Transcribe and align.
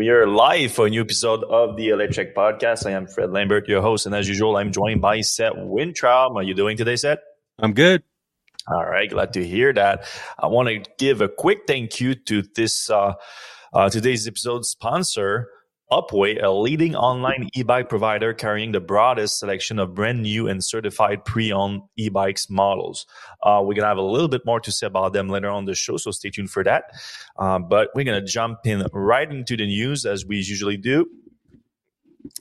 We 0.00 0.08
are 0.08 0.26
live 0.26 0.72
for 0.72 0.86
a 0.86 0.88
new 0.88 1.02
episode 1.02 1.44
of 1.44 1.76
the 1.76 1.88
Electrek 1.88 2.32
Podcast. 2.32 2.86
I 2.86 2.92
am 2.92 3.06
Fred 3.06 3.32
Lambert, 3.32 3.68
your 3.68 3.82
host, 3.82 4.06
and 4.06 4.14
as 4.14 4.26
usual, 4.26 4.56
I'm 4.56 4.72
joined 4.72 5.02
by 5.02 5.20
Seth 5.20 5.52
Weintraub. 5.54 6.32
How 6.32 6.38
are 6.38 6.42
you 6.42 6.54
doing 6.54 6.78
today, 6.78 6.96
Seth? 6.96 7.18
I'm 7.58 7.74
good. 7.74 8.02
All 8.66 8.86
right, 8.86 9.10
glad 9.10 9.34
to 9.34 9.46
hear 9.46 9.74
that. 9.74 10.06
I 10.38 10.46
want 10.46 10.70
to 10.70 10.90
give 10.96 11.20
a 11.20 11.28
quick 11.28 11.64
thank 11.66 12.00
you 12.00 12.14
to 12.14 12.40
this 12.40 12.88
uh, 12.88 13.12
uh, 13.74 13.90
today's 13.90 14.26
episode 14.26 14.64
sponsor, 14.64 15.50
Upway, 15.92 16.42
a 16.42 16.50
leading 16.50 16.94
online 16.94 17.48
e-bike 17.54 17.88
provider 17.88 18.32
carrying 18.32 18.72
the 18.72 18.80
broadest 18.80 19.38
selection 19.38 19.78
of 19.78 19.94
brand 19.94 20.22
new 20.22 20.46
and 20.46 20.64
certified 20.64 21.24
pre-owned 21.24 21.82
e-bikes 21.96 22.48
models. 22.48 23.06
Uh, 23.42 23.60
we're 23.64 23.74
gonna 23.74 23.88
have 23.88 23.96
a 23.96 24.02
little 24.02 24.28
bit 24.28 24.46
more 24.46 24.60
to 24.60 24.70
say 24.70 24.86
about 24.86 25.12
them 25.12 25.28
later 25.28 25.48
on 25.48 25.64
the 25.64 25.74
show, 25.74 25.96
so 25.96 26.10
stay 26.10 26.30
tuned 26.30 26.50
for 26.50 26.62
that. 26.62 26.84
Uh, 27.36 27.58
but 27.58 27.90
we're 27.94 28.04
gonna 28.04 28.24
jump 28.24 28.58
in 28.64 28.86
right 28.92 29.30
into 29.30 29.56
the 29.56 29.66
news 29.66 30.06
as 30.06 30.24
we 30.24 30.36
usually 30.36 30.76
do. 30.76 31.06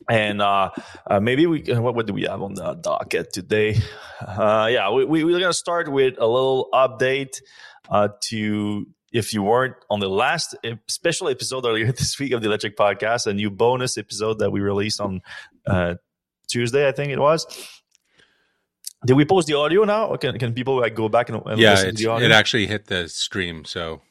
And 0.09 0.41
uh, 0.41 0.71
uh, 1.09 1.19
maybe 1.19 1.47
we 1.47 1.61
what, 1.61 1.95
what 1.95 2.05
do 2.05 2.13
we 2.13 2.23
have 2.23 2.41
on 2.41 2.53
the 2.53 2.75
docket 2.75 3.33
today? 3.33 3.79
Uh, 4.21 4.67
yeah, 4.69 4.91
we, 4.91 5.05
we, 5.05 5.23
we're 5.23 5.39
gonna 5.39 5.53
start 5.53 5.91
with 5.91 6.15
a 6.19 6.27
little 6.27 6.69
update 6.73 7.41
uh, 7.89 8.09
to 8.25 8.85
if 9.11 9.33
you 9.33 9.43
weren't 9.43 9.75
on 9.89 9.99
the 9.99 10.09
last 10.09 10.55
special 10.87 11.29
episode 11.29 11.65
earlier 11.65 11.91
this 11.91 12.19
week 12.19 12.31
of 12.31 12.41
the 12.41 12.49
Electrek 12.49 12.75
Podcast, 12.75 13.27
a 13.27 13.33
new 13.33 13.49
bonus 13.49 13.97
episode 13.97 14.39
that 14.39 14.51
we 14.51 14.59
released 14.59 15.01
on 15.01 15.21
uh, 15.65 15.95
Tuesday, 16.47 16.87
I 16.87 16.91
think 16.91 17.11
it 17.11 17.19
was. 17.19 17.45
Did 19.05 19.15
we 19.15 19.23
post 19.23 19.47
the 19.47 19.53
audio 19.53 19.85
now? 19.85 20.07
Or 20.07 20.17
can 20.17 20.37
can 20.37 20.53
people 20.53 20.79
like 20.79 20.93
go 20.93 21.07
back 21.07 21.29
and, 21.29 21.41
and 21.45 21.59
yeah, 21.59 21.71
listen 21.71 21.95
to 21.95 22.03
the 22.03 22.07
audio? 22.09 22.27
it 22.27 22.31
actually 22.31 22.67
hit 22.67 22.87
the 22.87 23.07
stream. 23.07 23.63
So 23.63 24.01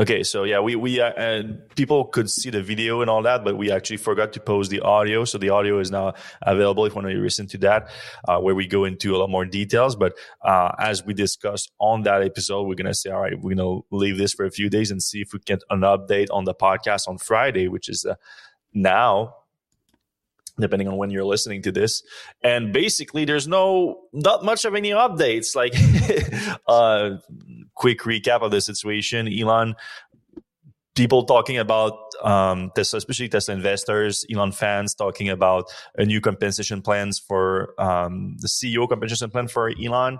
Okay, 0.00 0.22
so 0.22 0.44
yeah, 0.44 0.60
we 0.60 0.76
we 0.76 0.98
uh, 0.98 1.12
and 1.14 1.60
people 1.76 2.06
could 2.06 2.30
see 2.30 2.48
the 2.48 2.62
video 2.62 3.02
and 3.02 3.10
all 3.10 3.20
that, 3.24 3.44
but 3.44 3.58
we 3.58 3.70
actually 3.70 3.98
forgot 3.98 4.32
to 4.32 4.40
post 4.40 4.70
the 4.70 4.80
audio. 4.80 5.26
So 5.26 5.36
the 5.36 5.50
audio 5.50 5.78
is 5.78 5.90
now 5.90 6.14
available 6.40 6.86
if 6.86 6.92
you 6.92 7.02
want 7.02 7.08
to 7.08 7.20
listen 7.20 7.46
to 7.48 7.58
that, 7.58 7.90
uh, 8.26 8.38
where 8.38 8.54
we 8.54 8.66
go 8.66 8.86
into 8.86 9.14
a 9.14 9.18
lot 9.18 9.28
more 9.28 9.44
details. 9.44 9.96
But 9.96 10.14
uh, 10.42 10.70
as 10.78 11.04
we 11.04 11.12
discussed 11.12 11.70
on 11.78 12.04
that 12.04 12.22
episode, 12.22 12.62
we're 12.62 12.76
gonna 12.76 12.94
say, 12.94 13.10
all 13.10 13.20
right, 13.20 13.38
we're 13.38 13.54
gonna 13.54 13.80
leave 13.90 14.16
this 14.16 14.32
for 14.32 14.46
a 14.46 14.50
few 14.50 14.70
days 14.70 14.90
and 14.90 15.02
see 15.02 15.20
if 15.20 15.34
we 15.34 15.38
get 15.40 15.60
an 15.68 15.80
update 15.80 16.28
on 16.30 16.46
the 16.46 16.54
podcast 16.54 17.06
on 17.06 17.18
Friday, 17.18 17.68
which 17.68 17.90
is 17.90 18.06
uh, 18.06 18.14
now 18.72 19.34
depending 20.60 20.88
on 20.88 20.96
when 20.96 21.10
you're 21.10 21.24
listening 21.24 21.62
to 21.62 21.72
this. 21.72 22.02
And 22.42 22.72
basically, 22.72 23.24
there's 23.24 23.48
no 23.48 24.02
not 24.12 24.44
much 24.44 24.64
of 24.64 24.74
any 24.74 24.90
updates. 24.90 25.56
Like, 25.56 25.74
uh, 26.66 27.18
quick 27.80 28.00
recap 28.00 28.42
of 28.42 28.50
the 28.50 28.60
situation: 28.60 29.26
Elon, 29.26 29.74
people 30.94 31.24
talking 31.24 31.58
about 31.58 31.94
um, 32.22 32.70
Tesla, 32.76 32.98
especially 32.98 33.28
Tesla 33.28 33.54
investors, 33.54 34.24
Elon 34.32 34.52
fans 34.52 34.94
talking 34.94 35.28
about 35.28 35.64
a 35.96 36.04
new 36.04 36.20
compensation 36.20 36.82
plans 36.82 37.18
for 37.18 37.74
um, 37.80 38.36
the 38.38 38.48
CEO 38.48 38.88
compensation 38.88 39.30
plan 39.30 39.48
for 39.48 39.72
Elon. 39.82 40.18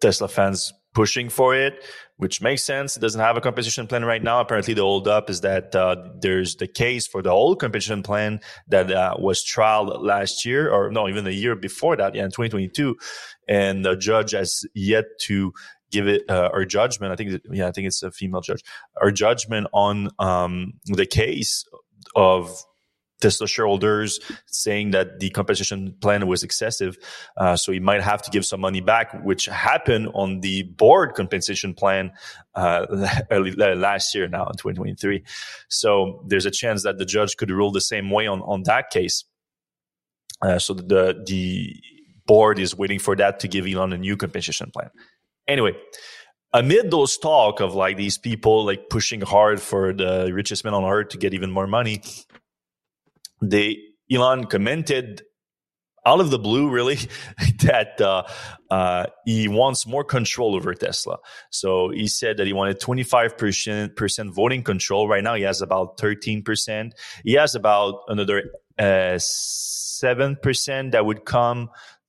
Tesla 0.00 0.28
fans 0.28 0.72
pushing 0.94 1.28
for 1.28 1.54
it, 1.54 1.84
which 2.16 2.40
makes 2.40 2.64
sense. 2.64 2.96
It 2.96 3.00
doesn't 3.00 3.20
have 3.20 3.36
a 3.36 3.40
compensation 3.40 3.86
plan 3.86 4.04
right 4.04 4.22
now. 4.22 4.40
Apparently, 4.40 4.74
the 4.74 4.82
hold 4.82 5.08
up 5.08 5.28
is 5.28 5.42
that 5.42 5.74
uh, 5.74 5.96
there's 6.20 6.56
the 6.56 6.66
case 6.66 7.06
for 7.06 7.20
the 7.20 7.30
old 7.30 7.60
compensation 7.60 8.02
plan 8.02 8.40
that 8.68 8.90
uh, 8.90 9.14
was 9.18 9.44
trialed 9.44 10.02
last 10.02 10.44
year, 10.44 10.70
or 10.70 10.90
no, 10.90 11.08
even 11.08 11.24
the 11.24 11.34
year 11.34 11.54
before 11.54 11.96
that, 11.96 12.14
yeah, 12.14 12.24
in 12.24 12.30
2022, 12.30 12.96
and 13.48 13.84
the 13.84 13.96
judge 13.96 14.32
has 14.32 14.64
yet 14.74 15.04
to 15.22 15.52
give 15.90 16.06
it 16.06 16.22
uh, 16.28 16.50
our 16.52 16.64
judgment. 16.64 17.12
I 17.12 17.16
think, 17.16 17.42
yeah, 17.50 17.68
I 17.68 17.72
think 17.72 17.86
it's 17.86 18.02
a 18.02 18.10
female 18.10 18.40
judge. 18.40 18.62
Our 19.00 19.10
judgment 19.10 19.68
on 19.72 20.10
um, 20.18 20.74
the 20.86 21.06
case 21.06 21.64
of 22.14 22.62
Tesla 23.20 23.48
shareholders 23.48 24.20
saying 24.46 24.92
that 24.92 25.18
the 25.18 25.30
compensation 25.30 25.94
plan 26.00 26.26
was 26.26 26.42
excessive. 26.42 26.96
Uh, 27.36 27.56
so 27.56 27.72
he 27.72 27.80
might 27.80 28.02
have 28.02 28.22
to 28.22 28.30
give 28.30 28.46
some 28.46 28.60
money 28.60 28.80
back, 28.80 29.12
which 29.24 29.46
happened 29.46 30.08
on 30.14 30.40
the 30.40 30.62
board 30.62 31.14
compensation 31.14 31.74
plan 31.74 32.12
uh, 32.54 32.86
early, 33.30 33.52
last 33.52 34.14
year 34.14 34.28
now 34.28 34.46
in 34.46 34.52
2023. 34.52 35.24
So 35.68 36.24
there's 36.26 36.46
a 36.46 36.50
chance 36.50 36.84
that 36.84 36.98
the 36.98 37.04
judge 37.04 37.36
could 37.36 37.50
rule 37.50 37.72
the 37.72 37.80
same 37.80 38.10
way 38.10 38.26
on, 38.26 38.40
on 38.42 38.62
that 38.64 38.90
case. 38.90 39.24
Uh, 40.40 40.58
so 40.58 40.74
the, 40.74 41.20
the 41.26 41.74
board 42.28 42.60
is 42.60 42.76
waiting 42.76 43.00
for 43.00 43.16
that 43.16 43.40
to 43.40 43.48
give 43.48 43.66
Elon 43.66 43.92
a 43.92 43.98
new 43.98 44.16
compensation 44.16 44.70
plan. 44.70 44.90
Anyway, 45.48 45.72
amid 46.52 46.92
those 46.92 47.18
talk 47.18 47.60
of 47.60 47.74
like 47.74 47.96
these 47.96 48.18
people 48.18 48.64
like 48.64 48.88
pushing 48.88 49.20
hard 49.20 49.60
for 49.60 49.92
the 49.92 50.30
richest 50.32 50.64
man 50.64 50.74
on 50.74 50.84
earth 50.84 51.08
to 51.08 51.18
get 51.18 51.34
even 51.34 51.50
more 51.50 51.66
money, 51.66 52.02
they 53.42 53.78
Elon 54.10 54.44
commented 54.44 55.22
out 56.06 56.20
of 56.20 56.30
the 56.30 56.38
blue, 56.38 56.70
really, 56.70 56.96
that 57.62 58.00
uh, 58.00 58.22
uh, 58.70 59.06
he 59.26 59.46
wants 59.48 59.86
more 59.86 60.04
control 60.04 60.54
over 60.54 60.72
Tesla. 60.72 61.18
So 61.50 61.90
he 61.90 62.08
said 62.08 62.38
that 62.38 62.46
he 62.46 62.54
wanted 62.54 62.80
25% 62.80 64.34
voting 64.34 64.62
control. 64.62 65.06
Right 65.08 65.22
now, 65.22 65.34
he 65.34 65.42
has 65.42 65.60
about 65.60 65.98
13%. 65.98 66.92
He 67.24 67.34
has 67.34 67.54
about 67.54 68.00
another 68.08 68.50
uh, 68.78 69.18
7% 69.18 70.92
that 70.92 71.04
would 71.04 71.24
come 71.26 71.68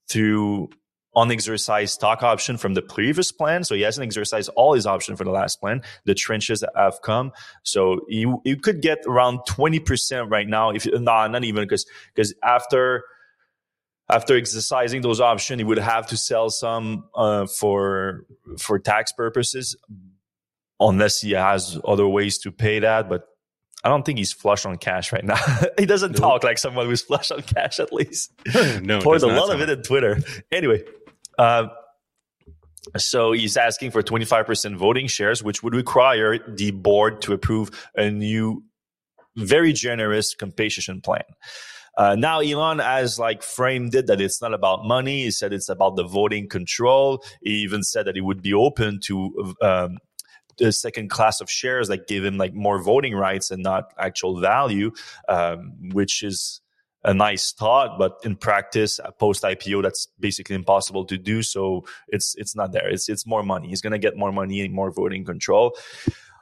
through 0.09 0.69
unexercised 1.15 1.93
stock 1.93 2.23
option 2.23 2.57
from 2.57 2.75
the 2.75 2.81
previous 2.81 3.31
plan. 3.31 3.63
So 3.63 3.75
he 3.75 3.81
hasn't 3.81 4.05
exercised 4.05 4.49
all 4.55 4.73
his 4.73 4.85
option 4.85 5.15
for 5.15 5.23
the 5.23 5.31
last 5.31 5.59
plan. 5.59 5.81
The 6.05 6.13
tranches 6.13 6.63
have 6.75 7.01
come. 7.01 7.31
So 7.63 8.01
you, 8.07 8.41
you 8.45 8.57
could 8.57 8.81
get 8.81 8.99
around 9.07 9.39
20% 9.47 10.29
right 10.29 10.47
now. 10.47 10.69
If 10.69 10.87
nah, 10.91 11.27
not 11.27 11.43
even 11.43 11.63
because, 11.63 11.85
because 12.13 12.33
after, 12.43 13.03
after 14.09 14.35
exercising 14.35 15.01
those 15.01 15.19
options, 15.19 15.59
he 15.59 15.63
would 15.63 15.77
have 15.77 16.07
to 16.07 16.17
sell 16.17 16.49
some 16.49 17.05
uh, 17.15 17.45
for 17.45 18.25
for 18.57 18.79
tax 18.79 19.11
purposes, 19.11 19.75
unless 20.79 21.21
he 21.21 21.31
has 21.31 21.79
other 21.85 22.07
ways 22.07 22.39
to 22.39 22.51
pay 22.51 22.79
that. 22.79 23.07
But 23.07 23.28
I 23.83 23.89
don't 23.89 24.05
think 24.05 24.17
he's 24.17 24.33
flush 24.33 24.65
on 24.65 24.77
cash 24.77 25.13
right 25.13 25.23
now. 25.23 25.37
he 25.77 25.85
doesn't 25.85 26.13
nope. 26.13 26.21
talk 26.21 26.43
like 26.43 26.57
someone 26.57 26.85
who's 26.85 27.01
flush 27.01 27.31
on 27.31 27.41
cash, 27.41 27.79
at 27.79 27.93
least. 27.93 28.31
no, 28.81 28.99
poured 28.99 29.23
a 29.23 29.27
lot 29.27 29.53
of 29.53 29.61
it 29.61 29.69
in 29.69 29.81
Twitter. 29.83 30.19
Anyway, 30.51 30.83
uh, 31.37 31.67
so 32.97 33.31
he's 33.31 33.55
asking 33.55 33.91
for 33.91 34.01
25% 34.01 34.75
voting 34.75 35.07
shares, 35.07 35.43
which 35.43 35.63
would 35.63 35.75
require 35.75 36.39
the 36.47 36.71
board 36.71 37.21
to 37.21 37.33
approve 37.33 37.71
a 37.95 38.09
new, 38.09 38.63
very 39.37 39.71
generous 39.71 40.35
compensation 40.35 40.99
plan. 40.99 41.23
Uh, 41.97 42.15
now 42.15 42.39
Elon 42.39 42.79
has 42.79 43.19
like 43.19 43.43
framed 43.43 43.93
it 43.95 44.07
that 44.07 44.21
it's 44.21 44.41
not 44.41 44.53
about 44.53 44.85
money. 44.85 45.23
He 45.23 45.31
said 45.31 45.51
it's 45.51 45.69
about 45.69 45.95
the 45.95 46.03
voting 46.03 46.47
control. 46.47 47.23
He 47.41 47.55
even 47.55 47.83
said 47.83 48.05
that 48.05 48.15
he 48.15 48.21
would 48.21 48.41
be 48.41 48.53
open 48.53 48.99
to 49.05 49.55
um, 49.61 49.97
the 50.59 50.71
second 50.71 51.09
class 51.09 51.41
of 51.41 51.49
shares 51.49 51.87
that 51.87 52.07
give 52.07 52.23
him 52.23 52.37
like 52.37 52.53
more 52.53 52.81
voting 52.81 53.15
rights 53.15 53.49
and 53.51 53.63
not 53.63 53.93
actual 53.97 54.39
value, 54.39 54.91
um, 55.27 55.73
which 55.91 56.21
is 56.21 56.61
a 57.03 57.13
nice 57.13 57.53
thought, 57.53 57.97
but 57.97 58.17
in 58.23 58.35
practice, 58.35 58.99
post 59.19 59.43
IPO, 59.43 59.83
that's 59.83 60.07
basically 60.19 60.55
impossible 60.55 61.05
to 61.05 61.17
do. 61.17 61.41
So 61.41 61.85
it's 62.09 62.35
it's 62.37 62.55
not 62.55 62.73
there. 62.73 62.89
It's 62.89 63.07
it's 63.07 63.25
more 63.25 63.43
money. 63.43 63.69
He's 63.69 63.81
to 63.81 63.97
get 63.97 64.17
more 64.17 64.31
money 64.31 64.61
and 64.61 64.73
more 64.73 64.91
voting 64.91 65.23
control. 65.23 65.77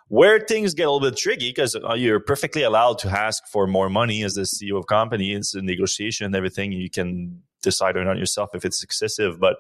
Where 0.10 0.40
things 0.40 0.74
get 0.74 0.88
a 0.88 0.92
little 0.92 1.10
bit 1.12 1.18
tricky 1.18 1.50
because 1.50 1.76
uh, 1.76 1.94
you're 1.94 2.22
perfectly 2.22 2.64
allowed 2.64 2.98
to 3.00 3.10
ask 3.10 3.46
for 3.48 3.68
more 3.68 3.90
money 3.90 4.24
as 4.24 4.36
the 4.36 4.44
CEO 4.44 4.78
of 4.80 4.88
company. 4.88 5.34
It's 5.34 5.54
a 5.54 5.62
negotiation 5.62 6.26
and 6.26 6.36
everything. 6.36 6.72
You 6.72 6.90
can 6.90 7.42
decide 7.62 7.96
not 7.96 8.18
yourself 8.18 8.52
if 8.54 8.64
it's 8.64 8.82
excessive. 8.82 9.38
But 9.40 9.58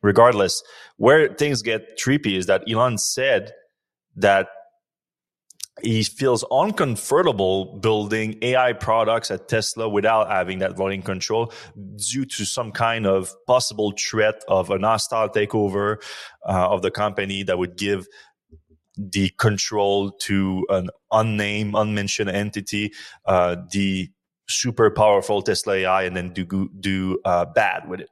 regardless, 0.00 0.62
where 0.96 1.34
things 1.34 1.60
get 1.62 1.98
trippy 1.98 2.36
is 2.38 2.46
that 2.46 2.62
Elon 2.70 2.98
said 2.98 3.52
that 4.16 4.48
he 5.82 6.04
feels 6.04 6.44
uncomfortable 6.50 7.78
building 7.78 8.38
AI 8.42 8.72
products 8.74 9.30
at 9.30 9.48
Tesla 9.48 9.88
without 9.88 10.30
having 10.30 10.60
that 10.60 10.76
voting 10.76 11.02
control 11.02 11.52
due 11.96 12.24
to 12.24 12.44
some 12.44 12.72
kind 12.72 13.06
of 13.06 13.34
possible 13.46 13.92
threat 13.98 14.36
of 14.48 14.70
an 14.70 14.82
hostile 14.84 15.28
takeover 15.28 15.96
uh, 16.48 16.68
of 16.70 16.82
the 16.82 16.90
company 16.90 17.42
that 17.42 17.58
would 17.58 17.76
give 17.76 18.06
the 18.96 19.30
control 19.38 20.12
to 20.12 20.66
an 20.70 20.90
unnamed, 21.12 21.74
unmentioned 21.76 22.30
entity, 22.30 22.92
uh, 23.26 23.56
the 23.72 24.08
super 24.48 24.90
powerful 24.90 25.42
Tesla 25.42 25.74
AI, 25.74 26.04
and 26.04 26.16
then 26.16 26.32
do 26.32 26.70
do 26.80 27.18
uh, 27.24 27.44
bad 27.46 27.88
with 27.88 28.00
it. 28.00 28.10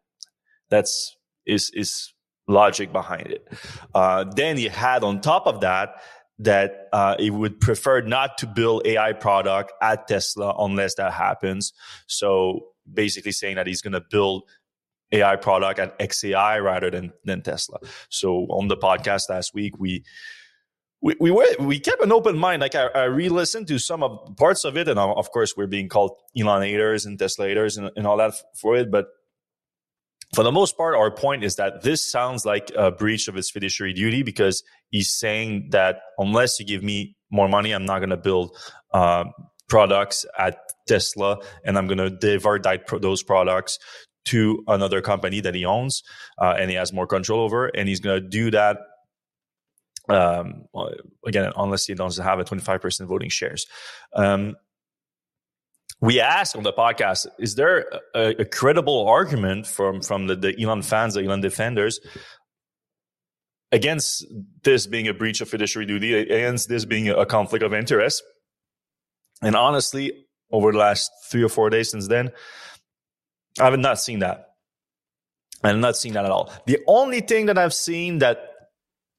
That's 0.71 1.17
is 1.47 1.71
is 1.75 2.13
logic 2.49 2.93
behind 2.93 3.29
it. 3.29 3.49
Uh, 3.95 4.25
then 4.25 4.59
you 4.59 4.71
had 4.71 5.05
on 5.05 5.21
top 5.21 5.47
of 5.47 5.61
that 5.61 5.95
that 6.39 6.89
uh, 6.93 7.17
he 7.19 7.31
would 7.31 7.61
prefer 7.61 8.01
not 8.01 8.39
to 8.39 8.47
build 8.47 8.87
AI 8.87 9.13
product 9.13 9.73
at 9.81 10.09
Tesla 10.09 10.55
unless 10.59 10.97
that 10.97 11.13
happens. 11.13 11.73
So 12.07 12.69
basically 12.93 13.33
saying 13.33 13.57
that 13.57 13.67
he's 13.67 13.83
going 13.83 13.93
to 13.93 14.03
build 14.11 14.45
AI 15.13 15.37
product 15.37 15.79
at 15.79 15.99
XAI 15.99 16.63
rather 16.63 16.91
than 16.91 17.13
than 17.25 17.43
Tesla. 17.43 17.79
So 18.09 18.47
on 18.49 18.69
the 18.69 18.77
podcast 18.77 19.29
last 19.29 19.55
week, 19.55 19.79
we 19.79 20.05
we 21.03 21.15
we 21.21 21.31
were, 21.31 21.47
we 21.61 21.79
kept 21.79 22.03
an 22.03 22.13
open 22.13 22.39
mind. 22.39 22.63
Like 22.63 22.75
I, 22.75 22.87
I 22.87 23.05
re-listened 23.05 23.69
to 23.69 23.79
some 23.79 24.03
of 24.03 24.37
parts 24.37 24.65
of 24.65 24.77
it, 24.77 24.89
and 24.89 24.99
of 24.99 25.31
course 25.31 25.55
we're 25.57 25.67
being 25.67 25.89
called 25.89 26.13
Elon 26.39 26.63
haters 26.63 27.05
and 27.05 27.19
Tesla 27.19 27.47
haters 27.47 27.77
and, 27.77 27.91
and 27.95 28.07
all 28.07 28.17
that 28.17 28.33
for 28.57 28.77
it. 28.77 28.91
But 28.91 29.09
for 30.35 30.43
the 30.43 30.53
most 30.53 30.77
part, 30.77 30.95
our 30.95 31.11
point 31.11 31.45
is 31.45 31.57
that 31.57 31.83
this 31.83 32.11
sounds 32.11 32.47
like 32.47 32.71
a 32.77 32.91
breach 32.91 33.29
of 33.29 33.35
his 33.35 33.51
fiduciary 33.51 33.93
duty 33.93 34.23
because 34.23 34.63
he's 34.91 35.13
saying 35.13 35.69
that 35.71 36.01
unless 36.19 36.59
you 36.59 36.65
give 36.65 36.83
me 36.83 37.17
more 37.31 37.49
money, 37.49 37.73
I'm 37.73 37.85
not 37.85 37.99
going 37.99 38.11
to 38.11 38.17
build 38.17 38.57
uh, 38.93 39.25
products 39.69 40.25
at 40.39 40.59
Tesla, 40.89 41.39
and 41.65 41.77
I'm 41.77 41.87
going 41.87 41.99
to 41.99 42.11
divert 42.11 42.63
that, 42.63 42.87
those 43.01 43.23
products 43.23 43.79
to 44.27 44.63
another 44.69 45.03
company 45.03 45.41
that 45.41 45.55
he 45.55 45.65
owns 45.65 46.03
uh, 46.41 46.55
and 46.59 46.71
he 46.71 46.77
has 46.77 46.93
more 46.93 47.07
control 47.07 47.41
over, 47.41 47.67
and 47.67 47.89
he's 47.89 48.01
going 48.01 48.23
to 48.23 48.29
do 48.29 48.51
that 48.53 48.79
um, 50.09 50.65
again, 51.27 51.53
unless 51.57 51.87
he 51.87 51.95
doesn't 51.95 52.25
have 52.25 52.39
a 52.39 52.45
25% 52.45 53.07
voting 53.07 53.29
shares. 53.29 53.67
Um, 54.15 54.57
we 56.03 56.21
asked 56.21 56.57
on 56.57 56.65
the 56.65 56.73
podcast, 56.73 57.29
is 57.39 57.55
there 57.55 57.87
a, 58.13 58.41
a, 58.41 58.45
credible 58.45 59.07
argument 59.07 59.69
from, 59.69 60.03
from 60.03 60.27
the, 60.27 60.35
the 60.35 60.61
Elon 60.61 60.83
fans, 60.83 61.15
the 61.15 61.23
Elon 61.23 61.41
defenders, 61.41 62.01
against 63.71 64.27
this 64.65 64.89
being 64.89 65.07
a 65.07 65.15
breach 65.15 65.41
of 65.41 65.49
fiduciary 65.49 65.87
duty, 65.87 66.15
against 66.15 66.69
this 66.69 66.85
being 66.85 67.09
a 67.09 67.25
conflict 67.25 67.65
of 67.65 67.73
interest? 67.73 68.25
And 69.43 69.55
honestly, 69.55 70.27
over 70.51 70.73
the 70.73 70.79
last 70.79 71.09
three 71.31 71.45
or 71.45 71.49
four 71.49 71.71
days 71.71 71.93
since 71.93 72.09
then, 72.09 72.33
I 73.61 73.65
have 73.67 73.79
not 73.79 74.01
seen 74.01 74.19
that. 74.19 74.57
I 75.63 75.69
have 75.69 75.79
not 75.79 75.97
seen 75.97 76.15
that 76.15 76.25
at 76.25 76.33
all. 76.33 76.53
The 76.67 76.81
only 76.89 77.21
thing 77.21 77.47
that 77.47 77.57
I've 77.57 77.75
seen 77.75 78.19
that 78.19 78.52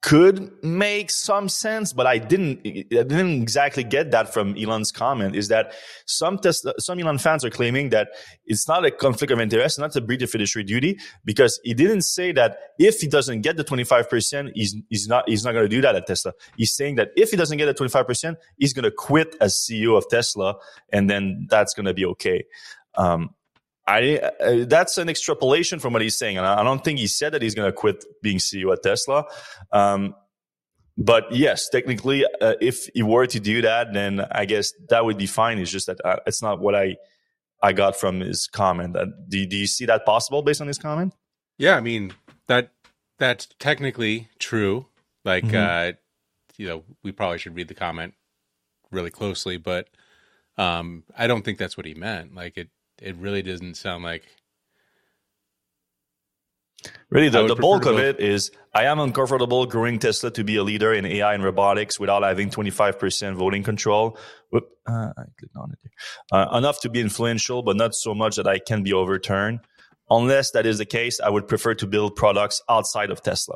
could 0.04 0.52
make 0.62 1.10
some 1.10 1.48
sense, 1.48 1.94
but 1.94 2.06
I 2.06 2.18
didn't. 2.18 2.60
I 2.68 3.04
didn't 3.04 3.42
exactly 3.42 3.86
get 3.86 4.12
that 4.12 4.34
from 4.34 4.54
Elon's 4.58 4.92
comment. 4.92 5.34
Is 5.34 5.48
that 5.48 5.74
some 6.06 6.38
Tesla, 6.38 6.74
some 6.78 7.00
Elon 7.00 7.18
fans 7.18 7.46
are 7.46 7.50
claiming 7.50 7.88
that 7.90 8.10
it's 8.46 8.68
not 8.68 8.86
a 8.86 8.92
conflict 8.92 9.32
of 9.32 9.40
interest, 9.40 9.80
not 9.80 9.96
a 9.96 10.02
breach 10.02 10.22
of 10.22 10.30
fiduciary 10.30 10.66
duty, 10.66 11.00
because 11.24 11.58
he 11.64 11.74
didn't 11.74 12.02
say 12.02 12.34
that 12.34 12.58
if 12.78 13.00
he 13.00 13.08
doesn't 13.08 13.42
get 13.42 13.56
the 13.56 13.64
twenty 13.64 13.86
five 13.86 14.10
percent, 14.10 14.52
he's 14.56 14.76
he's 14.90 15.08
not 15.08 15.28
he's 15.28 15.46
not 15.46 15.54
going 15.54 15.64
to 15.64 15.74
do 15.74 15.80
that 15.82 15.96
at 15.96 16.06
Tesla. 16.06 16.34
He's 16.58 16.74
saying 16.74 16.96
that 16.96 17.12
if 17.16 17.32
he 17.32 17.38
doesn't 17.38 17.58
get 17.58 17.68
the 17.68 17.74
twenty 17.74 17.90
five 17.90 18.06
percent, 18.06 18.38
he's 18.58 18.74
going 18.74 18.84
to 18.84 18.92
quit 18.92 19.38
as 19.40 19.56
CEO 19.56 19.98
of 19.98 20.10
Tesla, 20.10 20.56
and 20.92 21.10
then 21.10 21.48
that's 21.50 21.74
going 21.74 21.86
to 21.86 21.94
be 21.94 22.04
okay. 22.08 22.44
Um, 22.96 23.30
I 23.86 24.18
uh, 24.18 24.66
that's 24.66 24.98
an 24.98 25.10
extrapolation 25.10 25.80
from 25.80 25.94
what 25.94 26.02
he's 26.02 26.18
saying, 26.18 26.38
and 26.38 26.46
I, 26.46 26.62
I 26.62 26.64
don't 26.64 26.84
think 26.84 27.00
he 27.00 27.08
said 27.08 27.34
that 27.34 27.42
he's 27.42 27.56
going 27.56 27.68
to 27.68 27.74
quit 27.74 28.06
being 28.22 28.38
CEO 28.38 28.72
at 28.72 28.82
Tesla. 28.82 29.26
Um, 29.72 30.16
but 30.98 31.32
yes, 31.32 31.70
technically, 31.70 32.24
uh, 32.40 32.54
if 32.62 32.88
he 32.94 33.04
were 33.04 33.28
to 33.28 33.40
do 33.40 33.62
that, 33.64 33.94
then 33.94 34.26
I 34.32 34.46
guess 34.46 34.74
that 34.90 35.04
would 35.04 35.18
be 35.18 35.26
fine. 35.26 35.58
It's 35.60 35.72
just 35.72 35.88
that 35.88 36.00
uh, 36.06 36.18
it's 36.26 36.42
not 36.42 36.60
what 36.60 36.76
I 36.76 36.96
I 37.62 37.74
got 37.74 37.96
from 38.00 38.22
his 38.22 38.48
comment. 38.48 38.96
Uh, 38.96 39.08
do 39.28 39.46
do 39.46 39.58
you 39.58 39.68
see 39.68 39.86
that 39.86 40.06
possible 40.06 40.44
based 40.44 40.62
on 40.62 40.68
his 40.68 40.78
comment? 40.78 41.14
Yeah, 41.58 41.76
I 41.76 41.82
mean 41.82 42.14
that 42.48 42.72
that's 43.20 43.48
technically 43.60 44.30
true. 44.40 44.88
Like, 45.26 45.46
mm-hmm. 45.46 45.56
uh, 45.56 45.98
you 46.58 46.68
know, 46.68 46.84
we 47.04 47.12
probably 47.12 47.38
should 47.38 47.56
read 47.56 47.68
the 47.68 47.74
comment 47.74 48.14
really 48.92 49.10
closely, 49.10 49.58
but 49.58 49.88
um, 50.58 51.04
I 51.18 51.28
don't 51.28 51.44
think 51.44 51.58
that's 51.58 51.78
what 51.78 51.86
he 51.86 51.94
meant. 51.94 52.36
Like 52.36 52.58
it 52.58 52.70
it 53.02 53.16
really 53.18 53.42
doesn't 53.42 53.76
sound 53.76 54.04
like 54.04 54.24
Really, 57.10 57.30
the, 57.30 57.48
the 57.48 57.56
bulk 57.56 57.86
of 57.86 58.00
it 58.00 58.20
is 58.20 58.52
I 58.74 58.86
am 58.86 59.00
uncomfortable 59.00 59.66
growing 59.68 60.00
Tesla 60.00 60.32
to 60.32 60.44
be 60.44 60.56
a 60.56 60.64
leader 60.64 60.94
in 60.94 61.06
AI 61.06 61.34
and 61.36 61.44
robotics 61.44 62.00
without 62.00 62.24
having 62.24 62.50
25% 62.50 63.36
voting 63.36 63.62
control. 63.62 64.18
Whoop, 64.50 64.68
uh, 64.88 65.12
I 65.16 65.24
clicked 65.38 65.56
on 65.56 65.72
it. 65.72 65.92
Uh, 66.32 66.58
enough 66.58 66.82
to 66.82 66.90
be 66.90 67.00
influential, 67.00 67.62
but 67.62 67.76
not 67.76 67.94
so 67.94 68.16
much 68.16 68.38
that 68.38 68.48
I 68.48 68.58
can 68.58 68.82
be 68.82 68.94
overturned. 68.94 69.60
Unless 70.10 70.52
that 70.52 70.66
is 70.66 70.80
the 70.80 70.86
case, 70.86 71.20
I 71.20 71.30
would 71.30 71.48
prefer 71.48 71.76
to 71.76 71.88
build 71.88 72.16
products 72.16 72.62
outside 72.68 73.12
of 73.12 73.22
Tesla. 73.22 73.56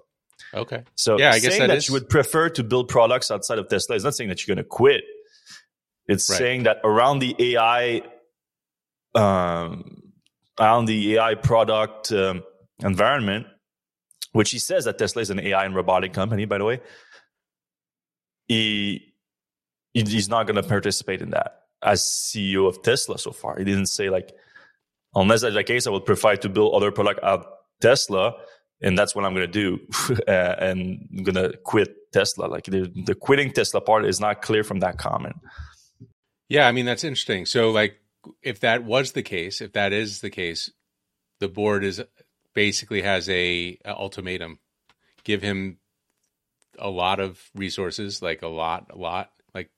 Okay. 0.54 0.84
So 0.96 1.18
yeah, 1.18 1.32
I 1.32 1.40
guess 1.40 1.50
saying 1.50 1.62
that, 1.62 1.68
that 1.68 1.78
is... 1.78 1.88
you 1.88 1.94
would 1.94 2.10
prefer 2.10 2.50
to 2.50 2.64
build 2.64 2.90
products 2.90 3.32
outside 3.32 3.58
of 3.58 3.68
Tesla 3.70 3.96
is 3.96 4.04
not 4.04 4.16
saying 4.16 4.30
that 4.30 4.46
you're 4.46 4.56
going 4.56 4.64
to 4.64 4.70
quit. 4.70 5.04
It's 6.08 6.30
right. 6.30 6.38
saying 6.38 6.64
that 6.64 6.78
around 6.84 7.20
the 7.20 7.36
AI 7.40 8.04
um, 9.18 10.04
on 10.60 10.86
the 10.86 11.18
AI 11.18 11.36
product 11.36 12.14
um, 12.14 12.44
environment, 12.82 13.48
which 14.34 14.52
he 14.52 14.60
says 14.60 14.86
that 14.86 15.00
Tesla 15.00 15.24
is 15.24 15.32
an 15.32 15.40
AI 15.40 15.66
and 15.66 15.76
robotic 15.76 16.14
company, 16.14 16.46
by 16.46 16.60
the 16.60 16.66
way, 16.66 16.82
he 18.48 19.14
he's 19.94 20.30
not 20.30 20.48
going 20.48 20.56
to 20.58 20.64
participate 20.64 21.22
in 21.22 21.32
that 21.32 21.64
as 21.84 22.02
CEO 22.04 22.68
of 22.68 22.84
Tesla 22.84 23.18
so 23.20 23.32
far. 23.32 23.58
He 23.58 23.66
didn't 23.66 23.88
say 23.88 24.10
like, 24.10 24.32
unless 25.16 25.42
that's 25.42 25.56
the 25.56 25.64
case, 25.64 25.88
I 25.88 25.92
would 25.92 26.06
prefer 26.06 26.36
to 26.38 26.50
build 26.50 26.76
other 26.76 26.92
product 26.92 27.22
at 27.24 27.42
Tesla, 27.82 28.36
and 28.82 28.98
that's 28.98 29.16
what 29.16 29.26
I'm 29.26 29.34
going 29.36 29.52
to 29.52 29.54
do, 29.54 29.80
and 30.28 31.08
I'm 31.18 31.24
going 31.24 31.36
to 31.36 31.58
quit 31.60 32.14
Tesla. 32.14 32.48
Like 32.48 32.66
the, 32.66 32.92
the 33.06 33.16
quitting 33.16 33.52
Tesla 33.52 33.82
part 33.82 34.06
is 34.06 34.20
not 34.22 34.42
clear 34.42 34.64
from 34.64 34.80
that 34.82 34.98
comment. 34.98 35.36
Yeah, 36.50 36.68
I 36.68 36.72
mean 36.72 36.86
that's 36.86 37.04
interesting. 37.04 37.46
So 37.46 37.72
like 37.72 37.98
if 38.42 38.60
that 38.62 38.84
was 38.84 39.12
the 39.12 39.24
case, 39.24 39.62
if 39.62 39.74
that 39.74 39.94
is 39.94 40.22
the 40.22 40.30
case, 40.30 40.72
the 41.40 41.48
board 41.48 41.84
is 41.84 42.02
basically 42.54 43.02
has 43.02 43.30
a, 43.30 43.78
a 43.86 43.96
ultimatum: 43.96 44.60
give 45.24 45.42
him 45.42 45.78
a 46.80 46.90
lot 46.90 47.20
of 47.20 47.42
resources, 47.56 48.22
like 48.22 48.42
a 48.42 48.48
lot, 48.48 48.88
a 48.90 48.98
lot. 48.98 49.32
Like 49.54 49.70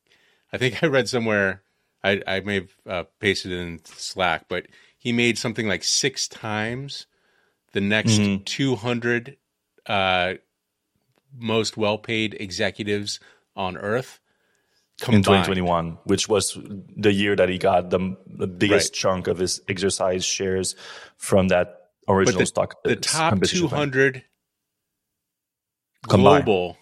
I 0.52 0.58
think 0.58 0.84
I 0.84 0.88
read 0.88 1.10
somewhere, 1.10 1.64
I, 2.04 2.22
I 2.26 2.40
may 2.42 2.56
have 2.56 2.72
uh, 2.88 3.04
pasted 3.20 3.52
it 3.52 3.60
in 3.60 3.80
Slack, 3.86 4.46
but 4.48 4.68
he 4.98 5.12
made 5.12 5.38
something 5.38 5.68
like 5.68 5.84
six 5.84 6.28
times 6.28 7.08
the 7.72 7.82
next 7.82 8.20
mm-hmm. 8.20 8.44
200 8.44 9.38
uh, 9.86 10.34
most 11.38 11.78
well-paid 11.78 12.36
executives 12.40 13.20
on 13.56 13.78
Earth 13.78 14.19
Combined. 15.02 15.18
in 15.18 15.24
2021, 15.24 15.98
which 16.04 16.28
was 16.28 16.58
the 16.98 17.14
year 17.14 17.36
that 17.36 17.50
he 17.50 17.58
got 17.58 17.90
the, 17.90 18.18
the 18.28 18.48
biggest 18.48 18.92
right. 18.92 18.94
chunk 18.94 19.28
of 19.28 19.38
his 19.38 19.62
exercise 19.68 20.26
shares 20.26 20.76
from 21.18 21.48
that 21.50 21.90
original 22.08 22.40
the, 22.40 22.46
stock. 22.46 22.84
The 22.84 22.98
uh, 22.98 23.02
top 23.02 23.42
200 23.42 24.24
combined. 26.08 26.46
global 26.46 26.78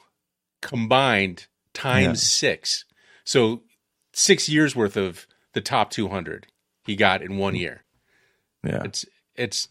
combined 0.61 1.47
times 1.73 2.23
yeah. 2.23 2.51
six. 2.53 2.85
So 3.23 3.63
six 4.13 4.49
years 4.49 4.75
worth 4.75 4.97
of 4.97 5.27
the 5.53 5.61
top 5.61 5.91
200 5.91 6.47
he 6.85 6.95
got 6.95 7.21
in 7.21 7.37
one 7.37 7.53
mm-hmm. 7.53 7.61
year. 7.61 7.83
Yeah. 8.63 8.83
It's, 8.85 9.05
it's, 9.35 9.67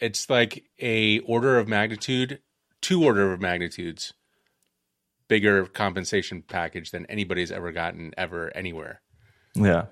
it's 0.00 0.28
like 0.28 0.64
a 0.80 1.20
order 1.20 1.58
of 1.58 1.68
magnitude, 1.68 2.40
two 2.80 3.04
order 3.04 3.32
of 3.32 3.40
magnitudes 3.40 4.12
bigger 5.28 5.66
compensation 5.66 6.42
package 6.42 6.90
than 6.90 7.06
anybody's 7.06 7.50
ever 7.50 7.72
gotten 7.72 8.12
ever 8.16 8.54
anywhere. 8.56 9.00
Yeah. 9.54 9.86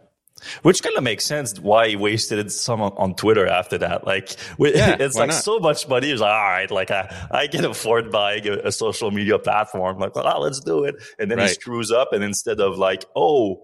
Which 0.63 0.83
kind 0.83 0.97
of 0.97 1.05
makes 1.05 1.25
sense 1.25 1.59
why 1.61 1.89
he 1.89 1.97
wasted 1.97 2.51
some 2.51 2.81
on, 2.81 2.93
on 2.97 3.15
Twitter 3.15 3.47
after 3.47 3.79
that. 3.79 4.05
Like, 4.05 4.37
yeah, 4.59 4.97
it's 5.01 5.15
like 5.17 5.31
not? 5.31 5.43
so 5.43 5.59
much 5.59 5.89
money. 5.89 6.09
He's 6.09 6.21
like, 6.21 6.33
all 6.33 6.51
right, 6.51 6.71
like 6.71 6.91
I, 6.91 7.29
I 7.31 7.47
can 7.47 7.65
afford 7.65 8.11
buying 8.11 8.47
a, 8.49 8.59
a 8.65 8.73
social 8.73 9.11
media 9.11 9.39
platform. 9.39 9.99
Like, 9.99 10.15
well, 10.17 10.41
let's 10.43 10.61
do 10.61 10.85
it. 10.85 10.97
And 11.19 11.31
then 11.31 11.39
right. 11.39 11.49
he 11.49 11.55
screws 11.55 11.93
up. 11.93 12.13
And 12.13 12.25
instead 12.25 12.61
of 12.61 12.77
like, 12.77 13.05
oh, 13.15 13.63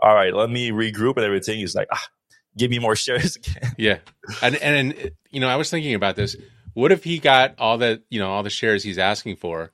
all 0.00 0.14
right, 0.14 0.34
let 0.34 0.50
me 0.50 0.72
regroup 0.72 1.16
and 1.16 1.24
everything, 1.24 1.60
he's 1.60 1.76
like, 1.76 1.88
ah, 1.92 2.06
give 2.56 2.70
me 2.70 2.80
more 2.80 2.96
shares 2.96 3.36
again. 3.36 3.72
Yeah. 3.78 3.98
And, 4.42 4.56
and, 4.56 5.12
you 5.30 5.40
know, 5.40 5.48
I 5.48 5.56
was 5.56 5.70
thinking 5.70 5.94
about 5.94 6.16
this. 6.16 6.36
What 6.74 6.92
if 6.92 7.04
he 7.04 7.18
got 7.18 7.54
all 7.58 7.78
the, 7.78 8.02
you 8.10 8.18
know, 8.18 8.30
all 8.30 8.42
the 8.42 8.50
shares 8.50 8.82
he's 8.82 8.98
asking 8.98 9.36
for 9.36 9.72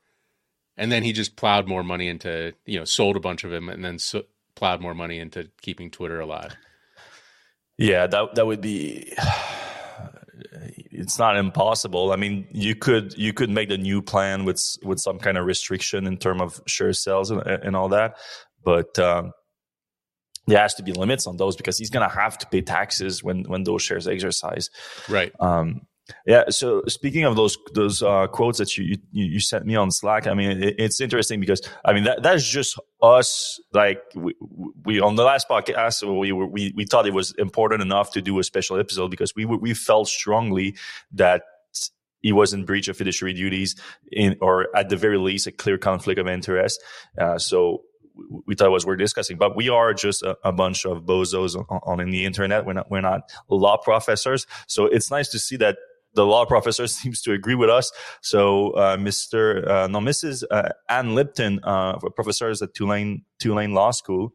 and 0.76 0.92
then 0.92 1.02
he 1.02 1.12
just 1.12 1.36
plowed 1.36 1.66
more 1.66 1.82
money 1.82 2.08
into 2.08 2.52
you 2.64 2.78
know 2.78 2.84
sold 2.84 3.16
a 3.16 3.20
bunch 3.20 3.44
of 3.44 3.50
them 3.50 3.68
and 3.68 3.84
then 3.84 3.98
so, 3.98 4.22
plowed 4.54 4.80
more 4.80 4.94
money 4.94 5.18
into 5.18 5.48
keeping 5.60 5.90
Twitter 5.90 6.20
alive. 6.20 6.56
Yeah, 7.78 8.06
that 8.06 8.34
that 8.34 8.46
would 8.46 8.60
be. 8.60 9.12
It's 10.98 11.18
not 11.18 11.36
impossible. 11.36 12.12
I 12.12 12.16
mean, 12.16 12.46
you 12.50 12.74
could 12.74 13.16
you 13.16 13.32
could 13.34 13.50
make 13.50 13.68
the 13.68 13.76
new 13.78 14.00
plan 14.00 14.44
with 14.44 14.62
with 14.82 14.98
some 14.98 15.18
kind 15.18 15.36
of 15.36 15.44
restriction 15.44 16.06
in 16.06 16.16
terms 16.16 16.40
of 16.40 16.60
share 16.66 16.92
sales 16.94 17.30
and, 17.30 17.42
and 17.42 17.76
all 17.76 17.90
that, 17.90 18.16
but 18.64 18.98
um, 18.98 19.32
there 20.46 20.58
has 20.58 20.74
to 20.74 20.82
be 20.82 20.92
limits 20.92 21.26
on 21.26 21.36
those 21.36 21.56
because 21.56 21.78
he's 21.78 21.90
going 21.90 22.08
to 22.08 22.14
have 22.14 22.38
to 22.38 22.46
pay 22.46 22.62
taxes 22.62 23.22
when 23.22 23.44
when 23.44 23.64
those 23.64 23.82
shares 23.82 24.08
exercise. 24.08 24.70
Right. 25.08 25.32
Um, 25.38 25.82
yeah. 26.26 26.44
So 26.50 26.82
speaking 26.88 27.24
of 27.24 27.36
those 27.36 27.56
those 27.74 28.02
uh, 28.02 28.26
quotes 28.28 28.58
that 28.58 28.76
you, 28.76 28.98
you, 29.12 29.24
you 29.24 29.40
sent 29.40 29.66
me 29.66 29.76
on 29.76 29.90
Slack, 29.90 30.26
I 30.26 30.34
mean, 30.34 30.62
it, 30.62 30.74
it's 30.78 31.00
interesting 31.00 31.40
because 31.40 31.62
I 31.84 31.92
mean 31.92 32.04
that 32.04 32.22
that's 32.22 32.48
just 32.48 32.78
us. 33.02 33.60
Like 33.72 34.02
we, 34.14 34.34
we 34.84 35.00
on 35.00 35.16
the 35.16 35.24
last 35.24 35.48
podcast, 35.48 36.02
we 36.02 36.32
were, 36.32 36.46
we 36.46 36.72
we 36.76 36.84
thought 36.84 37.06
it 37.06 37.14
was 37.14 37.32
important 37.38 37.82
enough 37.82 38.12
to 38.12 38.22
do 38.22 38.38
a 38.38 38.44
special 38.44 38.78
episode 38.78 39.10
because 39.10 39.34
we 39.34 39.44
we 39.44 39.74
felt 39.74 40.08
strongly 40.08 40.76
that 41.12 41.42
he 42.20 42.32
was 42.32 42.52
in 42.52 42.64
breach 42.64 42.88
of 42.88 42.96
fiduciary 42.96 43.34
duties 43.34 43.76
in, 44.10 44.36
or 44.40 44.74
at 44.76 44.88
the 44.88 44.96
very 44.96 45.18
least, 45.18 45.46
a 45.46 45.52
clear 45.52 45.78
conflict 45.78 46.18
of 46.18 46.26
interest. 46.26 46.82
Uh, 47.16 47.38
so 47.38 47.82
we 48.46 48.54
thought 48.54 48.66
it 48.66 48.70
was 48.70 48.86
worth 48.86 48.98
discussing, 48.98 49.36
but 49.36 49.56
we 49.56 49.68
are 49.68 49.94
just 49.94 50.22
a, 50.22 50.36
a 50.42 50.52
bunch 50.52 50.84
of 50.86 51.04
bozos 51.04 51.56
on, 51.56 52.00
on, 52.00 52.10
the 52.10 52.24
internet. 52.24 52.66
We're 52.66 52.72
not, 52.72 52.90
we're 52.90 53.00
not 53.00 53.30
law 53.48 53.76
professors. 53.76 54.46
So 54.66 54.86
it's 54.86 55.10
nice 55.10 55.28
to 55.28 55.38
see 55.38 55.56
that 55.58 55.76
the 56.16 56.26
law 56.26 56.44
professor 56.44 56.86
seems 57.00 57.22
to 57.22 57.32
agree 57.32 57.54
with 57.54 57.70
us. 57.70 57.92
So, 58.22 58.70
uh, 58.72 58.96
Mr. 58.96 59.66
Uh, 59.68 59.86
no, 59.86 60.00
Mrs. 60.00 60.42
Uh, 60.50 60.70
Ann 60.88 61.14
Lipton, 61.14 61.60
uh, 61.62 61.98
professors 62.16 62.60
at 62.62 62.74
Tulane, 62.74 63.22
Tulane 63.38 63.72
Law 63.72 63.92
School, 63.92 64.32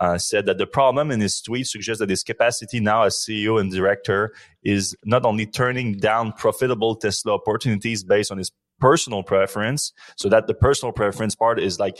uh, 0.00 0.18
said 0.18 0.46
that 0.46 0.58
the 0.58 0.66
problem 0.66 1.10
in 1.10 1.20
his 1.20 1.40
tweet 1.40 1.66
suggests 1.66 2.00
that 2.00 2.10
his 2.10 2.22
capacity 2.22 2.80
now 2.80 3.02
as 3.04 3.14
CEO 3.14 3.60
and 3.60 3.70
director 3.70 4.32
is 4.62 4.96
not 5.04 5.24
only 5.24 5.46
turning 5.46 5.98
down 5.98 6.32
profitable 6.32 6.96
Tesla 6.96 7.34
opportunities 7.34 8.02
based 8.02 8.32
on 8.32 8.38
his 8.38 8.50
personal 8.80 9.22
preference, 9.22 9.92
so 10.16 10.28
that 10.28 10.46
the 10.46 10.54
personal 10.54 10.92
preference 10.92 11.34
part 11.36 11.60
is 11.60 11.78
like 11.78 11.96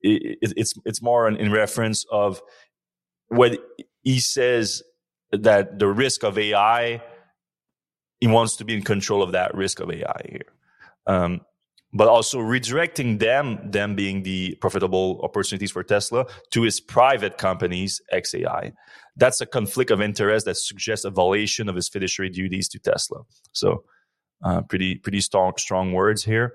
it, 0.00 0.38
it's 0.42 0.74
it's 0.84 1.00
more 1.00 1.28
in, 1.28 1.36
in 1.36 1.52
reference 1.52 2.04
of 2.10 2.42
what 3.28 3.58
he 4.02 4.18
says 4.18 4.82
that 5.30 5.78
the 5.78 5.86
risk 5.88 6.24
of 6.24 6.38
AI, 6.38 7.02
he 8.20 8.26
wants 8.26 8.56
to 8.56 8.64
be 8.64 8.74
in 8.74 8.82
control 8.82 9.22
of 9.22 9.32
that 9.32 9.54
risk 9.54 9.80
of 9.80 9.90
AI 9.90 10.20
here. 10.28 10.52
Um, 11.06 11.40
but 11.92 12.08
also 12.08 12.38
redirecting 12.38 13.18
them, 13.18 13.70
them 13.70 13.96
being 13.96 14.22
the 14.22 14.54
profitable 14.60 15.20
opportunities 15.22 15.70
for 15.70 15.82
Tesla 15.82 16.26
to 16.50 16.62
his 16.62 16.80
private 16.80 17.38
companies, 17.38 18.00
XAI. 18.12 18.72
That's 19.16 19.40
a 19.40 19.46
conflict 19.46 19.90
of 19.90 20.02
interest 20.02 20.44
that 20.46 20.56
suggests 20.56 21.04
a 21.06 21.10
violation 21.10 21.68
of 21.68 21.76
his 21.76 21.88
fiduciary 21.88 22.28
duties 22.28 22.68
to 22.68 22.78
Tesla. 22.78 23.22
So, 23.52 23.84
uh, 24.44 24.62
pretty, 24.62 24.96
pretty 24.96 25.20
strong, 25.20 25.54
strong 25.56 25.92
words 25.92 26.24
here. 26.24 26.52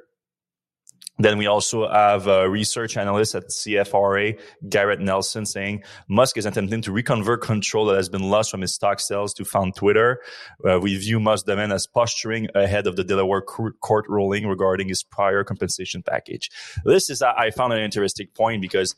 Then 1.19 1.37
we 1.37 1.45
also 1.45 1.87
have 1.87 2.27
a 2.27 2.49
research 2.49 2.97
analyst 2.97 3.35
at 3.35 3.49
CFRA, 3.49 4.39
Garrett 4.67 4.99
Nelson, 4.99 5.45
saying 5.45 5.83
Musk 6.07 6.37
is 6.37 6.45
attempting 6.45 6.81
to 6.81 6.91
reconvert 6.91 7.41
control 7.41 7.85
that 7.85 7.95
has 7.95 8.09
been 8.09 8.23
lost 8.23 8.49
from 8.49 8.61
his 8.61 8.73
stock 8.73 8.99
sales 8.99 9.33
to 9.35 9.45
found 9.45 9.75
Twitter. 9.75 10.21
Uh, 10.67 10.79
we 10.79 10.97
view 10.97 11.19
Musk's 11.19 11.45
demand 11.45 11.71
as 11.71 11.85
posturing 11.85 12.47
ahead 12.55 12.87
of 12.87 12.95
the 12.95 13.03
Delaware 13.03 13.41
court 13.41 14.05
ruling 14.09 14.47
regarding 14.47 14.87
his 14.87 15.03
prior 15.03 15.43
compensation 15.43 16.01
package. 16.01 16.49
This 16.83 17.09
is, 17.09 17.21
I 17.21 17.51
found 17.51 17.73
an 17.73 17.79
interesting 17.79 18.27
point 18.33 18.61
because 18.61 18.95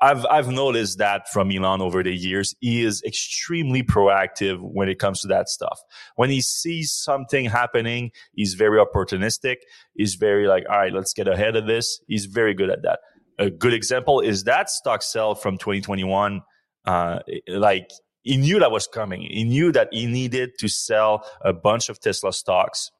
I've 0.00 0.24
I've 0.26 0.48
noticed 0.48 0.98
that 0.98 1.28
from 1.28 1.50
Elon 1.50 1.82
over 1.82 2.02
the 2.02 2.14
years. 2.14 2.54
He 2.60 2.84
is 2.84 3.02
extremely 3.02 3.82
proactive 3.82 4.58
when 4.60 4.88
it 4.88 4.98
comes 4.98 5.20
to 5.20 5.28
that 5.28 5.48
stuff. 5.48 5.80
When 6.16 6.30
he 6.30 6.40
sees 6.40 6.92
something 6.92 7.46
happening, 7.46 8.10
he's 8.34 8.54
very 8.54 8.78
opportunistic. 8.78 9.56
He's 9.94 10.14
very 10.14 10.46
like, 10.46 10.64
all 10.70 10.78
right, 10.78 10.92
let's 10.92 11.12
get 11.12 11.28
ahead 11.28 11.56
of 11.56 11.66
this. 11.66 12.00
He's 12.06 12.26
very 12.26 12.54
good 12.54 12.70
at 12.70 12.82
that. 12.82 13.00
A 13.38 13.50
good 13.50 13.74
example 13.74 14.20
is 14.20 14.44
that 14.44 14.70
stock 14.70 15.02
sell 15.02 15.34
from 15.34 15.58
2021. 15.58 16.42
Uh, 16.86 17.18
like 17.48 17.90
he 18.22 18.36
knew 18.36 18.58
that 18.58 18.70
was 18.70 18.86
coming. 18.86 19.22
He 19.22 19.44
knew 19.44 19.72
that 19.72 19.88
he 19.92 20.06
needed 20.06 20.52
to 20.58 20.68
sell 20.68 21.28
a 21.42 21.52
bunch 21.52 21.88
of 21.88 22.00
Tesla 22.00 22.32
stocks. 22.32 22.90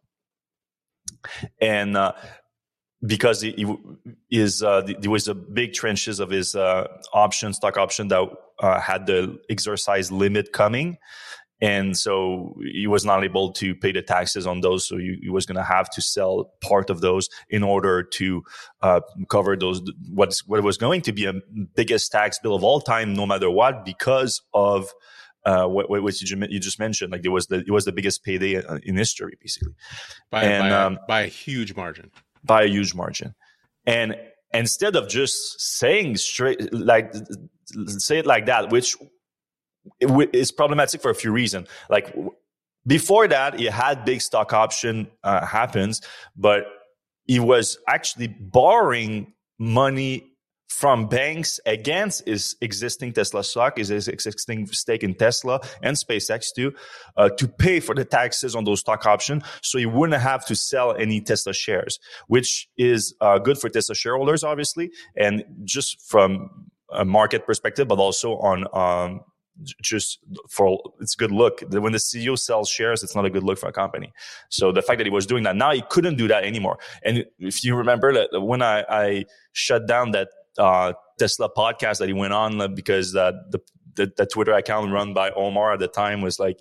And 1.61 1.97
uh, 1.97 2.13
because 3.07 3.41
he, 3.41 3.53
he 3.53 4.41
is 4.41 4.63
uh, 4.63 4.83
there 5.01 5.11
was 5.11 5.29
a 5.29 5.35
big 5.35 5.73
tranches 5.73 6.21
of 6.21 6.31
his 6.31 6.55
uh, 6.55 6.87
option 7.13 7.53
stock 7.53 7.77
option 7.77 8.09
that 8.09 8.29
uh, 8.61 8.81
had 8.81 9.07
the 9.07 9.39
exercise 9.51 10.11
limit 10.11 10.53
coming. 10.53 10.99
And 11.61 11.97
so 11.97 12.57
he 12.61 12.87
was 12.87 13.05
not 13.05 13.25
able 13.25 13.53
to 13.53 13.75
pay 13.75 13.93
the 13.93 14.03
taxes 14.03 14.47
on 14.47 14.61
those. 14.61 14.87
So 14.87 14.99
he, 14.99 15.19
he 15.23 15.31
was 15.31 15.47
going 15.47 15.57
to 15.57 15.63
have 15.63 15.89
to 15.91 16.03
sell 16.03 16.53
part 16.61 16.91
of 16.91 17.01
those 17.01 17.29
in 17.49 17.63
order 17.63 18.03
to 18.03 18.43
uh, 18.83 19.01
cover 19.31 19.57
those 19.57 19.81
what's 20.11 20.47
what 20.47 20.63
was 20.63 20.77
going 20.77 21.03
to 21.03 21.13
be 21.13 21.27
a 21.27 21.35
biggest 21.75 22.13
tax 22.13 22.39
bill 22.39 22.55
of 22.55 22.65
all 22.65 22.81
time 22.81 23.15
no 23.15 23.25
matter 23.25 23.51
what 23.51 23.85
because 23.85 24.43
of 24.53 24.93
uh, 25.47 25.67
what, 25.67 25.91
what 25.91 26.21
you, 26.21 26.47
you, 26.49 26.59
just 26.59 26.79
mentioned, 26.79 27.13
like 27.13 27.25
it 27.25 27.29
was 27.29 27.49
the 27.49 27.57
it 27.57 27.71
was 27.71 27.85
the 27.85 27.93
biggest 27.93 28.25
payday 28.25 28.57
uh, 28.57 28.79
in 28.83 28.97
history, 28.97 29.37
basically, 29.41 29.75
by, 30.31 30.43
and, 30.43 30.63
by, 30.63 30.71
um, 30.71 30.99
by 31.07 31.21
a 31.21 31.27
huge 31.27 31.77
margin 31.77 32.11
by 32.45 32.63
a 32.63 32.67
huge 32.67 32.95
margin. 32.95 33.35
And 33.87 34.17
instead 34.53 34.97
of 34.97 35.09
just 35.09 35.61
saying 35.61 36.17
straight, 36.17 36.73
like, 36.73 37.13
say 37.87 38.19
it 38.19 38.27
like 38.27 38.47
that, 38.47 38.71
which 38.71 38.97
is 40.01 40.53
problematic 40.53 41.03
for 41.03 41.11
a 41.11 41.15
few 41.15 41.33
reasons. 41.33 41.69
Like, 41.91 42.15
before 42.87 43.27
that, 43.29 43.59
he 43.59 43.67
had 43.67 44.05
big 44.05 44.21
stock 44.21 44.53
option 44.53 45.09
uh, 45.23 45.45
happens, 45.47 46.03
but 46.37 46.67
he 47.25 47.41
was 47.41 47.79
actually 47.89 48.29
borrowing 48.29 49.33
money 49.59 50.34
from 50.69 51.07
banks 51.07 51.61
against 51.67 52.27
his 52.27 52.57
existing 52.61 53.13
Tesla 53.13 53.45
stock, 53.45 53.77
his 53.77 54.09
existing 54.09 54.67
stake 54.67 55.03
in 55.03 55.15
Tesla 55.15 55.61
and 55.83 55.97
SpaceX 55.97 56.53
too, 56.55 56.73
uh, 57.17 57.29
to 57.31 57.47
pay 57.47 57.81
for 57.81 57.95
the 57.95 58.05
taxes 58.05 58.57
on 58.57 58.65
those 58.65 58.81
stock 58.81 59.07
options. 59.07 59.45
So 59.63 59.79
he 59.79 59.87
wouldn't 59.87 60.21
have 60.21 60.45
to 60.47 60.57
sell 60.57 60.95
any 60.95 61.21
Tesla 61.21 61.53
shares, 61.53 61.99
which 62.29 62.69
is 62.77 63.15
uh, 63.21 63.39
good 63.39 63.59
for 63.59 63.69
Tesla 63.69 63.95
shareholders, 63.95 64.43
obviously, 64.43 64.91
and 65.17 65.45
just 65.65 66.01
from 66.03 66.51
a 66.91 67.05
market 67.05 67.47
perspective, 67.47 67.89
but 67.89 67.99
also 67.99 68.37
on 68.39 68.67
um, 68.73 69.21
just 69.81 70.19
for 70.51 70.81
it's 71.01 71.15
good 71.15 71.31
look. 71.31 71.63
When 71.71 71.93
the 71.93 71.99
ceo 71.99 72.39
sells 72.39 72.69
shares 72.69 73.03
it's 73.03 73.15
not 73.15 73.25
a 73.25 73.31
good 73.31 73.45
look 73.45 73.59
for 73.59 73.69
a 73.69 73.73
company. 73.73 74.13
So 74.49 74.73
the 74.73 74.83
fact 74.83 74.99
that 74.99 75.07
he 75.07 75.11
was 75.11 75.27
doing 75.27 75.45
that 75.45 75.57
now 75.57 75.73
he 75.73 75.83
couldn't 75.91 76.17
do 76.17 76.29
that 76.29 76.45
anymore. 76.45 76.79
And 77.05 77.25
if 77.39 77.65
you 77.65 77.77
remember 77.77 78.13
that 78.13 78.41
when 78.41 78.63
i, 78.63 78.85
I 78.89 79.25
shut 79.53 79.87
down 79.87 80.11
that 80.13 80.29
uh, 80.59 80.93
Tesla 81.19 81.49
podcast 81.49 81.99
that 81.99 82.09
he 82.09 82.13
went 82.13 82.33
on 82.33 82.75
because 82.75 83.15
uh, 83.15 83.33
the, 83.51 83.61
the, 83.95 84.13
the 84.17 84.27
Twitter 84.27 84.53
account 84.53 84.93
run 84.93 85.15
by 85.15 85.31
Omar 85.31 85.75
at 85.75 85.79
the 85.81 85.89
time 85.89 86.21
was 86.21 86.39
like 86.39 86.59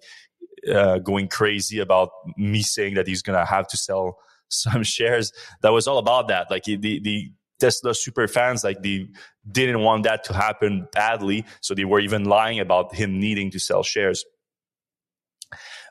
uh, 0.72 1.00
going 1.00 1.28
crazy 1.28 1.80
about 1.80 2.10
me 2.38 2.62
saying 2.62 2.96
that 2.96 3.08
he's 3.08 3.22
gonna 3.22 3.46
have 3.46 3.68
to 3.68 3.78
sell 3.78 4.18
some 4.50 4.84
shares. 4.84 5.32
That 5.62 5.70
was 5.70 5.88
all 5.88 5.98
about 5.98 6.28
that. 6.30 6.50
Like 6.50 6.64
the 6.64 6.78
the 6.78 7.32
Tesla 7.60 7.94
super 7.96 8.28
fans, 8.28 8.64
like 8.64 8.82
they 8.82 9.08
didn't 9.50 9.82
want 9.82 10.04
that 10.04 10.24
to 10.26 10.34
happen 10.34 10.88
badly, 10.92 11.46
so 11.62 11.74
they 11.74 11.86
were 11.86 12.00
even 12.00 12.26
lying 12.26 12.60
about 12.60 12.94
him 12.94 13.20
needing 13.20 13.52
to 13.52 13.60
sell 13.60 13.84
shares. 13.84 14.26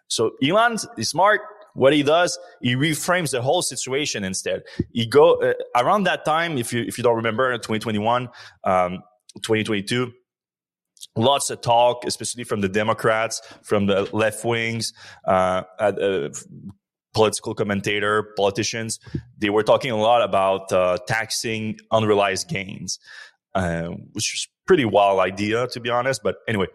So 0.09 0.33
Elon 0.43 0.77
is 0.99 1.09
smart 1.09 1.41
what 1.75 1.93
he 1.93 2.03
does, 2.03 2.39
he 2.61 2.75
reframes 2.75 3.31
the 3.31 3.43
whole 3.43 3.63
situation 3.63 4.25
instead. 4.25 4.63
He 4.93 5.07
go 5.07 5.35
uh, 5.35 5.55
around 5.77 6.05
that 6.05 6.25
time, 6.25 6.59
if 6.59 6.73
you 6.73 6.83
if 6.83 6.99
you 6.99 7.05
don't 7.05 7.17
remember, 7.17 7.53
2021, 7.53 8.29
um, 8.65 9.03
2022 9.37 10.13
lots 11.17 11.51
of 11.51 11.61
talk, 11.61 12.05
especially 12.07 12.45
from 12.45 12.61
the 12.61 12.69
Democrats, 12.69 13.43
from 13.63 13.87
the 13.87 14.09
left 14.13 14.45
wings, 14.45 14.93
uh, 15.27 15.63
uh, 15.79 16.29
political 17.15 17.55
commentator, 17.55 18.33
politicians. 18.37 18.99
They 19.39 19.51
were 19.51 19.63
talking 19.63 19.91
a 19.91 19.97
lot 19.97 20.23
about 20.23 20.73
uh, 20.73 20.99
taxing 21.07 21.79
unrealized 21.91 22.49
gains, 22.49 22.99
uh, 23.55 23.89
which 24.13 24.35
is 24.35 24.49
pretty 24.67 24.85
wild 24.85 25.21
idea 25.21 25.67
to 25.69 25.81
be 25.81 25.91
honest. 25.91 26.23
But 26.23 26.37
anyway, 26.49 26.69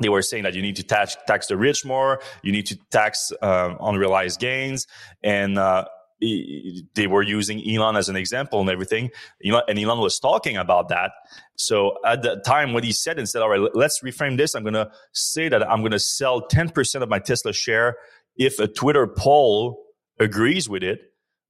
they 0.00 0.08
were 0.08 0.22
saying 0.22 0.42
that 0.42 0.54
you 0.54 0.62
need 0.62 0.76
to 0.76 0.82
tax, 0.82 1.16
tax 1.26 1.46
the 1.46 1.56
rich 1.56 1.84
more, 1.84 2.20
you 2.42 2.52
need 2.52 2.66
to 2.66 2.76
tax 2.90 3.32
uh, 3.40 3.74
unrealized 3.80 4.40
gains, 4.40 4.86
and 5.22 5.58
uh, 5.58 5.84
they 6.20 7.06
were 7.06 7.22
using 7.22 7.62
Elon 7.68 7.96
as 7.96 8.08
an 8.08 8.16
example 8.16 8.60
and 8.60 8.70
everything. 8.70 9.10
And 9.42 9.78
Elon 9.78 10.00
was 10.00 10.18
talking 10.18 10.56
about 10.56 10.88
that. 10.88 11.12
So 11.56 11.98
at 12.04 12.22
the 12.22 12.36
time, 12.44 12.72
what 12.72 12.84
he 12.84 12.92
said 12.92 13.18
instead, 13.18 13.42
all 13.42 13.50
right, 13.50 13.70
let's 13.74 14.00
reframe 14.02 14.36
this. 14.36 14.54
I'm 14.54 14.62
going 14.62 14.74
to 14.74 14.90
say 15.12 15.48
that 15.48 15.68
I'm 15.68 15.80
going 15.80 15.92
to 15.92 15.98
sell 15.98 16.46
10% 16.48 17.02
of 17.02 17.08
my 17.08 17.18
Tesla 17.18 17.52
share 17.52 17.96
if 18.36 18.58
a 18.58 18.66
Twitter 18.66 19.06
poll 19.06 19.84
agrees 20.18 20.68
with 20.68 20.82
it, 20.82 21.00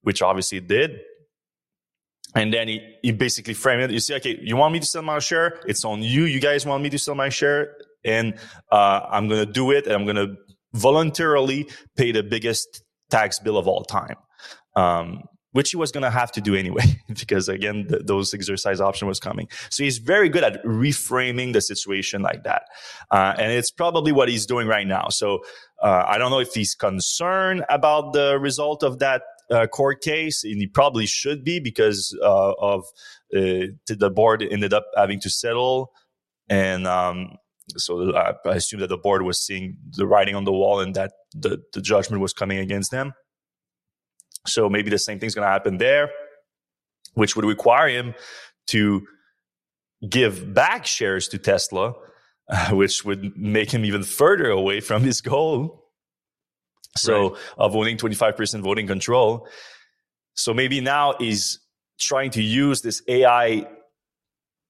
which 0.03 0.23
obviously 0.23 0.59
it 0.59 0.67
did. 0.67 1.01
And 2.35 2.53
then 2.53 2.67
he, 2.67 2.81
he 3.03 3.13
basically 3.13 3.55
framed 3.55 3.83
it. 3.83 3.91
You 3.93 4.01
see, 4.01 4.15
okay, 4.15 4.39
you 4.43 4.57
want 4.57 4.73
me 4.73 4.81
to 4.81 4.87
sell 4.87 5.03
my 5.03 5.21
share? 5.21 5.61
It's 5.67 5.85
on 5.85 6.03
you. 6.03 6.25
You 6.25 6.41
guys 6.41 6.67
want 6.67 6.83
me 6.83 6.91
to 6.91 6.99
sell 6.99 7.15
my 7.15 7.29
share? 7.29 7.77
And 8.05 8.35
uh, 8.71 9.01
I'm 9.11 9.29
going 9.29 9.45
to 9.45 9.53
do 9.53 9.71
it, 9.71 9.87
and 9.87 9.95
I'm 9.95 10.05
going 10.05 10.17
to 10.17 10.37
voluntarily 10.73 11.69
pay 11.97 12.13
the 12.13 12.23
biggest 12.23 12.83
tax 13.11 13.39
bill 13.39 13.57
of 13.57 13.69
all 13.69 13.85
time. 13.85 14.17
Um, 14.77 15.23
which 15.55 15.71
he 15.71 15.77
was 15.77 15.93
going 15.93 16.03
to 16.03 16.11
have 16.11 16.33
to 16.33 16.41
do 16.41 16.57
anyway, 16.57 16.83
because 17.09 17.49
again, 17.49 17.87
the, 17.89 17.99
those 18.01 18.35
exercise 18.35 18.81
option 18.81 19.07
was 19.07 19.21
coming. 19.21 19.49
So 19.71 19.85
he's 19.85 19.99
very 19.99 20.29
good 20.29 20.43
at 20.43 20.63
reframing 20.65 21.53
the 21.53 21.61
situation 21.61 22.23
like 22.23 22.43
that. 22.43 22.65
Uh, 23.09 23.35
and 23.39 23.53
it's 23.53 23.71
probably 23.71 24.11
what 24.11 24.29
he's 24.29 24.47
doing 24.47 24.67
right 24.67 24.87
now. 24.87 25.11
So 25.11 25.45
uh, 25.81 26.07
I 26.09 26.19
don't 26.19 26.33
know 26.33 26.41
if 26.41 26.53
he's 26.55 26.75
concerned 26.75 27.65
about 27.69 28.15
the 28.15 28.37
result 28.37 28.83
of 28.83 28.99
that 28.99 29.23
uh, 29.49 29.69
court 29.69 30.03
case, 30.03 30.43
and 30.43 30.57
he 30.57 30.67
probably 30.67 31.07
should 31.07 31.45
be 31.45 31.61
because 31.61 32.19
uh, 32.21 32.55
of 32.59 32.83
uh, 33.33 33.71
the 33.87 34.11
board 34.13 34.43
ended 34.43 34.75
up 34.75 34.87
having 34.97 35.21
to 35.21 35.31
settle. 35.31 35.93
And 36.49 36.87
um, 36.89 37.37
so 37.77 38.15
I, 38.15 38.35
I 38.47 38.55
assume 38.57 38.81
that 38.81 38.89
the 38.89 38.97
board 38.97 39.23
was 39.23 39.41
seeing 39.41 39.77
the 39.91 40.07
writing 40.07 40.35
on 40.35 40.45
the 40.45 40.53
wall 40.53 40.81
and 40.81 40.95
that 40.95 41.13
the, 41.35 41.63
the 41.73 41.81
judgment 41.81 42.23
was 42.23 42.33
coming 42.33 42.59
against 42.59 42.91
them. 42.91 43.15
So 44.47 44.69
maybe 44.69 44.91
the 44.91 44.99
same 44.99 45.19
thing's 45.19 45.35
going 45.35 45.47
to 45.47 45.51
happen 45.51 45.79
there, 45.79 46.11
which 47.15 47.37
would 47.37 47.45
require 47.45 47.89
him 47.89 48.15
to 48.69 49.07
give 50.09 50.53
back 50.53 50.87
shares 50.87 51.29
to 51.29 51.39
Tesla, 51.39 51.95
uh, 52.49 52.71
which 52.73 53.05
would 53.05 53.37
make 53.37 53.71
him 53.71 53.85
even 53.85 54.03
further 54.03 54.51
away 54.51 54.81
from 54.81 55.03
his 55.03 55.21
goal. 55.21 55.81
So 56.97 57.31
right. 57.31 57.41
of 57.59 57.75
owning 57.75 57.97
25% 57.97 58.61
voting 58.61 58.87
control. 58.87 59.49
So 60.35 60.55
maybe 60.55 60.81
now 60.81 61.15
he's 61.19 61.59
trying 61.99 62.31
to 62.33 62.43
use 62.43 62.83
this 62.83 63.03
AI 63.09 63.67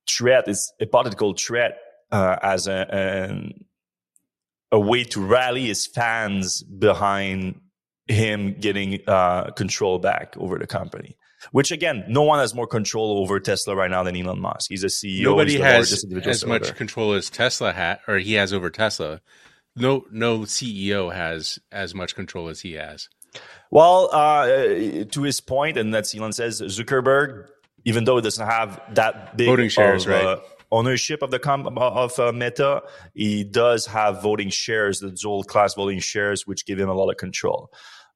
threat, 0.09 0.47
this 0.47 0.73
hypothetical 0.81 1.35
threat, 1.35 1.79
uh, 2.11 2.37
as 2.43 2.67
a, 2.67 3.53
a, 4.73 4.77
a 4.77 4.81
way 4.81 5.05
to 5.05 5.25
rally 5.25 5.67
his 5.67 5.87
fans 5.87 6.63
behind 6.63 7.61
him 8.07 8.55
getting 8.61 9.01
uh, 9.07 9.51
control 9.53 9.99
back 9.99 10.37
over 10.37 10.59
the 10.59 10.67
company. 10.67 11.17
Which 11.53 11.71
again, 11.71 12.05
no 12.09 12.23
one 12.23 12.39
has 12.39 12.55
more 12.55 12.67
control 12.67 13.19
over 13.19 13.39
Tesla 13.39 13.77
right 13.77 13.91
now 13.91 14.03
than 14.03 14.17
Elon 14.17 14.41
Musk. 14.41 14.71
He's 14.71 14.83
a 14.83 14.89
CEO. 14.89 15.25
Nobody 15.25 15.59
has 15.59 16.05
as 16.27 16.47
much 16.47 16.75
control 16.75 17.13
as 17.13 17.29
Tesla 17.29 17.73
had, 17.73 17.99
or 18.09 18.19
he 18.19 18.35
has 18.35 18.55
over 18.55 18.71
Tesla. 18.71 19.21
No, 19.77 20.07
no 20.11 20.41
CEO 20.41 21.13
has 21.13 21.59
as 21.71 21.95
much 21.95 22.15
control 22.15 22.49
as 22.49 22.61
he 22.61 22.73
has. 22.75 23.09
Well, 23.71 24.09
uh, 24.13 24.47
to 24.47 25.23
his 25.23 25.41
point, 25.41 25.77
and 25.77 25.93
that's 25.93 26.15
Elon 26.15 26.33
says 26.33 26.63
Zuckerberg, 26.63 27.49
even 27.85 28.05
though 28.05 28.19
it 28.19 28.23
doesn't 28.23 28.47
have 28.47 28.81
that 28.95 29.37
big 29.37 29.49
voting 29.49 29.69
shares, 29.69 30.07
of, 30.07 30.13
right? 30.13 30.25
Uh, 30.25 30.41
ownership 30.75 31.23
of 31.23 31.31
the 31.31 31.39
comp 31.39 31.67
of 31.79 32.19
uh, 32.19 32.33
Meta, 32.33 32.83
he 33.15 33.45
does 33.45 33.87
have 33.87 34.23
voting 34.23 34.51
shares, 34.51 35.01
the 35.01 35.11
dual 35.11 35.45
class 35.45 35.75
voting 35.75 36.01
shares, 36.01 36.47
which 36.47 36.67
give 36.67 36.79
him 36.79 36.89
a 36.89 36.95
lot 36.95 37.11
of 37.11 37.17
control. 37.17 37.71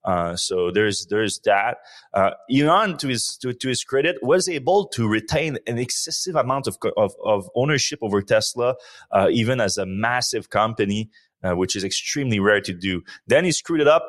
Uh, 0.05 0.37
so 0.37 0.71
there's 0.71 1.07
there's 1.07 1.38
that. 1.41 1.79
Uh, 2.15 2.31
Elon, 2.50 2.97
to 2.99 3.09
his 3.09 3.37
to, 3.38 3.53
to, 3.53 3.69
his 3.69 3.85
credit, 3.85 4.17
was 4.23 4.49
able 4.49 4.87
to 4.87 5.09
retain 5.09 5.59
an 5.67 5.79
excessive 5.79 6.37
amount 6.37 6.67
of 6.67 6.79
of, 6.97 7.15
of 7.25 7.50
ownership 7.55 7.99
over 8.03 8.23
Tesla, 8.23 8.75
uh, 9.11 9.29
even 9.31 9.61
as 9.61 9.77
a 9.77 9.87
massive 9.87 10.50
company 10.50 11.11
uh, 11.42 11.54
which 11.54 11.76
is 11.76 11.85
extremely 11.85 12.40
rare 12.40 12.61
to 12.61 12.73
do. 12.73 13.02
Then 13.26 13.45
he 13.45 13.52
screwed 13.52 13.80
it 13.80 13.88
up 13.88 14.04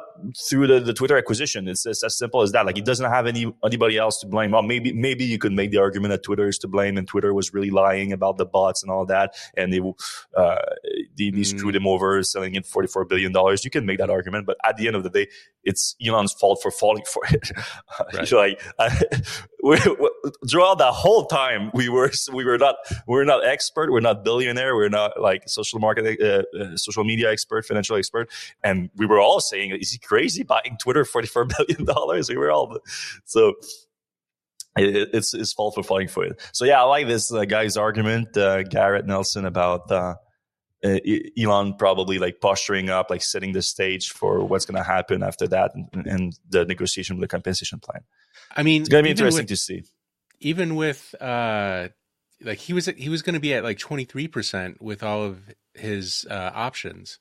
through 0.49 0.67
the, 0.67 0.79
the 0.79 0.93
Twitter 0.93 1.17
acquisition. 1.17 1.67
It's, 1.67 1.85
it's 1.85 2.03
as 2.03 2.17
simple 2.17 2.41
as 2.41 2.51
that. 2.51 2.65
Like 2.65 2.75
he 2.75 2.81
doesn't 2.81 3.09
have 3.09 3.27
any 3.27 3.53
anybody 3.63 3.97
else 3.97 4.19
to 4.19 4.27
blame. 4.27 4.51
Well, 4.51 4.63
maybe 4.63 4.93
maybe 4.93 5.23
you 5.25 5.37
could 5.37 5.53
make 5.53 5.71
the 5.71 5.77
argument 5.77 6.11
that 6.11 6.23
Twitter 6.23 6.47
is 6.47 6.57
to 6.59 6.67
blame, 6.67 6.97
and 6.97 7.07
Twitter 7.07 7.33
was 7.33 7.53
really 7.53 7.69
lying 7.69 8.11
about 8.11 8.37
the 8.37 8.45
bots 8.45 8.83
and 8.83 8.91
all 8.91 9.05
that, 9.05 9.35
and 9.55 9.71
they 9.71 9.81
uh, 10.35 10.55
they, 11.19 11.29
they 11.29 11.41
mm. 11.41 11.45
screwed 11.45 11.75
him 11.75 11.85
over, 11.85 12.23
selling 12.23 12.55
it 12.55 12.65
forty 12.65 12.87
four 12.87 13.05
billion 13.05 13.31
dollars. 13.31 13.63
You 13.63 13.69
can 13.69 13.85
make 13.85 13.99
that 13.99 14.09
argument, 14.09 14.45
but 14.47 14.57
at 14.65 14.77
the 14.77 14.87
end 14.87 14.95
of 14.95 15.03
the 15.03 15.09
day, 15.09 15.27
it's 15.63 15.95
Elon's 16.03 16.33
fault 16.33 16.59
for 16.61 16.71
falling 16.71 17.03
for 17.05 17.21
it. 17.29 17.51
Right. 18.13 18.31
like 18.31 18.61
I, 18.79 19.01
we, 19.63 19.77
we, 19.99 20.09
throughout 20.49 20.77
the 20.77 20.91
whole 20.91 21.25
time, 21.25 21.69
we 21.73 21.89
were 21.89 22.11
we 22.33 22.45
were 22.45 22.57
not 22.57 22.75
we 22.89 23.13
we're 23.13 23.25
not 23.25 23.45
expert, 23.45 23.91
we're 23.91 23.99
not 23.99 24.23
billionaire, 24.23 24.75
we're 24.75 24.89
not 24.89 25.19
like 25.19 25.43
social 25.47 25.79
marketing, 25.79 26.17
uh, 26.21 26.43
uh, 26.57 26.77
social 26.77 27.03
media 27.03 27.29
expert, 27.31 27.65
financial 27.65 27.97
expert, 27.97 28.31
and 28.63 28.89
we 28.95 29.05
were 29.05 29.19
all 29.19 29.41
saying, 29.41 29.71
"Is 29.71 29.91
he 29.91 29.99
crazy 29.99 30.43
buying 30.43 30.77
Twitter 30.81 31.03
forty 31.13 31.27
four 31.27 31.45
billion 31.45 31.85
dollars?" 31.85 32.29
We 32.29 32.37
were 32.37 32.51
all 32.51 32.79
so. 33.25 33.55
it's 34.75 35.33
his 35.33 35.51
fault 35.51 35.75
for 35.75 35.83
falling 35.83 36.07
for 36.07 36.23
it. 36.23 36.39
So 36.53 36.63
yeah, 36.63 36.79
I 36.79 36.83
like 36.83 37.07
this 37.07 37.33
uh, 37.33 37.43
guy's 37.45 37.75
argument, 37.75 38.37
uh, 38.37 38.63
Garrett 38.63 39.05
Nelson, 39.05 39.45
about 39.45 39.91
uh, 39.91 40.15
uh, 40.83 40.97
Elon 41.37 41.75
probably 41.75 42.19
like 42.19 42.39
posturing 42.39 42.89
up, 42.89 43.09
like 43.09 43.21
setting 43.21 43.51
the 43.51 43.61
stage 43.61 44.09
for 44.09 44.43
what's 44.45 44.65
going 44.65 44.77
to 44.77 44.83
happen 44.83 45.23
after 45.23 45.47
that 45.47 45.71
and, 45.75 46.07
and, 46.07 46.39
the 46.49 46.63
negotiation 46.65 47.17
with 47.17 47.21
the 47.21 47.27
compensation 47.27 47.79
plan. 47.79 48.01
I 48.55 48.63
mean, 48.63 48.81
it's 48.81 48.89
going 48.89 49.03
to 49.03 49.07
be 49.07 49.11
interesting 49.11 49.43
with, 49.43 49.49
to 49.49 49.57
see. 49.57 49.83
Even 50.39 50.75
with, 50.75 51.13
uh, 51.21 51.89
like 52.41 52.59
he 52.59 52.71
was, 52.71 52.85
he 52.85 53.09
was 53.09 53.21
going 53.21 53.33
to 53.33 53.41
be 53.41 53.53
at 53.53 53.63
like 53.63 53.77
23% 53.77 54.79
with 54.79 55.03
all 55.03 55.23
of 55.23 55.41
his, 55.73 56.25
uh, 56.29 56.51
options. 56.53 57.19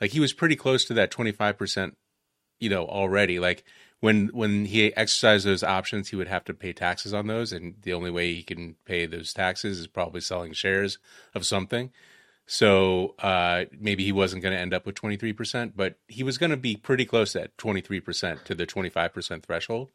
Like 0.00 0.10
he 0.10 0.20
was 0.20 0.34
pretty 0.34 0.56
close 0.56 0.84
to 0.86 0.94
that 0.94 1.10
25%, 1.10 1.94
you 2.58 2.68
know, 2.68 2.86
already. 2.86 3.38
Like 3.38 3.64
when, 4.00 4.28
when 4.28 4.66
he 4.66 4.94
exercised 4.94 5.46
those 5.46 5.62
options, 5.62 6.08
he 6.08 6.16
would 6.16 6.28
have 6.28 6.44
to 6.44 6.54
pay 6.54 6.74
taxes 6.74 7.14
on 7.14 7.28
those. 7.28 7.50
And 7.50 7.76
the 7.80 7.94
only 7.94 8.10
way 8.10 8.34
he 8.34 8.42
can 8.42 8.76
pay 8.84 9.06
those 9.06 9.32
taxes 9.32 9.78
is 9.78 9.86
probably 9.86 10.20
selling 10.20 10.52
shares 10.52 10.98
of 11.34 11.46
something. 11.46 11.92
So 12.52 13.14
uh, 13.20 13.66
maybe 13.78 14.02
he 14.02 14.10
wasn't 14.10 14.42
going 14.42 14.52
to 14.52 14.60
end 14.60 14.74
up 14.74 14.84
with 14.84 14.96
23%, 14.96 15.74
but 15.76 16.00
he 16.08 16.24
was 16.24 16.36
going 16.36 16.50
to 16.50 16.56
be 16.56 16.74
pretty 16.74 17.04
close 17.04 17.36
at 17.36 17.56
23% 17.58 18.42
to 18.42 18.56
the 18.56 18.66
25% 18.66 19.44
threshold. 19.44 19.92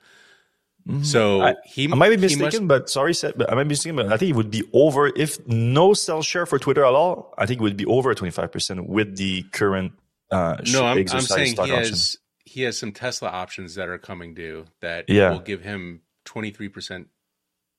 Mm-hmm. 0.88 1.04
So 1.04 1.41
I, 1.41 1.56
he 1.65 1.91
I 1.91 1.96
might 1.96 2.12
be 2.12 2.15
mistaken, 2.18 2.68
must, 2.68 2.68
but 2.68 2.89
sorry, 2.89 3.13
but 3.36 3.52
I 3.52 3.56
might 3.56 3.63
be 3.63 3.70
mistaken, 3.70 3.98
but 3.98 4.08
I 4.08 4.15
think 4.15 4.30
it 4.30 4.38
would 4.38 4.52
be 4.52 4.63
over 4.72 5.08
if 5.08 5.46
no 5.46 5.94
sell 5.94 6.22
share 6.22 6.46
for 6.46 6.58
Twitter 6.58 6.86
at 6.86 6.94
all. 6.94 7.34
I 7.38 7.46
think 7.46 7.60
it 7.60 7.63
would 7.63 7.76
be 7.76 7.86
over 7.88 8.15
25% 8.15 8.88
with 8.88 9.18
the 9.18 9.44
current 9.52 9.91
uh, 10.32 10.56
no, 10.72 10.86
I'm, 10.86 11.00
I'm 11.12 11.22
saying 11.22 11.58
he 11.62 11.70
has, 11.72 12.15
he 12.46 12.62
has 12.62 12.78
some 12.78 12.94
Tesla 12.94 13.28
options 13.28 13.76
that 13.76 13.89
are 13.89 13.98
coming 13.98 14.34
due 14.34 14.63
that 14.80 15.10
yeah. 15.10 15.30
will 15.30 15.39
give 15.39 15.62
him 15.62 16.04
23% 16.26 17.08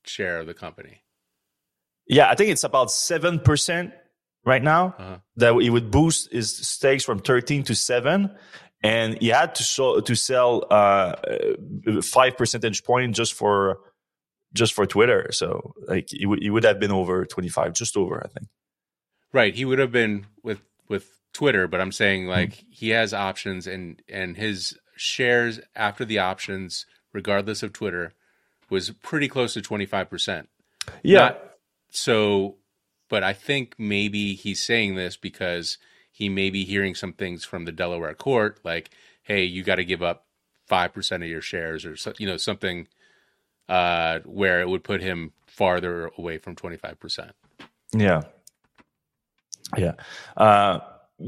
share 0.05 0.41
of 0.41 0.47
the 0.47 0.55
company. 0.55 1.03
Yeah, 2.07 2.29
I 2.29 2.35
think 2.35 2.51
it's 2.51 2.62
about 2.62 2.89
7% 2.89 3.93
right 4.47 4.63
now 4.63 4.95
uh-huh. 4.99 5.19
that 5.37 5.55
he 5.61 5.69
would 5.69 5.91
boost 5.91 6.33
his 6.33 6.57
stakes 6.57 7.05
from 7.05 7.19
13 7.19 7.65
to 7.65 7.75
7 7.75 8.35
and 8.83 9.21
he 9.21 9.29
had 9.29 9.55
to 9.57 9.63
show, 9.63 10.01
to 10.01 10.15
sell 10.15 10.65
uh, 10.71 11.15
5 12.03 12.37
percentage 12.37 12.85
point 12.85 13.15
just 13.15 13.35
for 13.35 13.81
just 14.55 14.73
for 14.73 14.87
Twitter 14.87 15.31
so 15.33 15.75
like 15.87 16.09
he, 16.11 16.25
w- 16.25 16.41
he 16.41 16.49
would 16.49 16.65
have 16.65 16.81
been 16.81 16.93
over 16.93 17.27
25 17.27 17.75
just 17.75 17.97
over 17.97 18.23
I 18.25 18.29
think 18.29 18.49
right 19.33 19.55
he 19.55 19.67
would 19.67 19.79
have 19.79 19.93
been 19.93 20.27
with 20.43 20.63
with 20.89 21.11
Twitter 21.35 21.69
but 21.69 21.81
I'm 21.81 21.93
saying 21.93 22.25
hmm. 22.25 22.31
like 22.31 22.51
mm-hmm. 22.51 22.67
he 22.71 22.91
has 22.91 23.13
options 23.13 23.67
and 23.67 24.01
and 24.09 24.37
his 24.37 24.79
shares 24.97 25.61
after 25.75 26.07
the 26.07 26.21
options 26.21 26.87
regardless 27.13 27.63
of 27.63 27.73
Twitter 27.73 28.15
was 28.69 28.91
pretty 28.91 29.29
close 29.29 29.55
to 29.55 29.61
25%. 29.61 30.47
Yeah. 31.03 31.19
Not, 31.19 31.41
so 31.91 32.57
but 33.09 33.23
I 33.23 33.33
think 33.33 33.75
maybe 33.79 34.35
he's 34.35 34.62
saying 34.62 34.95
this 34.95 35.16
because 35.16 35.79
he 36.11 36.29
may 36.29 36.51
be 36.51 36.64
hearing 36.64 36.95
some 36.95 37.12
things 37.12 37.45
from 37.45 37.64
the 37.64 37.73
Delaware 37.73 38.14
court, 38.14 38.61
like, 38.64 38.90
"Hey, 39.23 39.45
you 39.45 39.62
got 39.62 39.77
to 39.77 39.85
give 39.85 40.03
up 40.03 40.27
five 40.66 40.92
percent 40.92 41.23
of 41.23 41.29
your 41.29 41.42
shares," 41.42 41.85
or 41.85 41.97
you 42.19 42.27
know 42.27 42.37
something 42.37 42.88
uh, 43.69 44.21
where 44.25 44.61
it 44.61 44.69
would 44.69 44.85
put 44.85 45.03
him 45.03 45.33
farther 45.47 46.11
away 46.19 46.38
from 46.38 46.55
twenty 46.55 46.77
five 46.77 46.99
percent. 46.99 47.33
Yeah, 47.92 48.23
yeah. 49.77 49.92
Uh, 50.37 50.81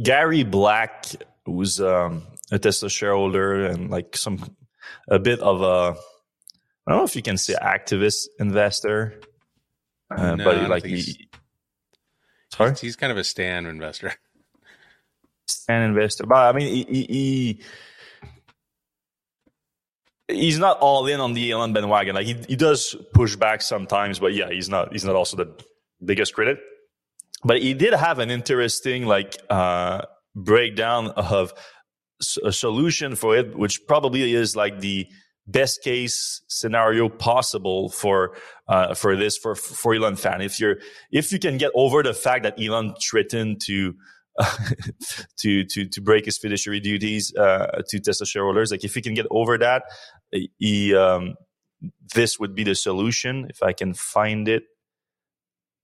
Gary 0.02 0.42
Black, 0.42 1.06
was 1.48 1.80
um, 1.80 2.26
a 2.52 2.58
Tesla 2.58 2.88
shareholder 2.88 3.66
and 3.66 3.90
like 3.90 4.16
some 4.16 4.56
a 5.08 5.18
bit 5.18 5.40
of 5.40 5.62
a 5.62 5.98
I 6.86 6.92
don't 6.92 7.00
know 7.00 7.04
if 7.04 7.16
you 7.16 7.22
can 7.22 7.36
say 7.36 7.54
activist 7.54 8.28
investor, 8.38 9.20
uh, 10.10 10.36
no, 10.36 10.44
but 10.44 10.68
like 10.70 10.84
he, 10.84 11.28
Sorry? 12.58 12.74
He's, 12.80 12.96
kind 12.96 13.12
of 13.12 13.18
a 13.18 13.24
Stan 13.24 13.66
investor. 13.66 14.12
Stan 15.46 15.82
investor, 15.82 16.26
but 16.26 16.54
I 16.54 16.58
mean, 16.58 16.86
he, 16.88 17.02
he, 17.04 17.60
he's 20.28 20.58
not 20.58 20.78
all 20.80 21.06
in 21.06 21.20
on 21.20 21.32
the 21.32 21.50
Elon 21.52 21.72
bandwagon. 21.72 22.16
Like 22.16 22.26
he, 22.26 22.34
he 22.48 22.56
does 22.56 22.96
push 23.14 23.36
back 23.36 23.62
sometimes, 23.62 24.18
but 24.18 24.34
yeah, 24.34 24.50
he's 24.50 24.68
not 24.68 24.92
he's 24.92 25.04
not 25.04 25.14
also 25.14 25.36
the 25.36 25.64
biggest 26.04 26.34
critic. 26.34 26.58
But 27.44 27.62
he 27.62 27.74
did 27.74 27.94
have 27.94 28.18
an 28.18 28.30
interesting 28.30 29.06
like 29.06 29.38
uh, 29.48 30.02
breakdown 30.34 31.08
of 31.10 31.54
a 32.44 32.52
solution 32.52 33.14
for 33.14 33.36
it, 33.36 33.56
which 33.56 33.86
probably 33.86 34.34
is 34.34 34.56
like 34.56 34.80
the 34.80 35.06
best 35.48 35.82
case 35.82 36.42
scenario 36.46 37.08
possible 37.08 37.88
for 37.88 38.36
uh, 38.68 38.94
for 38.94 39.16
this 39.16 39.36
for 39.36 39.54
for 39.54 39.94
Elon 39.94 40.16
fan. 40.16 40.40
If 40.40 40.60
you're 40.60 40.76
if 41.10 41.32
you 41.32 41.38
can 41.38 41.58
get 41.58 41.72
over 41.74 42.02
the 42.02 42.14
fact 42.14 42.44
that 42.44 42.60
Elon 42.60 42.94
threatened 43.02 43.60
to 43.66 43.94
uh, 44.38 44.56
to 45.38 45.64
to 45.64 45.88
to 45.88 46.00
break 46.00 46.26
his 46.26 46.38
fiduciary 46.38 46.80
duties 46.80 47.34
uh, 47.34 47.82
to 47.88 47.98
Tesla 47.98 48.26
shareholders, 48.26 48.70
like 48.70 48.84
if 48.84 48.94
you 48.94 49.02
can 49.02 49.14
get 49.14 49.26
over 49.30 49.58
that, 49.58 49.84
he 50.58 50.94
um, 50.94 51.34
this 52.14 52.38
would 52.38 52.54
be 52.54 52.64
the 52.64 52.74
solution. 52.74 53.46
If 53.48 53.62
I 53.62 53.72
can 53.72 53.94
find 53.94 54.48
it, 54.48 54.64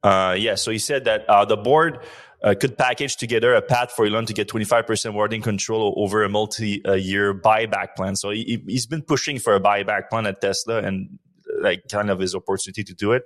uh, 0.04 0.36
yeah. 0.38 0.54
So 0.54 0.70
he 0.70 0.78
said 0.78 1.04
that 1.06 1.28
uh, 1.28 1.46
the 1.46 1.56
board 1.56 1.98
uh, 2.42 2.54
could 2.60 2.76
package 2.76 3.16
together 3.16 3.54
a 3.54 3.62
path 3.62 3.92
for 3.92 4.04
Elon 4.04 4.26
to 4.26 4.34
get 4.34 4.48
25% 4.48 5.14
voting 5.14 5.40
control 5.40 5.94
over 5.96 6.22
a 6.22 6.28
multi-year 6.28 7.34
buyback 7.34 7.94
plan. 7.96 8.14
So 8.14 8.30
he, 8.30 8.62
he's 8.66 8.86
been 8.86 9.00
pushing 9.00 9.38
for 9.38 9.54
a 9.54 9.60
buyback 9.60 10.10
plan 10.10 10.26
at 10.26 10.42
Tesla 10.42 10.82
and 10.82 11.18
like 11.60 11.84
kind 11.90 12.10
of 12.10 12.18
his 12.18 12.34
opportunity 12.34 12.84
to 12.84 12.94
do 12.94 13.12
it. 13.12 13.24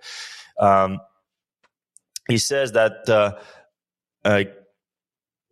Um, 0.60 1.00
he 2.28 2.38
says 2.38 2.72
that 2.72 3.08
uh, 3.08 3.38
uh, 4.24 4.44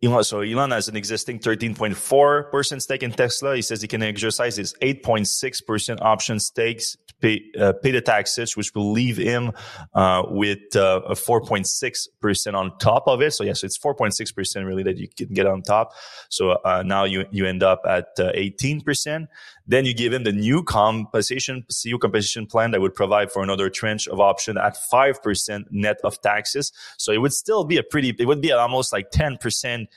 Elon, 0.01 0.23
so 0.23 0.41
Elon 0.41 0.71
has 0.71 0.87
an 0.87 0.95
existing 0.95 1.39
13.4% 1.39 2.81
stake 2.81 3.03
in 3.03 3.11
Tesla. 3.11 3.55
He 3.55 3.61
says 3.61 3.81
he 3.81 3.87
can 3.89 4.03
exercise 4.03 4.55
his 4.55 4.75
8.6% 4.81 6.01
option 6.01 6.39
stakes 6.39 6.95
pay, 7.21 7.41
uh, 7.59 7.73
pay 7.73 7.91
the 7.91 8.01
taxes, 8.01 8.55
which 8.55 8.73
will 8.75 8.91
leave 8.91 9.17
him 9.17 9.51
uh, 9.93 10.23
with 10.27 10.75
uh, 10.75 11.01
a 11.07 11.13
4.6% 11.13 12.53
on 12.53 12.77
top 12.77 13.07
of 13.07 13.21
it. 13.21 13.31
So 13.31 13.43
yes, 13.43 13.63
it's 13.63 13.77
4.6% 13.77 14.65
really 14.65 14.83
that 14.83 14.97
you 14.97 15.07
can 15.07 15.33
get 15.33 15.45
on 15.45 15.61
top. 15.61 15.93
So 16.29 16.51
uh, 16.51 16.83
now 16.85 17.03
you 17.03 17.25
you 17.31 17.45
end 17.45 17.63
up 17.63 17.81
at 17.87 18.15
18%. 18.17 19.23
Uh, 19.23 19.25
then 19.67 19.85
you 19.85 19.93
give 19.93 20.13
him 20.13 20.23
the 20.23 20.31
new 20.31 20.63
compensation, 20.63 21.65
CEO 21.71 21.99
compensation 21.99 22.45
plan 22.45 22.71
that 22.71 22.79
would 22.79 22.95
provide 22.95 23.31
for 23.31 23.43
another 23.43 23.69
tranche 23.69 24.07
of 24.07 24.19
option 24.19 24.57
at 24.57 24.77
5% 24.91 25.65
net 25.71 25.97
of 26.03 26.21
taxes. 26.21 26.71
So 26.97 27.11
it 27.11 27.17
would 27.17 27.33
still 27.33 27.65
be 27.65 27.77
a 27.77 27.83
pretty, 27.83 28.15
it 28.17 28.25
would 28.25 28.41
be 28.41 28.51
almost 28.51 28.93
like 28.93 29.11
10% 29.11 29.87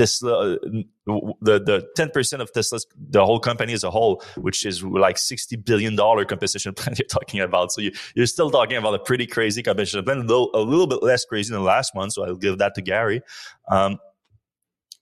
Tesla, 0.00 0.54
uh, 0.54 0.56
the, 1.04 1.60
the 1.60 1.88
10% 1.98 2.40
of 2.40 2.50
Tesla's, 2.52 2.86
the 2.96 3.22
whole 3.22 3.38
company 3.38 3.74
as 3.74 3.84
a 3.84 3.90
whole, 3.90 4.22
which 4.38 4.64
is 4.64 4.82
like 4.82 5.16
$60 5.16 5.62
billion 5.62 5.94
compensation 5.94 6.72
plan 6.76 6.94
you're 6.98 7.06
talking 7.06 7.40
about. 7.40 7.70
So 7.70 7.82
you, 7.82 7.92
you're 8.14 8.26
still 8.26 8.50
talking 8.50 8.78
about 8.78 8.94
a 8.94 8.98
pretty 8.98 9.26
crazy 9.26 9.62
compensation 9.62 10.02
plan, 10.02 10.26
though 10.26 10.50
a 10.54 10.60
little 10.60 10.86
bit 10.86 11.02
less 11.02 11.26
crazy 11.26 11.52
than 11.52 11.60
the 11.60 11.66
last 11.66 11.94
one. 11.94 12.10
So 12.10 12.24
I'll 12.24 12.36
give 12.36 12.58
that 12.58 12.74
to 12.76 12.82
Gary. 12.82 13.20
Um, 13.68 13.98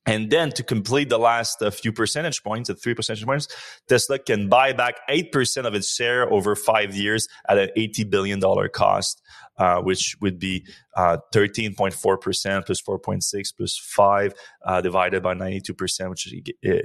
and 0.05 0.31
then 0.31 0.51
to 0.53 0.65
complete 0.65 1.11
the 1.11 1.19
last 1.19 1.63
uh, 1.63 1.71
few 1.71 1.93
percentage 1.93 2.43
points, 2.43 2.69
at 2.71 2.81
three 2.81 2.95
percentage 2.95 3.25
points, 3.25 3.47
Tesla 3.89 4.19
can 4.19 4.49
buy 4.49 4.73
back 4.73 4.97
8% 5.09 5.65
of 5.65 5.75
its 5.75 5.95
share 5.95 6.33
over 6.33 6.57
five 6.57 6.97
years 6.97 7.29
at 7.49 7.59
an 7.59 7.69
$80 7.77 8.11
billion 8.11 8.41
cost, 8.73 9.23
uh, 9.59 9.81
which 9.81 10.16
would 10.21 10.38
be 10.38 10.66
uh, 10.97 11.18
13.4% 11.35 12.66
plus 12.66 12.83
4.6 12.83 13.57
plus 13.57 13.79
5 13.79 14.35
uh, 14.64 14.81
divided 14.81 15.23
by 15.23 15.35
92%, 15.35 16.11
which 16.11 16.33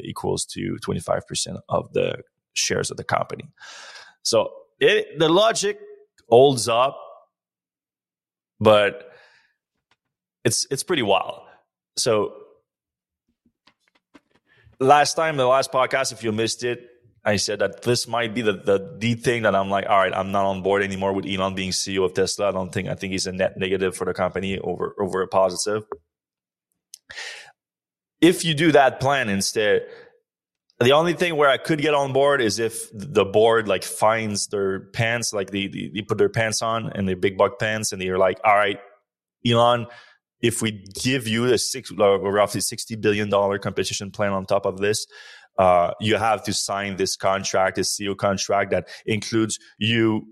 equals 0.03 0.45
to 0.45 0.77
25% 0.85 1.59
of 1.69 1.91
the 1.93 2.21
shares 2.53 2.91
of 2.91 2.97
the 2.97 3.03
company. 3.03 3.45
So 4.23 4.49
it, 4.79 5.19
the 5.19 5.29
logic 5.29 5.79
holds 6.29 6.67
up, 6.67 6.97
but 8.59 9.09
it's, 10.43 10.65
it's 10.71 10.83
pretty 10.83 11.03
wild. 11.03 11.41
So 11.97 12.33
last 14.79 15.13
time, 15.13 15.37
the 15.37 15.47
last 15.47 15.71
podcast, 15.71 16.11
if 16.11 16.23
you 16.23 16.31
missed 16.31 16.63
it, 16.63 16.89
I 17.25 17.37
said 17.37 17.59
that 17.59 17.83
this 17.83 18.07
might 18.07 18.33
be 18.33 18.41
the, 18.41 18.53
the 18.53 18.95
the 18.97 19.13
thing 19.15 19.43
that 19.43 19.55
I'm 19.55 19.69
like, 19.69 19.85
all 19.87 19.97
right, 19.97 20.13
I'm 20.13 20.31
not 20.31 20.45
on 20.45 20.61
board 20.61 20.83
anymore 20.83 21.13
with 21.13 21.25
Elon 21.25 21.55
being 21.55 21.71
CEO 21.71 22.03
of 22.03 22.13
Tesla. 22.13 22.49
I 22.49 22.51
don't 22.51 22.71
think 22.73 22.89
I 22.89 22.95
think 22.95 23.13
he's 23.13 23.27
a 23.27 23.31
net 23.31 23.57
negative 23.57 23.95
for 23.95 24.05
the 24.05 24.13
company 24.13 24.59
over 24.59 24.93
over 24.99 25.21
a 25.21 25.27
positive. 25.27 25.83
If 28.19 28.43
you 28.43 28.53
do 28.53 28.71
that 28.73 28.99
plan 28.99 29.29
instead, 29.29 29.83
the 30.79 30.91
only 30.91 31.13
thing 31.13 31.35
where 31.35 31.49
I 31.49 31.57
could 31.57 31.81
get 31.81 31.93
on 31.93 32.13
board 32.13 32.41
is 32.41 32.59
if 32.59 32.89
the 32.93 33.25
board 33.25 33.67
like 33.67 33.83
finds 33.83 34.47
their 34.47 34.81
pants, 34.91 35.33
like 35.33 35.49
they, 35.49 35.67
they, 35.67 35.91
they 35.93 36.01
put 36.01 36.17
their 36.17 36.29
pants 36.29 36.61
on 36.61 36.91
and 36.93 37.07
their 37.07 37.15
big 37.15 37.37
buck 37.37 37.59
pants, 37.59 37.91
and 37.91 38.01
they're 38.01 38.17
like, 38.17 38.39
all 38.43 38.55
right, 38.55 38.79
Elon, 39.45 39.87
if 40.43 40.61
we 40.61 40.71
give 41.01 41.25
you 41.27 41.45
a 41.45 41.57
six, 41.57 41.91
roughly 41.91 42.61
$60 42.61 43.01
billion 43.01 43.31
competition 43.59 44.11
plan 44.11 44.33
on 44.33 44.45
top 44.45 44.65
of 44.65 44.77
this, 44.77 45.07
uh, 45.57 45.93
you 46.01 46.17
have 46.17 46.43
to 46.43 46.53
sign 46.53 46.97
this 46.97 47.15
contract, 47.15 47.77
this 47.77 47.97
CEO 47.97 48.15
contract 48.15 48.71
that 48.71 48.89
includes 49.05 49.57
you 49.79 50.27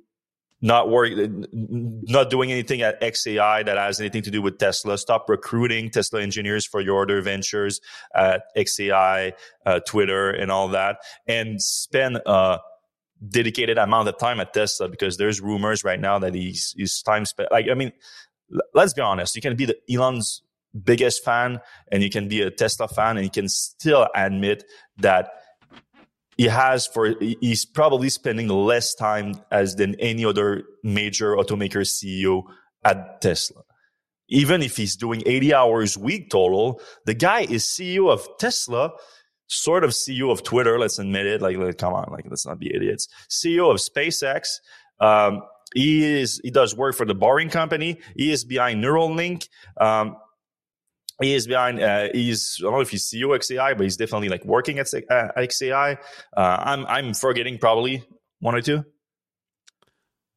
not 0.61 0.89
working, 0.89 1.45
not 1.51 2.29
doing 2.29 2.51
anything 2.51 2.81
at 2.81 3.01
XAI 3.01 3.65
that 3.65 3.77
has 3.77 3.99
anything 3.99 4.21
to 4.23 4.29
do 4.29 4.41
with 4.41 4.59
Tesla. 4.59 4.97
Stop 4.97 5.27
recruiting 5.27 5.89
Tesla 5.89 6.21
engineers 6.21 6.67
for 6.67 6.81
your 6.81 7.03
other 7.03 7.21
ventures 7.21 7.79
at 8.13 8.43
XAI, 8.55 9.31
uh, 9.65 9.79
Twitter, 9.79 10.29
and 10.29 10.51
all 10.51 10.67
that, 10.67 10.97
and 11.25 11.59
spend 11.61 12.19
a 12.25 12.59
dedicated 13.27 13.77
amount 13.77 14.07
of 14.07 14.17
time 14.17 14.39
at 14.39 14.53
Tesla 14.53 14.89
because 14.89 15.17
there's 15.17 15.41
rumors 15.41 15.83
right 15.83 15.99
now 15.99 16.19
that 16.19 16.35
he's, 16.35 16.75
he's 16.77 17.01
time 17.01 17.25
spent. 17.25 17.51
Like, 17.51 17.67
I 17.69 17.73
mean, 17.73 17.91
let's 18.73 18.93
be 18.93 19.01
honest, 19.01 19.35
you 19.35 19.41
can 19.41 19.55
be 19.55 19.65
the 19.65 19.77
Elon's 19.91 20.41
biggest 20.83 21.23
fan 21.23 21.59
and 21.91 22.01
you 22.01 22.09
can 22.09 22.27
be 22.27 22.41
a 22.41 22.51
Tesla 22.51 22.87
fan 22.87 23.17
and 23.17 23.25
you 23.25 23.31
can 23.31 23.49
still 23.49 24.07
admit 24.15 24.63
that 24.97 25.29
he 26.37 26.45
has 26.45 26.87
for 26.87 27.13
he's 27.19 27.65
probably 27.65 28.09
spending 28.09 28.47
less 28.47 28.95
time 28.95 29.35
as 29.51 29.75
than 29.75 29.95
any 29.95 30.25
other 30.25 30.63
major 30.83 31.35
automaker 31.35 31.85
CEO 31.85 32.43
at 32.83 33.21
Tesla. 33.21 33.61
Even 34.29 34.63
if 34.63 34.77
he's 34.77 34.95
doing 34.95 35.21
80 35.25 35.53
hours 35.53 35.97
week 35.97 36.29
total, 36.29 36.81
the 37.05 37.13
guy 37.13 37.41
is 37.41 37.65
CEO 37.65 38.09
of 38.09 38.27
Tesla, 38.39 38.91
sort 39.47 39.83
of 39.83 39.91
CEO 39.91 40.31
of 40.31 40.41
Twitter. 40.41 40.79
Let's 40.79 40.97
admit 40.99 41.25
it. 41.25 41.41
Like, 41.41 41.57
like 41.57 41.77
come 41.77 41.93
on, 41.93 42.09
like 42.11 42.25
let's 42.29 42.45
not 42.45 42.57
be 42.57 42.73
idiots. 42.73 43.07
CEO 43.29 43.69
of 43.69 43.77
SpaceX. 43.77 44.47
Um, 45.01 45.41
he 45.73 46.03
is 46.03 46.41
he 46.43 46.51
does 46.51 46.75
work 46.75 46.95
for 46.95 47.05
the 47.05 47.15
Boring 47.15 47.49
Company. 47.49 47.99
He 48.15 48.31
is 48.31 48.43
behind 48.43 48.83
Neuralink. 48.83 49.47
Um, 49.79 50.17
he 51.21 51.33
is 51.33 51.47
behind. 51.47 51.79
Uh, 51.81 52.09
he's 52.13 52.57
I 52.59 52.63
don't 52.63 52.73
know 52.73 52.81
if 52.81 52.89
he's 52.89 53.07
CEO 53.07 53.27
XAI, 53.27 53.77
but 53.77 53.83
he's 53.83 53.97
definitely 53.97 54.29
like 54.29 54.43
working 54.43 54.79
at 54.79 54.87
uh, 54.93 55.31
XAI. 55.37 55.97
Uh, 56.35 56.39
I'm 56.59 56.85
I'm 56.87 57.13
forgetting 57.13 57.57
probably 57.57 58.03
one 58.39 58.55
or 58.55 58.61
two. 58.61 58.83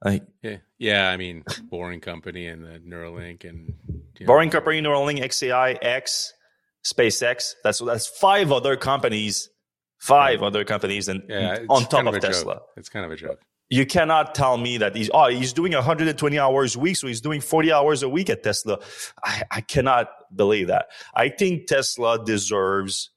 Like 0.05 0.25
yeah, 0.43 0.59
yeah. 0.79 1.11
I 1.11 1.17
mean, 1.17 1.45
Boring 1.65 2.01
Company 2.01 2.47
and 2.47 2.65
the 2.65 2.79
Neuralink 2.79 3.49
and 3.49 3.75
you 3.89 4.03
know. 4.21 4.27
Boring 4.27 4.51
Company, 4.51 4.83
Neuralink, 4.83 5.21
XAI, 5.21 5.79
X, 5.81 6.33
SpaceX. 6.85 7.55
That's 7.65 7.79
that's 7.79 8.07
five 8.07 8.53
other 8.53 8.77
companies. 8.77 9.49
Five 9.99 10.41
yeah. 10.41 10.47
other 10.49 10.65
companies, 10.65 11.09
and 11.09 11.23
yeah, 11.31 11.61
on 11.71 11.85
top 11.85 12.05
of, 12.05 12.15
of 12.15 12.21
Tesla. 12.21 12.57
Joke. 12.57 12.67
It's 12.77 12.91
kind 12.91 13.07
of 13.07 13.13
a 13.13 13.17
joke 13.17 13.41
you 13.75 13.85
cannot 13.85 14.37
tell 14.37 14.57
me 14.57 14.79
that 14.79 14.95
he's 14.95 15.11
oh 15.13 15.29
he's 15.29 15.53
doing 15.53 15.73
120 15.73 16.39
hours 16.39 16.77
a 16.77 16.79
week 16.79 16.97
so 16.97 17.09
he's 17.09 17.21
doing 17.21 17.41
40 17.41 17.73
hours 17.73 18.03
a 18.05 18.09
week 18.09 18.31
at 18.31 18.43
tesla. 18.45 18.79
I, 19.25 19.43
I 19.51 19.61
cannot 19.63 20.11
believe 20.35 20.69
that. 20.69 20.87
I 21.15 21.29
think 21.29 21.67
tesla 21.67 22.25
deserves 22.25 23.11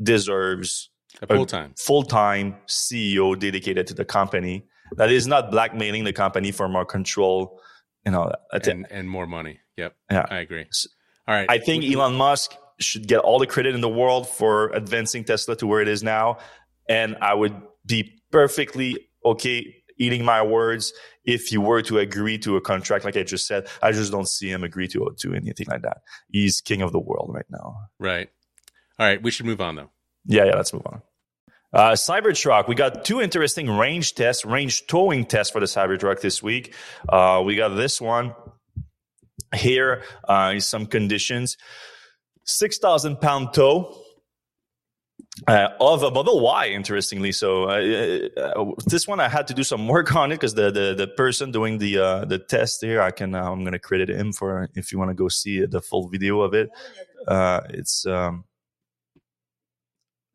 deserves 0.00 0.90
a 1.20 1.26
full-time. 1.26 1.74
full-time 1.76 2.56
ceo 2.68 3.36
dedicated 3.38 3.88
to 3.88 3.94
the 3.94 4.04
company 4.04 4.66
that 4.96 5.10
is 5.10 5.26
not 5.26 5.50
blackmailing 5.50 6.04
the 6.04 6.12
company 6.12 6.52
for 6.52 6.68
more 6.68 6.84
control 6.84 7.60
you 8.06 8.12
know 8.12 8.32
that's 8.52 8.68
and, 8.68 8.86
and 8.90 9.10
more 9.10 9.26
money. 9.26 9.58
Yep. 9.76 9.96
Yeah. 10.10 10.26
I 10.30 10.38
agree. 10.38 10.66
All 11.26 11.34
right. 11.34 11.50
I 11.50 11.58
think 11.58 11.84
elon 11.84 12.14
musk 12.14 12.54
should 12.78 13.06
get 13.08 13.18
all 13.18 13.38
the 13.38 13.46
credit 13.46 13.74
in 13.74 13.80
the 13.80 13.88
world 13.88 14.28
for 14.28 14.70
advancing 14.70 15.24
tesla 15.24 15.56
to 15.56 15.66
where 15.66 15.82
it 15.82 15.88
is 15.88 16.02
now 16.02 16.38
and 16.88 17.16
i 17.20 17.34
would 17.34 17.54
be 17.84 18.22
perfectly 18.30 19.09
okay 19.24 19.76
eating 19.98 20.24
my 20.24 20.42
words 20.42 20.92
if 21.24 21.52
you 21.52 21.60
were 21.60 21.82
to 21.82 21.98
agree 21.98 22.38
to 22.38 22.56
a 22.56 22.60
contract 22.60 23.04
like 23.04 23.16
i 23.16 23.22
just 23.22 23.46
said 23.46 23.68
i 23.82 23.92
just 23.92 24.10
don't 24.10 24.28
see 24.28 24.50
him 24.50 24.64
agree 24.64 24.88
to 24.88 25.14
to 25.18 25.34
anything 25.34 25.66
like 25.68 25.82
that. 25.82 25.98
He's 26.30 26.60
king 26.60 26.82
of 26.82 26.92
the 26.92 27.00
world 27.00 27.30
right 27.34 27.46
now. 27.50 27.76
Right. 27.98 28.28
All 28.98 29.06
right 29.06 29.22
we 29.22 29.30
should 29.30 29.46
move 29.46 29.60
on 29.60 29.76
though. 29.76 29.90
Yeah 30.26 30.44
yeah 30.44 30.56
let's 30.56 30.72
move 30.72 30.86
on. 30.86 31.02
Uh, 31.72 31.92
Cybertruck, 31.92 32.66
we 32.66 32.74
got 32.74 33.04
two 33.04 33.20
interesting 33.20 33.70
range 33.70 34.16
tests, 34.16 34.44
range 34.44 34.88
towing 34.88 35.24
tests 35.24 35.52
for 35.52 35.60
the 35.60 35.66
Cybertruck 35.66 36.20
this 36.20 36.42
week. 36.42 36.74
Uh, 37.08 37.42
we 37.44 37.54
got 37.54 37.68
this 37.68 38.00
one 38.00 38.34
here 39.54 40.02
uh, 40.28 40.50
in 40.54 40.60
some 40.60 40.86
conditions. 40.86 41.56
6,000 42.44 43.20
pound 43.20 43.52
tow, 43.52 43.96
uh, 45.46 45.68
of 45.80 46.02
a 46.02 46.10
Model 46.10 46.40
Y, 46.40 46.68
interestingly. 46.68 47.32
So 47.32 47.64
uh, 47.64 48.28
uh, 48.40 48.72
this 48.86 49.08
one 49.08 49.20
I 49.20 49.28
had 49.28 49.46
to 49.48 49.54
do 49.54 49.62
some 49.62 49.88
work 49.88 50.14
on 50.16 50.32
it 50.32 50.36
because 50.36 50.54
the, 50.54 50.70
the 50.70 50.94
the 50.94 51.06
person 51.06 51.50
doing 51.50 51.78
the 51.78 51.98
uh, 51.98 52.24
the 52.24 52.38
test 52.38 52.82
here, 52.82 53.00
I 53.00 53.10
can 53.10 53.34
uh, 53.34 53.50
I'm 53.50 53.60
going 53.60 53.72
to 53.72 53.78
credit 53.78 54.10
him 54.10 54.32
for 54.32 54.68
if 54.74 54.92
you 54.92 54.98
want 54.98 55.10
to 55.10 55.14
go 55.14 55.28
see 55.28 55.64
the 55.64 55.80
full 55.80 56.08
video 56.08 56.40
of 56.40 56.54
it. 56.54 56.70
Uh, 57.26 57.60
it's 57.70 58.06
um, 58.06 58.44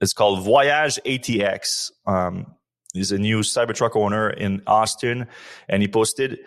it's 0.02 0.14
called 0.14 0.44
Voyage 0.44 1.00
ATX. 1.06 1.92
Um, 2.06 2.56
he's 2.94 3.12
a 3.12 3.18
new 3.18 3.40
Cybertruck 3.40 3.96
owner 3.96 4.30
in 4.30 4.62
Austin, 4.68 5.28
and 5.70 5.82
he 5.82 5.88
posted 5.88 6.40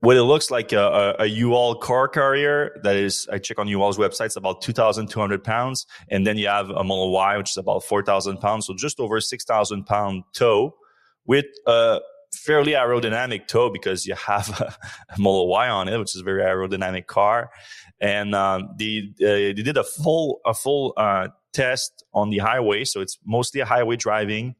what 0.00 0.16
it 0.16 0.22
looks 0.22 0.50
like 0.50 0.72
a, 0.72 1.14
a, 1.18 1.24
a 1.24 1.26
U-Haul 1.26 1.74
car 1.76 2.08
carrier 2.08 2.80
that 2.82 2.96
is, 2.96 3.28
I 3.30 3.38
check 3.38 3.58
on 3.58 3.68
U-Haul's 3.68 3.98
website, 3.98 4.26
it's 4.26 4.36
about 4.36 4.62
2,200 4.62 5.44
pounds. 5.44 5.86
And 6.08 6.26
then 6.26 6.38
you 6.38 6.48
have 6.48 6.70
a 6.70 6.82
Model 6.82 7.12
Y, 7.12 7.36
which 7.36 7.50
is 7.50 7.56
about 7.58 7.84
4,000 7.84 8.38
pounds. 8.38 8.66
So 8.66 8.74
just 8.74 8.98
over 8.98 9.20
6,000 9.20 9.84
pound 9.84 10.24
tow 10.32 10.74
with 11.26 11.44
a 11.66 12.00
fairly 12.32 12.72
aerodynamic 12.72 13.46
tow 13.46 13.68
because 13.70 14.06
you 14.06 14.14
have 14.14 14.48
a, 14.60 14.74
a 15.14 15.20
Model 15.20 15.48
Y 15.48 15.68
on 15.68 15.88
it, 15.88 15.98
which 15.98 16.14
is 16.14 16.22
a 16.22 16.24
very 16.24 16.42
aerodynamic 16.42 17.06
car. 17.06 17.50
And, 18.00 18.34
um, 18.34 18.70
they, 18.78 19.10
uh, 19.20 19.52
they 19.52 19.52
did 19.52 19.76
a 19.76 19.84
full, 19.84 20.40
a 20.46 20.54
full, 20.54 20.94
uh, 20.96 21.28
test 21.52 22.04
on 22.14 22.30
the 22.30 22.38
highway. 22.38 22.84
So 22.84 23.00
it's 23.00 23.18
mostly 23.26 23.60
a 23.60 23.66
highway 23.66 23.96
driving 23.96 24.54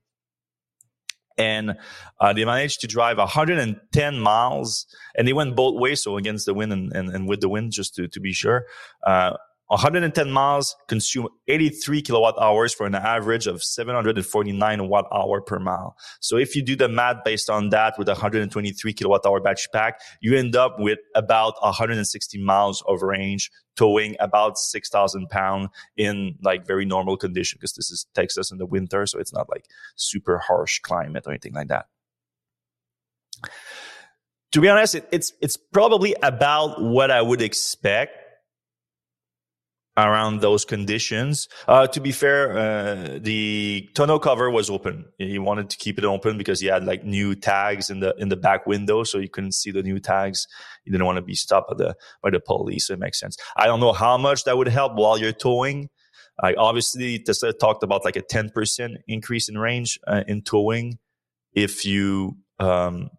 and 1.41 1.77
uh, 2.21 2.33
they 2.35 2.45
managed 2.45 2.83
to 2.83 2.87
drive 2.87 3.17
110 3.17 4.21
miles 4.21 4.87
and 5.15 5.27
they 5.27 5.33
went 5.33 5.57
both 5.57 5.81
ways 5.81 6.03
so 6.03 6.19
against 6.19 6.45
the 6.45 6.53
wind 6.53 6.73
and, 6.73 6.93
and, 6.93 7.09
and 7.09 7.29
with 7.29 7.41
the 7.41 7.49
wind 7.49 7.73
just 7.73 7.95
to, 7.95 8.07
to 8.09 8.21
be 8.21 8.33
sure. 8.33 8.67
Uh, 9.07 9.37
110 9.71 10.33
miles 10.33 10.75
consume 10.89 11.29
83 11.47 12.03
kilowatt 12.03 12.35
hours 12.41 12.75
for 12.75 12.87
an 12.87 12.97
average 12.97 13.47
of 13.47 13.63
749 13.63 14.89
watt 14.89 15.07
hour 15.13 15.41
per 15.41 15.61
mile. 15.61 15.97
So 16.19 16.37
if 16.37 16.57
you 16.57 16.63
do 16.63 16.75
the 16.75 16.89
math 16.89 17.23
based 17.25 17.49
on 17.49 17.69
that 17.69 17.97
with 17.97 18.09
a 18.09 18.15
123 18.15 18.93
kilowatt 18.93 19.25
hour 19.25 19.41
battery 19.41 19.69
pack, 19.73 20.01
you 20.21 20.37
end 20.37 20.57
up 20.57 20.81
with 20.81 20.99
about 21.15 21.55
160 21.63 22.43
miles 22.43 22.83
of 22.89 23.03
range, 23.03 23.49
towing 23.77 24.17
about 24.19 24.59
6,000 24.59 25.29
pound 25.31 25.69
in 25.97 26.37
like 26.43 26.67
very 26.67 26.85
normal 26.85 27.17
condition 27.17 27.59
because 27.61 27.75
this 27.75 27.93
is 27.93 28.07
Texas 28.13 28.51
in 28.51 28.59
the 28.59 28.67
winter. 28.67 29.07
So 29.07 29.21
it's 29.21 29.33
not 29.33 29.49
like 29.49 29.67
super 29.95 30.39
harsh 30.39 30.81
climate 30.81 31.29
or 31.29 31.31
anything 31.31 31.55
like 31.55 31.69
that. 31.69 31.87
To 34.51 34.61
be 34.61 34.69
honest, 34.69 34.97
it, 34.97 35.09
it's, 35.13 35.33
it's 35.41 35.57
probably 35.57 36.17
about 36.25 36.83
what 36.83 37.13
I 37.13 37.23
would 37.23 37.41
expect 37.41 38.20
around 40.09 40.41
those 40.41 40.65
conditions. 40.65 41.49
Uh, 41.69 41.87
to 41.89 42.01
be 42.01 42.13
fair, 42.13 42.57
uh, 42.57 43.19
the 43.21 43.89
tonneau 43.95 44.19
cover 44.19 44.51
was 44.51 44.71
open. 44.71 45.05
He 45.19 45.39
wanted 45.39 45.71
to 45.71 45.77
keep 45.77 45.99
it 45.99 46.05
open 46.05 46.39
because 46.39 46.61
he 46.61 46.67
had 46.67 46.85
like 46.85 47.05
new 47.05 47.35
tags 47.35 47.91
in 47.91 48.01
the 48.01 48.15
in 48.19 48.29
the 48.29 48.37
back 48.37 48.67
window, 48.67 49.05
so 49.05 49.19
you 49.19 49.29
couldn't 49.29 49.53
see 49.55 49.71
the 49.71 49.83
new 49.83 49.99
tags. 50.01 50.47
He 50.85 50.91
didn't 50.91 51.07
want 51.07 51.17
to 51.17 51.23
be 51.23 51.35
stopped 51.35 51.71
by 51.71 51.77
the 51.77 51.95
by 52.23 52.31
the 52.31 52.41
police. 52.41 52.87
So 52.87 52.95
it 52.95 53.01
makes 53.01 53.21
sense. 53.21 53.37
I 53.57 53.67
don't 53.67 53.81
know 53.81 53.93
how 53.93 54.17
much 54.17 54.45
that 54.45 54.57
would 54.57 54.69
help 54.69 54.95
while 54.95 55.19
you're 55.19 55.33
towing. 55.33 55.89
Like 56.43 56.57
obviously, 56.59 57.19
Tesla 57.19 57.53
talked 57.53 57.83
about 57.83 58.05
like 58.05 58.17
a 58.17 58.23
ten 58.23 58.51
percent 58.51 58.99
increase 59.07 59.49
in 59.49 59.59
range 59.59 59.99
uh, 60.07 60.25
in 60.27 60.43
towing 60.43 60.99
if 61.53 61.85
you 61.85 62.37
um, 62.61 63.11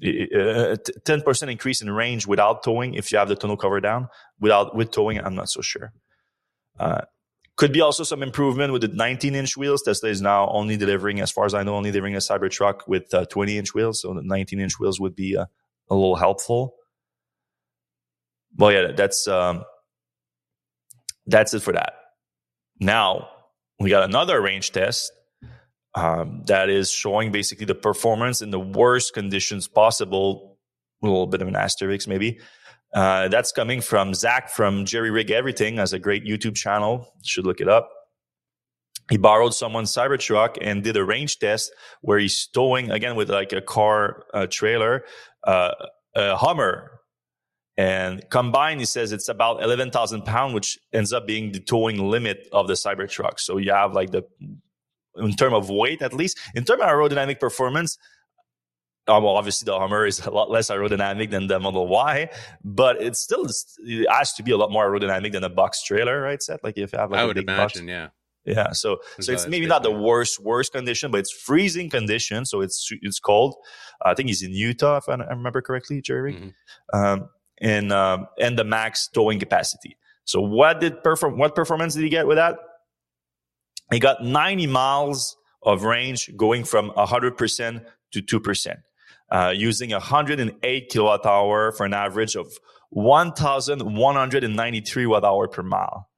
10% 0.00 1.50
increase 1.50 1.82
in 1.82 1.90
range 1.90 2.26
without 2.26 2.62
towing 2.62 2.94
if 2.94 3.10
you 3.10 3.18
have 3.18 3.28
the 3.28 3.34
tonneau 3.34 3.56
cover 3.56 3.80
down 3.80 4.08
without 4.40 4.74
with 4.76 4.90
towing 4.90 5.18
i'm 5.18 5.34
not 5.34 5.48
so 5.48 5.60
sure 5.60 5.92
uh, 6.78 7.02
could 7.56 7.72
be 7.72 7.80
also 7.80 8.04
some 8.04 8.22
improvement 8.22 8.72
with 8.72 8.82
the 8.82 8.88
19 8.88 9.34
inch 9.34 9.56
wheels 9.56 9.82
tesla 9.82 10.08
is 10.08 10.20
now 10.20 10.48
only 10.50 10.76
delivering 10.76 11.20
as 11.20 11.30
far 11.30 11.44
as 11.44 11.54
i 11.54 11.62
know 11.62 11.74
only 11.74 11.90
delivering 11.90 12.14
a 12.14 12.18
cybertruck 12.18 12.86
with 12.86 13.12
uh, 13.14 13.24
20 13.26 13.58
inch 13.58 13.74
wheels 13.74 14.02
so 14.02 14.12
the 14.14 14.22
19 14.22 14.60
inch 14.60 14.78
wheels 14.78 15.00
would 15.00 15.14
be 15.14 15.36
uh, 15.36 15.46
a 15.90 15.94
little 15.94 16.16
helpful 16.16 16.74
well 18.56 18.72
yeah 18.72 18.92
that's 18.92 19.26
um, 19.28 19.64
that's 21.26 21.52
it 21.54 21.60
for 21.60 21.72
that 21.72 21.94
now 22.80 23.28
we 23.80 23.90
got 23.90 24.04
another 24.04 24.40
range 24.40 24.72
test 24.72 25.12
um, 25.94 26.42
that 26.46 26.68
is 26.68 26.90
showing 26.90 27.32
basically 27.32 27.66
the 27.66 27.74
performance 27.74 28.42
in 28.42 28.50
the 28.50 28.60
worst 28.60 29.14
conditions 29.14 29.66
possible. 29.66 30.58
A 31.02 31.06
little 31.06 31.26
bit 31.26 31.42
of 31.42 31.48
an 31.48 31.56
asterisk, 31.56 32.08
maybe. 32.08 32.38
Uh, 32.94 33.28
that's 33.28 33.52
coming 33.52 33.80
from 33.80 34.14
Zach 34.14 34.50
from 34.50 34.84
Jerry 34.84 35.10
Rig 35.10 35.30
Everything, 35.30 35.76
has 35.76 35.92
a 35.92 35.98
great 35.98 36.24
YouTube 36.24 36.56
channel. 36.56 37.12
should 37.22 37.46
look 37.46 37.60
it 37.60 37.68
up. 37.68 37.90
He 39.10 39.16
borrowed 39.16 39.54
someone's 39.54 39.92
Cybertruck 39.92 40.58
and 40.60 40.82
did 40.82 40.96
a 40.96 41.04
range 41.04 41.38
test 41.38 41.72
where 42.02 42.18
he's 42.18 42.46
towing 42.46 42.90
again 42.90 43.16
with 43.16 43.30
like 43.30 43.52
a 43.52 43.60
car 43.60 44.24
uh, 44.34 44.46
trailer, 44.50 45.04
uh, 45.44 45.72
a 46.14 46.36
Hummer. 46.36 46.92
And 47.78 48.28
combined, 48.28 48.80
he 48.80 48.86
says 48.86 49.12
it's 49.12 49.28
about 49.28 49.62
11,000 49.62 50.22
pounds, 50.22 50.52
which 50.52 50.78
ends 50.92 51.12
up 51.12 51.26
being 51.26 51.52
the 51.52 51.60
towing 51.60 52.10
limit 52.10 52.48
of 52.52 52.66
the 52.66 52.74
Cybertruck. 52.74 53.38
So 53.38 53.56
you 53.56 53.72
have 53.72 53.92
like 53.92 54.10
the 54.10 54.24
in 55.16 55.32
terms 55.32 55.54
of 55.54 55.70
weight, 55.70 56.02
at 56.02 56.12
least. 56.12 56.38
In 56.54 56.64
terms 56.64 56.82
of 56.82 56.88
aerodynamic 56.88 57.40
performance, 57.40 57.98
uh, 59.08 59.20
well, 59.20 59.36
obviously 59.36 59.66
the 59.66 59.78
Hummer 59.78 60.06
is 60.06 60.20
a 60.20 60.30
lot 60.30 60.50
less 60.50 60.70
aerodynamic 60.70 61.30
than 61.30 61.46
the 61.46 61.58
Model 61.58 61.88
Y, 61.88 62.30
but 62.64 63.00
it 63.02 63.16
still 63.16 63.46
it 63.46 64.06
has 64.10 64.32
to 64.34 64.42
be 64.42 64.50
a 64.50 64.56
lot 64.56 64.70
more 64.70 64.88
aerodynamic 64.88 65.32
than 65.32 65.44
a 65.44 65.48
box 65.48 65.82
trailer, 65.82 66.20
right? 66.20 66.42
Set 66.42 66.62
like 66.62 66.76
if 66.76 66.92
you 66.92 66.98
have 66.98 67.10
like 67.10 67.20
I 67.20 67.22
a 67.22 67.26
would 67.26 67.36
big 67.36 67.44
imagine, 67.44 67.86
box. 67.86 67.90
yeah. 67.90 68.08
Yeah, 68.44 68.72
so 68.72 69.00
so 69.20 69.32
it's 69.32 69.46
maybe 69.46 69.66
not 69.66 69.82
the 69.82 69.90
worst 69.90 70.40
worst 70.40 70.72
condition, 70.72 71.10
but 71.10 71.20
it's 71.20 71.30
freezing 71.30 71.90
condition, 71.90 72.46
so 72.46 72.62
it's 72.62 72.88
it's 73.02 73.18
cold. 73.18 73.56
I 74.02 74.14
think 74.14 74.28
he's 74.28 74.42
in 74.42 74.52
Utah, 74.52 74.96
if 74.96 75.08
I, 75.08 75.16
remember 75.16 75.60
correctly, 75.60 76.00
Jerry. 76.00 76.34
Mm-hmm. 76.34 76.98
Um, 76.98 77.28
and 77.60 77.92
um, 77.92 78.26
and 78.40 78.58
the 78.58 78.64
max 78.64 79.08
towing 79.12 79.38
capacity. 79.38 79.98
So 80.24 80.40
what 80.40 80.80
did 80.80 81.02
perform? 81.02 81.36
What 81.36 81.54
performance 81.54 81.94
did 81.94 82.04
he 82.04 82.08
get 82.08 82.26
with 82.26 82.36
that? 82.36 82.56
He 83.90 83.98
got 83.98 84.22
90 84.22 84.66
miles 84.66 85.36
of 85.62 85.82
range 85.82 86.30
going 86.36 86.64
from 86.64 86.90
100% 86.90 87.84
to 88.12 88.22
2%, 88.22 88.76
uh, 89.30 89.52
using 89.56 89.90
108 89.90 90.88
kilowatt 90.88 91.26
hour 91.26 91.72
for 91.72 91.84
an 91.84 91.94
average 91.94 92.36
of 92.36 92.46
1,193 92.90 95.06
watt 95.06 95.24
hour 95.24 95.48
per 95.48 95.62
mile. 95.62 96.08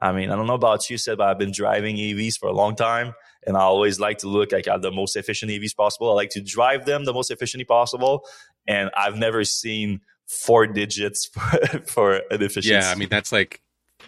I 0.00 0.12
mean, 0.12 0.30
I 0.30 0.36
don't 0.36 0.46
know 0.46 0.54
about 0.54 0.88
you, 0.88 0.96
Seb, 0.96 1.18
but 1.18 1.28
I've 1.28 1.38
been 1.38 1.50
driving 1.50 1.96
EVs 1.96 2.38
for 2.38 2.48
a 2.48 2.52
long 2.52 2.76
time, 2.76 3.14
and 3.44 3.56
I 3.56 3.62
always 3.62 3.98
like 3.98 4.18
to 4.18 4.28
look 4.28 4.52
like 4.52 4.68
at 4.68 4.80
the 4.82 4.92
most 4.92 5.16
efficient 5.16 5.50
EVs 5.50 5.74
possible. 5.74 6.08
I 6.10 6.14
like 6.14 6.30
to 6.30 6.40
drive 6.40 6.86
them 6.86 7.04
the 7.04 7.12
most 7.12 7.32
efficiently 7.32 7.64
possible, 7.64 8.24
and 8.66 8.90
I've 8.96 9.16
never 9.16 9.42
seen 9.44 10.00
four 10.26 10.68
digits 10.68 11.26
for, 11.32 11.40
for 11.86 12.12
an 12.30 12.42
efficiency. 12.42 12.70
Yeah, 12.70 12.90
I 12.90 12.94
mean 12.94 13.08
that's 13.08 13.32
like 13.32 13.60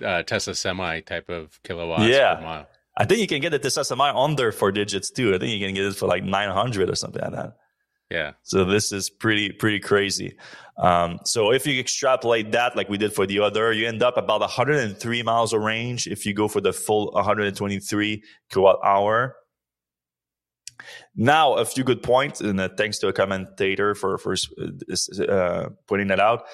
uh, 0.05 0.23
Tesla 0.23 0.55
semi 0.55 1.01
type 1.01 1.29
of 1.29 1.61
kilowatts 1.65 2.05
yeah. 2.05 2.37
per 2.37 2.43
mile. 2.43 2.69
I 2.97 3.05
think 3.05 3.21
you 3.21 3.27
can 3.27 3.41
get 3.41 3.53
it 3.55 3.63
to 3.63 3.71
Semi 3.71 4.11
under 4.11 4.53
four 4.53 4.73
digits 4.73 5.11
too. 5.11 5.35
I 5.35 5.39
think 5.39 5.59
you 5.59 5.67
can 5.67 5.75
get 5.75 5.87
it 5.87 5.97
for 5.97 6.07
like 6.07 6.23
900 6.23 6.91
or 6.91 6.95
something 6.95 7.23
like 7.23 7.33
that. 7.33 7.57
Yeah. 8.11 8.33
So 8.43 8.65
this 8.65 8.93
is 8.93 9.09
pretty, 9.09 9.53
pretty 9.53 9.79
crazy. 9.79 10.37
Um, 10.77 11.21
so 11.25 11.53
if 11.53 11.67
you 11.67 11.79
extrapolate 11.79 12.53
that 12.53 12.77
like 12.77 12.89
we 12.89 12.99
did 12.99 13.13
for 13.13 13.27
the 13.27 13.41
other, 13.41 13.73
you 13.73 13.87
end 13.87 14.03
up 14.03 14.17
about 14.17 14.41
103 14.41 15.23
miles 15.23 15.53
of 15.53 15.63
range 15.63 16.07
if 16.07 16.27
you 16.27 16.35
go 16.35 16.49
for 16.49 16.61
the 16.61 16.73
full 16.73 17.13
123 17.13 18.25
kilowatt 18.51 18.79
hour. 18.83 19.37
Now, 21.15 21.55
a 21.55 21.65
few 21.67 21.85
good 21.85 22.03
points, 22.03 22.41
and 22.41 22.59
uh, 22.59 22.71
thanks 22.77 22.99
to 23.01 23.09
a 23.09 23.13
commentator 23.13 23.95
for, 23.95 24.17
for 24.17 24.35
uh, 25.29 25.69
pointing 25.87 26.09
that 26.09 26.21
out 26.21 26.45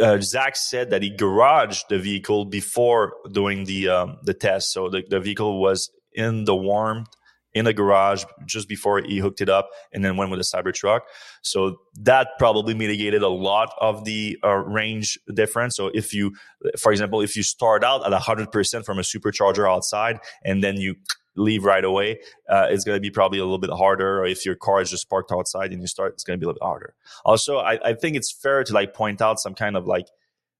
uh, 0.00 0.20
Zach 0.20 0.56
said 0.56 0.90
that 0.90 1.02
he 1.02 1.14
garaged 1.14 1.88
the 1.88 1.98
vehicle 1.98 2.44
before 2.44 3.14
doing 3.30 3.64
the 3.64 3.88
um, 3.88 4.18
the 4.22 4.34
test. 4.34 4.72
So 4.72 4.88
the, 4.88 5.02
the 5.08 5.20
vehicle 5.20 5.60
was 5.60 5.90
in 6.12 6.44
the 6.44 6.56
warmth 6.56 7.08
in 7.54 7.64
the 7.64 7.74
garage 7.74 8.24
just 8.46 8.68
before 8.68 9.00
he 9.00 9.18
hooked 9.18 9.40
it 9.40 9.48
up 9.48 9.68
and 9.92 10.04
then 10.04 10.16
went 10.16 10.30
with 10.30 10.40
a 10.40 10.42
Cybertruck. 10.42 11.00
So 11.42 11.78
that 12.00 12.28
probably 12.38 12.74
mitigated 12.74 13.22
a 13.22 13.28
lot 13.28 13.74
of 13.80 14.04
the 14.04 14.38
uh, 14.44 14.56
range 14.56 15.18
difference. 15.34 15.76
So 15.76 15.90
if 15.92 16.14
you, 16.14 16.32
for 16.78 16.92
example, 16.92 17.20
if 17.20 17.36
you 17.36 17.42
start 17.42 17.84
out 17.84 18.10
at 18.10 18.20
100% 18.20 18.84
from 18.84 18.98
a 18.98 19.02
supercharger 19.02 19.68
outside 19.68 20.18
and 20.44 20.62
then 20.62 20.76
you 20.76 20.96
leave 21.36 21.64
right 21.64 21.84
away, 21.84 22.20
uh, 22.48 22.66
it's 22.70 22.84
going 22.84 22.96
to 22.96 23.00
be 23.00 23.10
probably 23.10 23.38
a 23.38 23.44
little 23.44 23.58
bit 23.58 23.70
harder. 23.70 24.20
Or 24.20 24.26
if 24.26 24.44
your 24.44 24.54
car 24.54 24.80
is 24.80 24.90
just 24.90 25.08
parked 25.08 25.32
outside 25.32 25.72
and 25.72 25.80
you 25.80 25.86
start, 25.86 26.14
it's 26.14 26.24
going 26.24 26.38
to 26.38 26.40
be 26.40 26.44
a 26.44 26.48
little 26.48 26.60
bit 26.60 26.66
harder. 26.66 26.94
Also, 27.24 27.58
I, 27.58 27.78
I 27.84 27.94
think 27.94 28.16
it's 28.16 28.32
fair 28.32 28.64
to 28.64 28.72
like 28.72 28.94
point 28.94 29.20
out 29.20 29.40
some 29.40 29.54
kind 29.54 29.76
of 29.76 29.86
like 29.86 30.08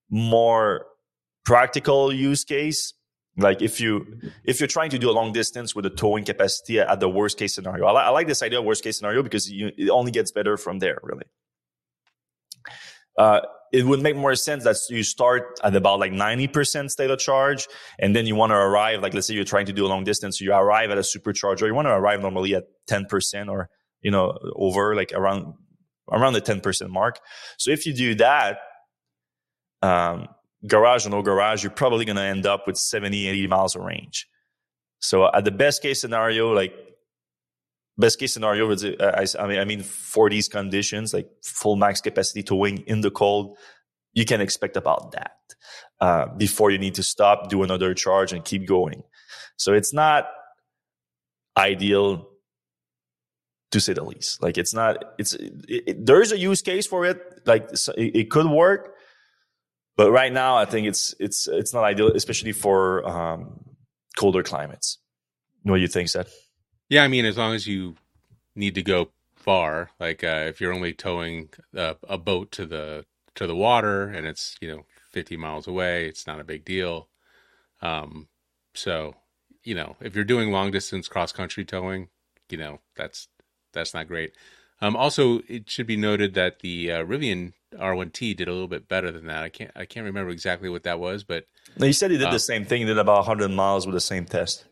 more 0.09 0.85
practical 1.45 2.13
use 2.13 2.43
case. 2.43 2.93
Like 3.37 3.61
if 3.61 3.81
you 3.81 4.19
if 4.43 4.59
you're 4.59 4.67
trying 4.67 4.91
to 4.91 4.99
do 4.99 5.09
a 5.09 5.15
long 5.19 5.33
distance 5.33 5.75
with 5.75 5.85
a 5.85 5.89
towing 5.89 6.23
capacity 6.23 6.79
at 6.79 6.99
the 6.99 7.09
worst 7.09 7.37
case 7.39 7.55
scenario, 7.55 7.85
I, 7.85 7.91
li- 7.91 8.05
I 8.05 8.09
like 8.09 8.27
this 8.27 8.43
idea 8.43 8.59
of 8.59 8.65
worst 8.65 8.83
case 8.83 8.97
scenario 8.97 9.23
because 9.23 9.49
you, 9.49 9.71
it 9.75 9.89
only 9.89 10.11
gets 10.11 10.31
better 10.31 10.55
from 10.55 10.79
there, 10.79 10.99
really. 11.01 11.25
Uh, 13.17 13.41
it 13.73 13.85
would 13.85 14.01
make 14.01 14.15
more 14.15 14.35
sense 14.35 14.63
that 14.65 14.77
you 14.89 15.01
start 15.01 15.59
at 15.63 15.75
about 15.75 15.99
like 15.99 16.11
90% 16.11 16.91
state 16.91 17.09
of 17.09 17.17
charge 17.17 17.67
and 17.99 18.15
then 18.15 18.27
you 18.27 18.35
want 18.35 18.51
to 18.51 18.55
arrive 18.55 19.01
like 19.01 19.15
let's 19.15 19.27
say 19.27 19.33
you're 19.33 19.43
trying 19.43 19.65
to 19.65 19.73
do 19.73 19.85
a 19.85 19.89
long 19.89 20.03
distance 20.03 20.37
so 20.37 20.45
you 20.45 20.53
arrive 20.53 20.91
at 20.91 20.97
a 20.97 21.01
supercharger 21.01 21.65
you 21.65 21.73
want 21.73 21.87
to 21.87 21.93
arrive 21.93 22.21
normally 22.21 22.53
at 22.55 22.65
10% 22.89 23.49
or 23.49 23.69
you 24.01 24.11
know 24.11 24.37
over 24.55 24.95
like 24.95 25.11
around 25.13 25.53
around 26.11 26.33
the 26.33 26.41
10% 26.41 26.89
mark 26.89 27.19
so 27.57 27.71
if 27.71 27.85
you 27.85 27.93
do 27.93 28.15
that 28.15 28.59
um, 29.81 30.27
garage 30.67 31.05
or 31.05 31.09
no 31.09 31.21
garage 31.21 31.63
you're 31.63 31.71
probably 31.71 32.05
going 32.05 32.15
to 32.15 32.21
end 32.21 32.45
up 32.45 32.65
with 32.67 32.77
70 32.77 33.27
80 33.27 33.47
miles 33.47 33.75
of 33.75 33.83
range. 33.83 34.27
So 34.99 35.29
at 35.33 35.45
the 35.45 35.51
best 35.51 35.81
case 35.81 35.99
scenario 35.99 36.53
like 36.53 36.73
best 37.97 38.19
case 38.19 38.33
scenario 38.33 38.71
uh, 38.71 39.25
I, 39.39 39.47
mean 39.47 39.59
I 39.59 39.65
mean 39.65 39.83
for 39.83 40.29
these 40.29 40.47
conditions 40.47 41.13
like 41.13 41.29
full 41.43 41.75
max 41.75 42.01
capacity 42.01 42.43
towing 42.43 42.79
in 42.87 43.01
the 43.01 43.11
cold 43.11 43.57
you 44.13 44.25
can 44.25 44.41
expect 44.41 44.77
about 44.77 45.11
that 45.11 45.37
uh, 45.99 46.27
before 46.37 46.71
you 46.71 46.77
need 46.77 46.95
to 46.95 47.03
stop 47.03 47.49
do 47.49 47.63
another 47.63 47.93
charge 47.93 48.31
and 48.31 48.45
keep 48.45 48.67
going. 48.67 49.03
So 49.57 49.73
it's 49.73 49.93
not 49.93 50.27
ideal 51.57 52.29
to 53.71 53.79
say 53.79 53.93
the 53.93 54.03
least. 54.03 54.41
Like 54.41 54.57
it's 54.57 54.73
not 54.73 55.03
it's 55.17 55.33
it, 55.33 55.83
it, 55.87 56.05
there's 56.05 56.31
a 56.31 56.37
use 56.37 56.61
case 56.61 56.87
for 56.87 57.05
it 57.05 57.19
like 57.45 57.69
it, 57.71 58.15
it, 58.15 58.31
could 58.31 58.47
work 58.47 58.92
but 59.95 60.11
right 60.11 60.33
now 60.33 60.55
i 60.55 60.65
think 60.65 60.87
it's 60.87 61.13
it's 61.19 61.47
it's 61.47 61.73
not 61.73 61.83
ideal 61.83 62.11
especially 62.13 62.51
for 62.51 63.07
um, 63.07 63.59
colder 64.17 64.43
climates 64.43 64.99
what 65.63 65.75
do 65.75 65.81
you 65.81 65.87
think 65.87 66.09
seth 66.09 66.43
yeah, 66.93 67.03
I 67.03 67.07
mean, 67.07 67.25
as 67.25 67.37
long 67.37 67.55
as 67.55 67.65
you 67.65 67.95
need 68.55 68.75
to 68.75 68.83
go 68.83 69.09
far, 69.35 69.89
like 69.99 70.23
uh, 70.23 70.45
if 70.47 70.61
you're 70.61 70.73
only 70.73 70.93
towing 70.93 71.49
a, 71.75 71.95
a 72.07 72.19
boat 72.19 72.51
to 72.51 72.67
the 72.67 73.05
to 73.33 73.47
the 73.47 73.55
water 73.55 74.03
and 74.03 74.27
it's 74.27 74.55
you 74.61 74.67
know 74.67 74.85
50 75.09 75.37
miles 75.37 75.67
away. 75.67 76.07
It's 76.07 76.27
not 76.27 76.39
a 76.39 76.43
big 76.43 76.65
deal. 76.65 77.09
Um, 77.81 78.27
so, 78.75 79.15
you 79.63 79.73
know, 79.73 79.95
if 80.01 80.15
you're 80.15 80.23
doing 80.23 80.51
long 80.51 80.69
distance 80.69 81.07
cross 81.07 81.31
country 81.31 81.65
towing, 81.65 82.09
you 82.49 82.57
know, 82.57 82.79
that's 82.95 83.27
that's 83.73 83.95
not 83.95 84.07
great. 84.07 84.33
Um, 84.81 84.95
also, 84.95 85.39
it 85.47 85.69
should 85.69 85.87
be 85.87 85.97
noted 85.97 86.35
that 86.35 86.59
the 86.59 86.91
uh, 86.91 87.03
Rivian 87.05 87.53
R1T 87.77 88.35
did 88.35 88.47
a 88.47 88.51
little 88.51 88.67
bit 88.67 88.87
better 88.87 89.11
than 89.11 89.27
that. 89.27 89.43
I 89.43 89.49
can't 89.49 89.71
I 89.75 89.85
can't 89.85 90.05
remember 90.05 90.31
exactly 90.31 90.69
what 90.69 90.83
that 90.83 90.99
was, 90.99 91.23
but 91.23 91.45
no, 91.77 91.85
he 91.85 91.93
said 91.93 92.11
he 92.11 92.17
did 92.17 92.31
the 92.31 92.39
same 92.39 92.65
thing. 92.65 92.81
He 92.81 92.85
did 92.85 92.97
about 92.97 93.17
100 93.17 93.49
miles 93.49 93.85
with 93.85 93.93
the 93.93 94.01
same 94.01 94.25
test. 94.25 94.65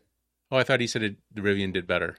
Oh, 0.50 0.56
I 0.56 0.64
thought 0.64 0.80
he 0.80 0.86
said 0.86 1.02
it, 1.02 1.16
the 1.32 1.40
Rivian 1.40 1.72
did 1.72 1.86
better. 1.86 2.16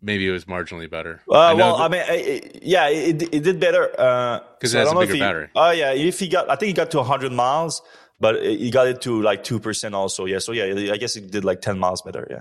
Maybe 0.00 0.28
it 0.28 0.32
was 0.32 0.44
marginally 0.44 0.90
better. 0.90 1.22
Uh, 1.28 1.38
I 1.38 1.54
well, 1.54 1.76
I 1.76 1.88
mean, 1.88 2.02
it, 2.06 2.62
yeah, 2.62 2.88
it, 2.88 3.22
it 3.22 3.42
did 3.42 3.58
better 3.60 3.88
because 3.88 3.98
uh, 3.98 4.66
so 4.68 4.78
it 4.78 4.80
has 4.80 4.92
a 4.92 4.94
bigger 4.96 5.14
he, 5.14 5.20
battery. 5.20 5.48
Oh 5.54 5.70
yeah, 5.70 5.92
if 5.92 6.18
he 6.20 6.28
got, 6.28 6.50
I 6.50 6.56
think 6.56 6.68
he 6.68 6.72
got 6.74 6.90
to 6.92 6.98
100 6.98 7.32
miles, 7.32 7.82
but 8.20 8.42
he 8.42 8.70
got 8.70 8.86
it 8.86 9.02
to 9.02 9.22
like 9.22 9.42
two 9.44 9.58
percent 9.58 9.94
also. 9.94 10.26
Yeah, 10.26 10.38
so 10.38 10.52
yeah, 10.52 10.92
I 10.92 10.96
guess 10.96 11.14
he 11.14 11.20
did 11.20 11.44
like 11.44 11.60
10 11.60 11.78
miles 11.78 12.02
better. 12.02 12.26
Yeah 12.30 12.40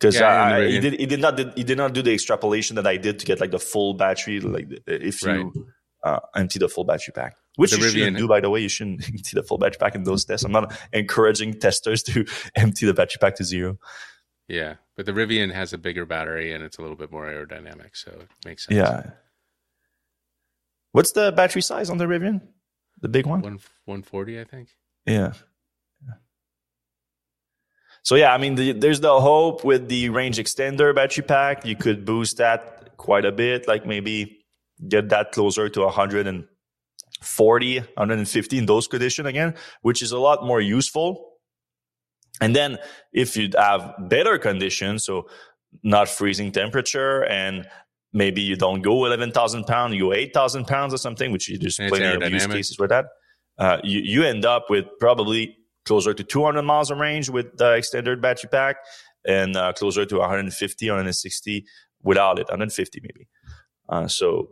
because 0.00 0.14
yeah, 0.14 0.56
uh, 0.56 0.60
he 0.60 0.80
did 0.80 0.94
he 0.94 1.06
did 1.06 1.20
not 1.20 1.36
did, 1.36 1.52
he 1.54 1.62
did 1.62 1.76
not 1.76 1.92
do 1.92 2.00
the 2.00 2.12
extrapolation 2.14 2.76
that 2.76 2.86
I 2.86 2.96
did 2.96 3.18
to 3.18 3.26
get 3.26 3.40
like 3.40 3.50
the 3.50 3.58
full 3.58 3.94
battery 3.94 4.40
like 4.40 4.66
if 4.86 5.22
you 5.22 5.52
right. 6.04 6.14
uh, 6.14 6.20
empty 6.34 6.58
the 6.58 6.68
full 6.68 6.84
battery 6.84 7.12
pack. 7.14 7.36
Which 7.56 7.72
the 7.72 7.78
you 7.78 7.84
Rivian, 7.84 7.92
shouldn't 7.92 8.16
do 8.16 8.28
by 8.28 8.40
the 8.40 8.48
way. 8.48 8.60
You 8.60 8.68
shouldn't 8.70 9.06
empty 9.08 9.32
the 9.34 9.42
full 9.42 9.58
battery 9.58 9.78
pack 9.78 9.94
in 9.94 10.04
those 10.04 10.24
tests. 10.24 10.44
I'm 10.44 10.52
not 10.52 10.72
encouraging 10.92 11.60
testers 11.60 12.02
to 12.04 12.24
empty 12.54 12.86
the 12.86 12.94
battery 12.94 13.18
pack 13.20 13.36
to 13.36 13.44
zero. 13.44 13.78
Yeah 14.48 14.76
but 14.96 15.06
the 15.06 15.12
Rivian 15.12 15.52
has 15.54 15.72
a 15.72 15.78
bigger 15.78 16.04
battery 16.04 16.52
and 16.52 16.62
it's 16.62 16.76
a 16.76 16.82
little 16.82 16.96
bit 16.96 17.10
more 17.10 17.24
aerodynamic 17.24 17.90
so 17.94 18.10
it 18.10 18.28
makes 18.44 18.66
sense. 18.66 18.76
Yeah. 18.76 19.10
What's 20.92 21.12
the 21.12 21.32
battery 21.32 21.62
size 21.62 21.88
on 21.88 21.98
the 21.98 22.06
Rivian? 22.06 22.40
The 23.00 23.08
big 23.08 23.26
one, 23.26 23.40
one 23.40 23.60
140 23.86 24.40
I 24.40 24.44
think. 24.44 24.68
Yeah 25.06 25.32
so 28.02 28.14
yeah, 28.14 28.32
I 28.32 28.38
mean, 28.38 28.54
the, 28.54 28.72
there's 28.72 29.00
the 29.00 29.20
hope 29.20 29.64
with 29.64 29.88
the 29.88 30.08
range 30.08 30.38
extender 30.38 30.94
battery 30.94 31.24
pack, 31.24 31.66
you 31.66 31.76
could 31.76 32.04
boost 32.04 32.38
that 32.38 32.96
quite 32.96 33.24
a 33.24 33.32
bit, 33.32 33.68
like 33.68 33.86
maybe 33.86 34.44
get 34.88 35.08
that 35.10 35.32
closer 35.32 35.68
to 35.68 35.80
140, 35.80 37.78
150 37.78 38.58
in 38.58 38.66
those 38.66 38.88
conditions 38.88 39.28
again, 39.28 39.54
which 39.82 40.02
is 40.02 40.12
a 40.12 40.18
lot 40.18 40.44
more 40.44 40.60
useful. 40.60 41.26
And 42.40 42.56
then 42.56 42.78
if 43.12 43.36
you 43.36 43.50
have 43.56 43.94
better 44.08 44.38
conditions, 44.38 45.04
so 45.04 45.28
not 45.82 46.08
freezing 46.08 46.52
temperature 46.52 47.24
and 47.24 47.68
maybe 48.12 48.40
you 48.40 48.56
don't 48.56 48.80
go 48.80 49.04
11,000 49.04 49.64
pounds, 49.64 49.94
you 49.94 50.06
go 50.06 50.12
8,000 50.12 50.66
pounds 50.66 50.94
or 50.94 50.98
something, 50.98 51.30
which 51.32 51.50
there's 51.60 51.76
plenty 51.76 52.06
of 52.06 52.32
use 52.32 52.46
cases 52.46 52.76
for 52.76 52.88
that. 52.88 53.06
Uh, 53.58 53.78
you, 53.84 54.00
you 54.00 54.24
end 54.24 54.44
up 54.46 54.70
with 54.70 54.86
probably 54.98 55.56
closer 55.90 56.14
to 56.14 56.22
200 56.22 56.62
miles 56.62 56.88
of 56.92 56.98
range 56.98 57.28
with 57.28 57.56
the 57.56 57.72
extended 57.74 58.22
battery 58.22 58.48
pack 58.48 58.76
and 59.26 59.56
uh, 59.56 59.72
closer 59.72 60.06
to 60.06 60.18
150 60.18 60.88
160 60.88 61.66
without 62.04 62.38
it 62.38 62.46
150 62.46 63.00
maybe 63.02 63.26
uh, 63.88 64.06
so 64.06 64.50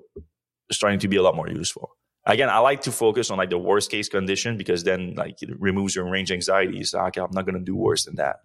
starting 0.72 0.98
to 0.98 1.06
be 1.06 1.14
a 1.14 1.22
lot 1.22 1.36
more 1.36 1.48
useful 1.48 1.96
again 2.26 2.48
i 2.50 2.58
like 2.58 2.80
to 2.80 2.90
focus 2.90 3.30
on 3.30 3.38
like 3.38 3.50
the 3.50 3.58
worst 3.70 3.88
case 3.88 4.08
condition 4.08 4.56
because 4.56 4.82
then 4.82 5.14
like 5.14 5.40
it 5.40 5.50
removes 5.60 5.94
your 5.94 6.10
range 6.10 6.32
anxiety 6.32 6.82
so 6.82 6.98
okay, 7.02 7.20
i'm 7.20 7.30
not 7.30 7.44
going 7.44 7.54
to 7.54 7.64
do 7.72 7.76
worse 7.76 8.04
than 8.04 8.16
that 8.16 8.38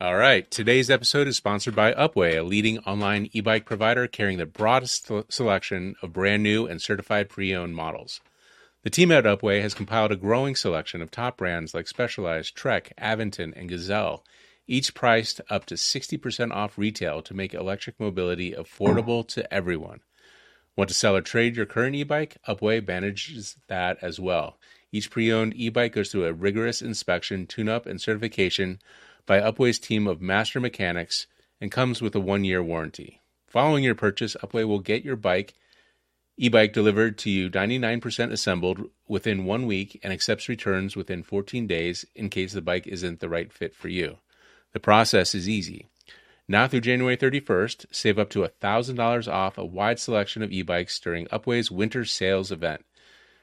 all 0.00 0.16
right. 0.16 0.50
Today's 0.50 0.90
episode 0.90 1.28
is 1.28 1.36
sponsored 1.36 1.76
by 1.76 1.92
Upway, 1.92 2.36
a 2.36 2.42
leading 2.42 2.80
online 2.80 3.28
e 3.30 3.40
bike 3.40 3.64
provider 3.66 4.08
carrying 4.08 4.38
the 4.38 4.46
broadest 4.46 5.08
selection 5.28 5.94
of 6.02 6.12
brand 6.12 6.42
new 6.42 6.66
and 6.66 6.82
certified 6.82 7.28
pre 7.28 7.54
owned 7.54 7.76
models. 7.76 8.20
The 8.82 8.90
team 8.90 9.12
at 9.12 9.24
Upway 9.24 9.62
has 9.62 9.74
compiled 9.74 10.10
a 10.10 10.16
growing 10.16 10.56
selection 10.56 11.02
of 11.02 11.10
top 11.12 11.36
brands 11.36 11.72
like 11.72 11.86
Specialized, 11.86 12.56
Trek, 12.56 12.92
Aventon, 12.98 13.52
and 13.54 13.68
Gazelle, 13.68 14.24
each 14.66 14.92
priced 14.92 15.40
up 15.48 15.66
to 15.66 15.74
60% 15.74 16.50
off 16.52 16.76
retail 16.76 17.22
to 17.22 17.34
make 17.34 17.54
electric 17.54 18.00
mobility 18.00 18.52
affordable 18.52 19.26
to 19.28 19.52
everyone. 19.54 20.00
Want 20.74 20.88
to 20.88 20.94
sell 20.94 21.14
or 21.14 21.20
trade 21.20 21.54
your 21.54 21.66
current 21.66 21.94
e 21.94 22.02
bike? 22.02 22.38
Upway 22.48 22.84
manages 22.84 23.56
that 23.68 23.98
as 24.02 24.18
well. 24.18 24.58
Each 24.90 25.10
pre 25.10 25.32
owned 25.32 25.54
e 25.54 25.68
bike 25.68 25.92
goes 25.92 26.10
through 26.10 26.24
a 26.24 26.32
rigorous 26.32 26.82
inspection, 26.82 27.46
tune 27.46 27.68
up, 27.68 27.86
and 27.86 28.00
certification 28.00 28.80
by 29.26 29.40
Upway's 29.40 29.78
team 29.78 30.08
of 30.08 30.20
master 30.20 30.58
mechanics 30.58 31.28
and 31.60 31.70
comes 31.70 32.02
with 32.02 32.16
a 32.16 32.20
one 32.20 32.42
year 32.42 32.62
warranty. 32.62 33.20
Following 33.46 33.84
your 33.84 33.94
purchase, 33.94 34.36
Upway 34.42 34.66
will 34.66 34.80
get 34.80 35.04
your 35.04 35.14
bike 35.14 35.54
e-bike 36.36 36.72
delivered 36.72 37.18
to 37.18 37.30
you 37.30 37.50
99% 37.50 38.32
assembled 38.32 38.88
within 39.06 39.44
one 39.44 39.66
week 39.66 40.00
and 40.02 40.12
accepts 40.12 40.48
returns 40.48 40.96
within 40.96 41.22
14 41.22 41.66
days 41.66 42.04
in 42.14 42.30
case 42.30 42.52
the 42.52 42.62
bike 42.62 42.86
isn't 42.86 43.20
the 43.20 43.28
right 43.28 43.52
fit 43.52 43.74
for 43.74 43.88
you. 43.88 44.18
The 44.72 44.80
process 44.80 45.34
is 45.34 45.48
easy. 45.48 45.86
Now 46.48 46.66
through 46.66 46.80
January 46.80 47.16
31st, 47.16 47.86
save 47.90 48.18
up 48.18 48.30
to 48.30 48.40
$1,000 48.40 49.32
off 49.32 49.58
a 49.58 49.64
wide 49.64 50.00
selection 50.00 50.42
of 50.42 50.50
e-bikes 50.50 50.98
during 50.98 51.26
Upway's 51.26 51.70
winter 51.70 52.04
sales 52.04 52.50
event. 52.50 52.84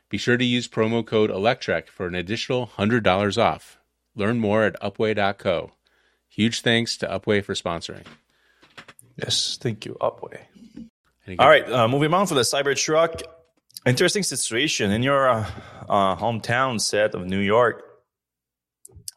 Be 0.09 0.17
sure 0.17 0.37
to 0.37 0.45
use 0.45 0.67
promo 0.67 1.05
code 1.05 1.29
ELECTREK 1.29 1.87
for 1.87 2.07
an 2.07 2.15
additional 2.15 2.67
$100 2.77 3.37
off. 3.37 3.77
Learn 4.15 4.39
more 4.39 4.63
at 4.63 4.79
upway.co. 4.81 5.71
Huge 6.27 6.61
thanks 6.61 6.97
to 6.97 7.07
Upway 7.07 7.43
for 7.43 7.53
sponsoring. 7.53 8.05
Yes, 9.17 9.57
thank 9.61 9.85
you, 9.85 9.97
Upway. 10.01 10.41
All 11.37 11.47
right, 11.47 11.69
uh, 11.69 11.87
moving 11.87 12.13
on 12.13 12.25
for 12.25 12.33
the 12.33 12.41
Cybertruck. 12.41 13.21
Interesting 13.85 14.23
situation 14.23 14.91
in 14.91 15.03
your 15.03 15.29
uh, 15.29 15.49
uh, 15.87 16.15
hometown 16.15 16.81
set 16.81 17.13
of 17.13 17.27
New 17.27 17.39
York. 17.39 17.83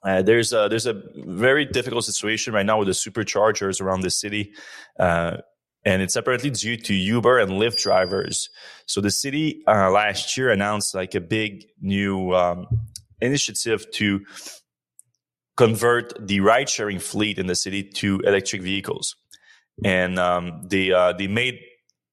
Uh, 0.04 0.20
there's 0.20 0.52
a, 0.52 0.66
there's 0.68 0.86
a 0.86 1.00
very 1.16 1.64
difficult 1.64 2.04
situation 2.04 2.52
right 2.52 2.66
now 2.66 2.78
with 2.78 2.88
the 2.88 2.92
superchargers 2.92 3.80
around 3.80 4.02
the 4.02 4.10
city, 4.10 4.52
uh, 4.98 5.38
and 5.84 6.02
it's 6.02 6.14
apparently 6.16 6.50
due 6.50 6.76
to 6.76 6.92
Uber 6.92 7.38
and 7.38 7.52
Lyft 7.52 7.80
drivers. 7.82 8.50
So 8.86 9.00
the 9.00 9.10
city 9.10 9.62
uh, 9.66 9.90
last 9.90 10.36
year 10.36 10.50
announced 10.50 10.94
like 10.94 11.14
a 11.14 11.20
big 11.20 11.64
new 11.80 12.34
um, 12.34 12.66
initiative 13.20 13.90
to 13.92 14.20
convert 15.56 16.12
the 16.26 16.40
ride 16.40 16.68
sharing 16.68 16.98
fleet 16.98 17.38
in 17.38 17.46
the 17.46 17.56
city 17.56 17.82
to 17.82 18.20
electric 18.20 18.60
vehicles, 18.62 19.16
and 19.84 20.18
um, 20.18 20.62
they 20.68 20.88
they 21.16 21.26
made 21.26 21.60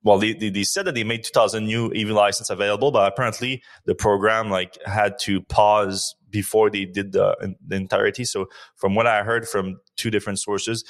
well, 0.04 0.18
they, 0.18 0.34
they, 0.34 0.50
they, 0.50 0.64
said 0.64 0.86
that 0.86 0.96
they 0.96 1.04
made 1.04 1.24
2,000 1.24 1.66
new 1.66 1.92
EV 1.94 2.10
license 2.10 2.50
available, 2.50 2.92
but 2.92 3.12
apparently 3.12 3.62
the 3.86 3.96
program 3.96 4.50
like 4.50 4.78
had 4.86 5.20
to 5.20 5.42
pause 5.42 6.16
before 6.30 6.70
they 6.70 6.86
did 6.86 7.12
the, 7.12 7.56
the 7.66 7.76
entirety. 7.76 8.24
So 8.24 8.48
from 8.76 8.96
what 8.96 9.08
I 9.08 9.24
heard 9.24 9.48
from 9.48 9.80
two 9.98 10.10
different 10.10 10.40
sources, 10.40 10.86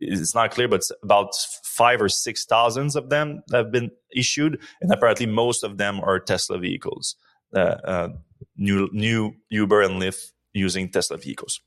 it's 0.00 0.34
not 0.34 0.50
clear, 0.52 0.68
but 0.68 0.82
about 1.02 1.34
five 1.62 2.00
or 2.00 2.08
six 2.08 2.44
thousands 2.44 2.94
of 2.96 3.10
them 3.10 3.42
have 3.52 3.72
been 3.72 3.90
issued, 4.14 4.60
and 4.80 4.92
apparently 4.92 5.26
most 5.26 5.64
of 5.64 5.78
them 5.78 6.00
are 6.00 6.20
Tesla 6.20 6.58
vehicles. 6.58 7.16
Uh, 7.54 7.76
uh, 7.84 8.08
new 8.56 8.88
new 8.92 9.32
Uber 9.50 9.82
and 9.82 10.02
Lyft 10.02 10.32
using 10.52 10.90
Tesla 10.90 11.16
vehicles. 11.16 11.60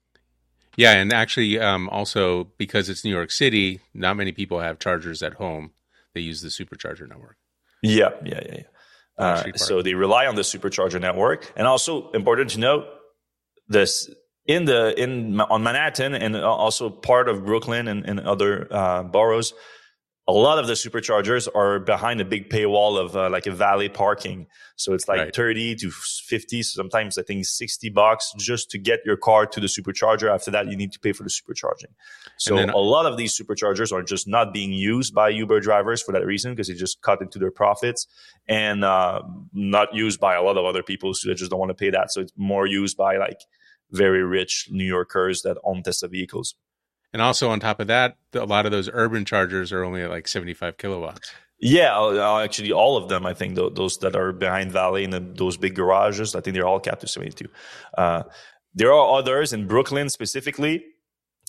Yeah, 0.75 0.91
and 0.91 1.11
actually, 1.11 1.57
um, 1.59 1.89
also 1.89 2.45
because 2.57 2.89
it's 2.89 3.03
New 3.03 3.09
York 3.09 3.31
City, 3.31 3.79
not 3.93 4.15
many 4.15 4.31
people 4.31 4.59
have 4.59 4.77
chargers 4.77 5.23
at 5.23 5.35
home 5.35 5.71
they 6.13 6.21
use 6.21 6.41
the 6.41 6.49
supercharger 6.49 7.07
network. 7.07 7.37
Yeah, 7.81 8.09
yeah, 8.25 8.41
yeah. 8.45 8.55
yeah. 8.55 8.63
Uh, 9.17 9.51
so 9.55 9.81
they 9.81 9.95
rely 9.95 10.27
on 10.27 10.35
the 10.35 10.43
supercharger 10.43 11.01
network, 11.01 11.51
and 11.55 11.65
also 11.67 12.11
important 12.11 12.51
to 12.51 12.59
note 12.59 12.85
this 13.67 14.09
in 14.45 14.65
the 14.65 14.99
in 15.01 15.39
on 15.41 15.63
Manhattan 15.63 16.13
and 16.13 16.35
also 16.35 16.89
part 16.89 17.27
of 17.27 17.45
Brooklyn 17.45 17.87
and, 17.87 18.05
and 18.05 18.19
other 18.19 18.67
uh, 18.71 19.03
boroughs 19.03 19.53
a 20.29 20.33
lot 20.33 20.59
of 20.59 20.67
the 20.67 20.73
superchargers 20.73 21.47
are 21.55 21.79
behind 21.79 22.19
a 22.19 22.25
big 22.25 22.49
paywall 22.49 22.99
of 22.99 23.15
uh, 23.15 23.29
like 23.29 23.47
a 23.47 23.51
valet 23.51 23.87
parking. 23.87 24.47
So 24.75 24.93
it's 24.93 25.07
like 25.07 25.19
right. 25.19 25.35
30 25.35 25.75
to 25.75 25.89
50, 25.89 26.63
sometimes 26.63 27.17
I 27.17 27.23
think 27.23 27.45
60 27.45 27.89
bucks 27.89 28.33
just 28.37 28.69
to 28.71 28.77
get 28.77 28.99
your 29.05 29.15
car 29.15 29.45
to 29.45 29.59
the 29.61 29.67
supercharger. 29.67 30.33
After 30.33 30.51
that, 30.51 30.67
you 30.67 30.75
need 30.75 30.91
to 30.91 30.99
pay 30.99 31.13
for 31.13 31.23
the 31.23 31.29
supercharging. 31.29 31.93
So 32.37 32.57
then, 32.57 32.69
a 32.69 32.77
lot 32.77 33.05
of 33.05 33.15
these 33.15 33.39
superchargers 33.39 33.93
are 33.93 34.03
just 34.03 34.27
not 34.27 34.53
being 34.53 34.73
used 34.73 35.15
by 35.15 35.29
Uber 35.29 35.61
drivers 35.61 36.03
for 36.03 36.11
that 36.11 36.25
reason 36.25 36.51
because 36.51 36.67
they 36.67 36.73
just 36.73 37.01
cut 37.01 37.21
into 37.21 37.39
their 37.39 37.51
profits 37.51 38.05
and 38.49 38.83
uh, 38.83 39.21
not 39.53 39.93
used 39.95 40.19
by 40.19 40.35
a 40.35 40.41
lot 40.41 40.57
of 40.57 40.65
other 40.65 40.83
people 40.83 41.13
who 41.23 41.33
just 41.35 41.51
don't 41.51 41.59
want 41.59 41.69
to 41.69 41.75
pay 41.75 41.89
that. 41.89 42.11
So 42.11 42.21
it's 42.21 42.33
more 42.35 42.67
used 42.67 42.97
by 42.97 43.15
like 43.15 43.39
very 43.91 44.23
rich 44.23 44.67
New 44.69 44.85
Yorkers 44.85 45.43
that 45.43 45.57
own 45.63 45.83
Tesla 45.83 46.09
vehicles. 46.09 46.55
And 47.13 47.21
also 47.21 47.49
on 47.49 47.59
top 47.59 47.79
of 47.79 47.87
that, 47.87 48.17
a 48.33 48.45
lot 48.45 48.65
of 48.65 48.71
those 48.71 48.89
urban 48.91 49.25
chargers 49.25 49.71
are 49.71 49.83
only 49.83 50.01
at 50.01 50.09
like 50.09 50.27
75 50.27 50.77
kilowatts. 50.77 51.31
Yeah, 51.59 51.97
uh, 51.97 52.13
uh, 52.13 52.43
actually, 52.43 52.71
all 52.71 52.97
of 52.97 53.09
them. 53.09 53.25
I 53.25 53.33
think 53.33 53.55
those 53.55 53.97
that 53.97 54.15
are 54.15 54.31
behind 54.31 54.71
Valley 54.71 55.03
and 55.03 55.35
those 55.35 55.57
big 55.57 55.75
garages. 55.75 56.35
I 56.35 56.41
think 56.41 56.53
they're 56.53 56.67
all 56.67 56.79
capped 56.79 57.01
to 57.01 57.07
72. 57.07 57.49
Uh, 57.97 58.23
there 58.75 58.93
are 58.93 59.17
others 59.17 59.53
in 59.53 59.67
Brooklyn 59.67 60.09
specifically. 60.09 60.85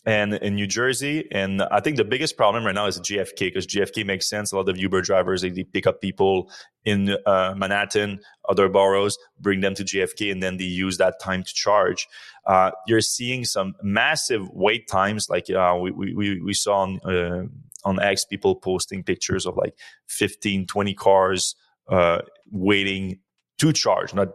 And 0.06 0.34
in 0.34 0.54
New 0.54 0.66
Jersey. 0.66 1.28
And 1.32 1.62
I 1.62 1.80
think 1.80 1.96
the 1.96 2.04
biggest 2.04 2.36
problem 2.36 2.64
right 2.64 2.74
now 2.74 2.86
is 2.86 3.00
JFK 3.00 3.38
because 3.38 3.66
JFK 3.66 4.06
makes 4.06 4.28
sense. 4.28 4.52
A 4.52 4.56
lot 4.56 4.68
of 4.68 4.78
Uber 4.78 5.02
drivers 5.02 5.42
they, 5.42 5.50
pick 5.64 5.86
up 5.86 6.00
people 6.00 6.50
in 6.84 7.16
uh, 7.26 7.54
Manhattan, 7.56 8.20
other 8.48 8.68
boroughs, 8.68 9.18
bring 9.40 9.60
them 9.60 9.74
to 9.74 9.84
JFK, 9.84 10.32
and 10.32 10.42
then 10.42 10.56
they 10.56 10.64
use 10.64 10.98
that 10.98 11.20
time 11.20 11.42
to 11.42 11.52
charge. 11.52 12.06
Uh, 12.46 12.70
you're 12.86 13.00
seeing 13.00 13.44
some 13.44 13.74
massive 13.82 14.48
wait 14.50 14.88
times, 14.88 15.28
like 15.28 15.50
uh, 15.50 15.76
we, 15.78 15.90
we 15.90 16.40
we 16.40 16.54
saw 16.54 16.82
on 16.82 17.00
uh, 17.04 17.44
on 17.84 18.00
X 18.00 18.24
people 18.24 18.54
posting 18.54 19.02
pictures 19.02 19.46
of 19.46 19.56
like 19.56 19.74
15, 20.08 20.66
20 20.66 20.94
cars 20.94 21.54
uh, 21.88 22.20
waiting 22.50 23.18
to 23.58 23.72
charge, 23.72 24.14
not 24.14 24.28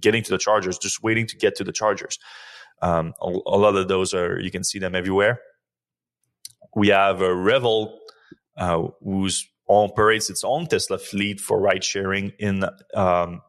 getting 0.00 0.22
to 0.22 0.30
the 0.30 0.38
chargers, 0.38 0.78
just 0.78 1.02
waiting 1.02 1.26
to 1.26 1.36
get 1.36 1.54
to 1.56 1.64
the 1.64 1.72
chargers. 1.72 2.18
Um, 2.82 3.14
a, 3.22 3.28
a, 3.28 3.56
lot 3.56 3.76
of 3.76 3.88
those 3.88 4.12
are 4.12 4.40
you 4.40 4.50
can 4.50 4.64
see 4.64 4.78
them 4.78 4.94
everywhere. 4.94 5.40
We 6.74 6.88
have 6.88 7.22
a 7.22 7.34
Revel, 7.34 7.98
uh, 8.56 8.88
who's 9.02 9.48
operates 9.68 10.28
its 10.28 10.44
own 10.44 10.66
Tesla 10.66 10.98
fleet 10.98 11.40
for 11.40 11.60
ride 11.60 11.84
sharing 11.84 12.32
in 12.38 12.64
um, 12.94 13.40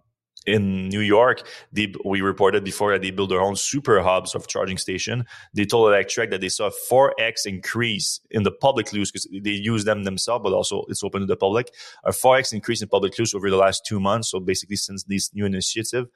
in 0.46 0.90
New 0.90 1.00
York, 1.00 1.48
they, 1.72 1.94
we 2.06 2.22
reported 2.22 2.64
before 2.64 2.92
that 2.92 3.02
they 3.02 3.12
built 3.12 3.30
their 3.30 3.42
own 3.42 3.56
super 3.56 4.02
hubs 4.02 4.36
of 4.36 4.48
charging 4.48 4.78
station. 4.78 5.26
They 5.54 5.66
told 5.66 5.92
Electrek 5.92 6.32
that 6.32 6.42
they 6.42 6.50
saw 6.50 6.68
a 6.68 6.72
4x 6.92 7.46
increase 7.46 8.20
in 8.30 8.44
the 8.44 8.52
public 8.52 8.92
use 8.92 9.12
because 9.12 9.28
they 9.32 9.52
use 9.52 9.86
them 9.86 10.04
themselves, 10.04 10.44
but 10.44 10.54
also 10.54 10.84
it's 10.90 11.04
open 11.04 11.22
to 11.22 11.28
the 11.28 11.38
public. 11.38 11.72
A 12.04 12.12
4x 12.12 12.54
increase 12.54 12.82
in 12.82 12.90
public 12.90 13.18
use 13.18 13.34
over 13.34 13.50
the 13.50 13.58
last 13.58 13.86
two 13.86 14.00
months. 14.00 14.30
So 14.32 14.40
basically, 14.40 14.76
since 14.76 15.04
this 15.04 15.34
new 15.34 15.46
initiative, 15.46 16.08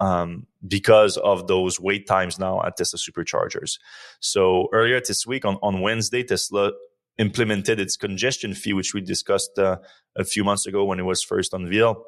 um, 0.00 0.46
because 0.66 1.16
of 1.18 1.46
those 1.46 1.78
wait 1.78 2.06
times 2.06 2.38
now 2.38 2.62
at 2.62 2.76
Tesla 2.76 2.98
superchargers. 2.98 3.78
So 4.20 4.68
earlier 4.72 5.00
this 5.00 5.26
week 5.26 5.44
on, 5.44 5.56
on 5.62 5.80
Wednesday, 5.80 6.22
Tesla 6.22 6.72
implemented 7.18 7.78
its 7.78 7.96
congestion 7.96 8.54
fee, 8.54 8.72
which 8.72 8.94
we 8.94 9.00
discussed 9.00 9.58
uh, 9.58 9.76
a 10.16 10.24
few 10.24 10.42
months 10.42 10.66
ago 10.66 10.84
when 10.84 10.98
it 10.98 11.04
was 11.04 11.22
first 11.22 11.52
unveiled 11.52 11.98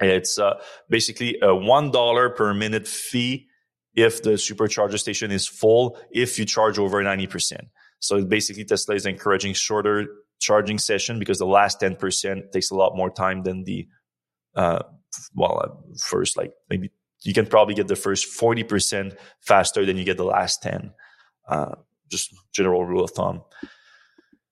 it's 0.00 0.38
uh, 0.38 0.54
basically 0.88 1.38
a 1.42 1.54
one 1.54 1.90
dollar 1.90 2.30
per 2.30 2.54
minute 2.54 2.86
fee 2.86 3.46
if 3.94 4.22
the 4.22 4.30
supercharger 4.30 4.98
station 4.98 5.30
is 5.30 5.46
full. 5.46 5.98
If 6.10 6.38
you 6.38 6.44
charge 6.44 6.78
over 6.78 7.02
ninety 7.02 7.26
percent, 7.26 7.68
so 7.98 8.24
basically 8.24 8.64
Tesla 8.64 8.94
is 8.94 9.06
encouraging 9.06 9.54
shorter 9.54 10.06
charging 10.40 10.78
session 10.78 11.18
because 11.18 11.38
the 11.38 11.46
last 11.46 11.80
ten 11.80 11.96
percent 11.96 12.52
takes 12.52 12.70
a 12.70 12.76
lot 12.76 12.96
more 12.96 13.10
time 13.10 13.42
than 13.42 13.64
the 13.64 13.88
uh, 14.54 14.82
well 15.34 15.60
uh, 15.64 15.96
first 15.98 16.36
like 16.36 16.52
maybe 16.70 16.90
you 17.22 17.34
can 17.34 17.46
probably 17.46 17.74
get 17.74 17.88
the 17.88 17.96
first 17.96 18.26
forty 18.26 18.62
percent 18.62 19.14
faster 19.40 19.84
than 19.84 19.96
you 19.96 20.04
get 20.04 20.16
the 20.16 20.24
last 20.24 20.62
ten. 20.62 20.92
Uh, 21.48 21.74
just 22.08 22.34
general 22.52 22.84
rule 22.84 23.04
of 23.04 23.10
thumb. 23.10 23.42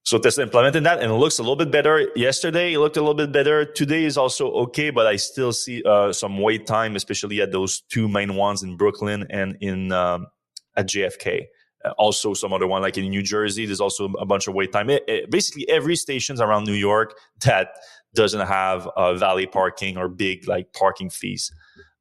So 0.07 0.19
Tesla 0.19 0.45
implemented 0.45 0.85
that 0.85 1.01
and 1.01 1.11
it 1.11 1.17
looks 1.17 1.39
a 1.41 1.43
little 1.43 1.57
bit 1.57 1.73
better. 1.73 2.09
Yesterday 2.15 2.75
it 2.75 2.79
looked 2.79 2.97
a 2.97 3.01
little 3.01 3.15
bit 3.15 3.33
better. 3.33 3.65
Today 3.65 4.05
is 4.05 4.17
also 4.17 4.53
okay, 4.53 4.91
but 4.91 5.05
I 5.07 5.17
still 5.17 5.53
see 5.53 5.83
uh, 5.83 6.13
some 6.13 6.39
wait 6.39 6.65
time, 6.65 6.95
especially 6.95 7.41
at 7.41 7.51
those 7.51 7.81
two 7.81 8.09
main 8.09 8.37
ones 8.37 8.63
in 8.63 8.77
Brooklyn 8.77 9.27
and 9.31 9.57
in 9.61 9.91
um, 9.91 10.29
at 10.77 10.87
JFK. 10.87 11.47
Uh, 11.85 11.91
also, 11.99 12.35
some 12.35 12.53
other 12.53 12.67
one 12.67 12.83
like 12.83 12.97
in 12.97 13.09
New 13.09 13.23
Jersey, 13.23 13.67
there's 13.67 13.81
also 13.81 14.13
a 14.19 14.25
bunch 14.25 14.47
of 14.47 14.55
wait 14.55 14.73
time. 14.73 14.91
It, 14.91 15.03
it, 15.09 15.31
basically, 15.31 15.69
every 15.69 15.97
stations 15.97 16.41
around 16.41 16.65
New 16.67 16.73
York 16.73 17.19
that 17.45 17.71
doesn't 18.15 18.47
have 18.47 18.87
uh, 18.97 19.15
valley 19.15 19.47
parking 19.47 19.97
or 19.97 20.09
big 20.09 20.49
like 20.49 20.73
parking 20.73 21.11
fees 21.11 21.53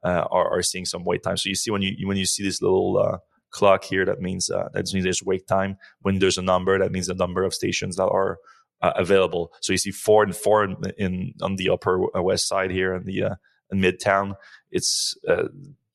uh, 0.04 0.26
are, 0.32 0.50
are, 0.50 0.62
seeing 0.62 0.86
some 0.86 1.04
wait 1.04 1.24
time. 1.24 1.38
So 1.38 1.50
you 1.50 1.56
see 1.56 1.72
when 1.72 1.82
you 1.82 2.08
when 2.08 2.18
you 2.18 2.26
see 2.26 2.44
this 2.44 2.62
little 2.62 2.98
uh, 2.98 3.18
clock 3.52 3.84
here. 3.84 4.06
That 4.06 4.22
means 4.22 4.50
uh, 4.50 4.70
that 4.74 4.92
means 4.94 5.04
there's 5.04 5.24
wait 5.24 5.48
time. 5.48 5.78
When 6.02 6.20
there's 6.20 6.38
a 6.38 6.42
number, 6.42 6.78
that 6.78 6.92
means 6.92 7.08
the 7.08 7.16
number 7.16 7.44
of 7.44 7.54
stations 7.54 7.96
that 7.96 8.08
are 8.08 8.38
uh, 8.82 8.94
available. 8.96 9.52
So 9.62 9.74
you 9.74 9.78
see 9.78 9.92
four 9.92 10.24
and 10.24 10.36
four 10.36 10.64
in, 10.64 10.76
in 10.98 11.34
on 11.42 11.56
the 11.56 11.70
upper 11.70 12.04
uh, 12.16 12.22
west 12.22 12.48
side 12.48 12.72
here 12.72 12.94
in 12.94 13.06
the 13.06 13.24
uh, 13.24 13.36
in 13.72 13.80
Midtown. 13.80 14.36
It's 14.72 15.16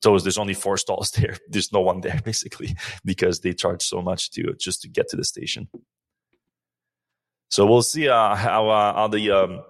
those 0.01 0.23
there's 0.23 0.37
only 0.37 0.53
four 0.53 0.77
stalls 0.77 1.11
there. 1.17 1.37
There's 1.47 1.71
no 1.71 1.81
one 1.81 2.01
there 2.01 2.19
basically 2.23 2.75
because 3.05 3.39
they 3.39 3.53
charge 3.53 3.83
so 3.83 4.01
much 4.01 4.31
to 4.31 4.53
just 4.59 4.81
to 4.81 4.89
get 4.89 5.09
to 5.09 5.17
the 5.17 5.25
station. 5.25 5.69
So 7.49 7.65
we'll 7.65 7.81
see 7.81 8.07
uh, 8.07 8.35
how 8.35 8.69
uh, 8.69 8.93
how 8.93 9.07
the 9.07 9.31
um, 9.31 9.61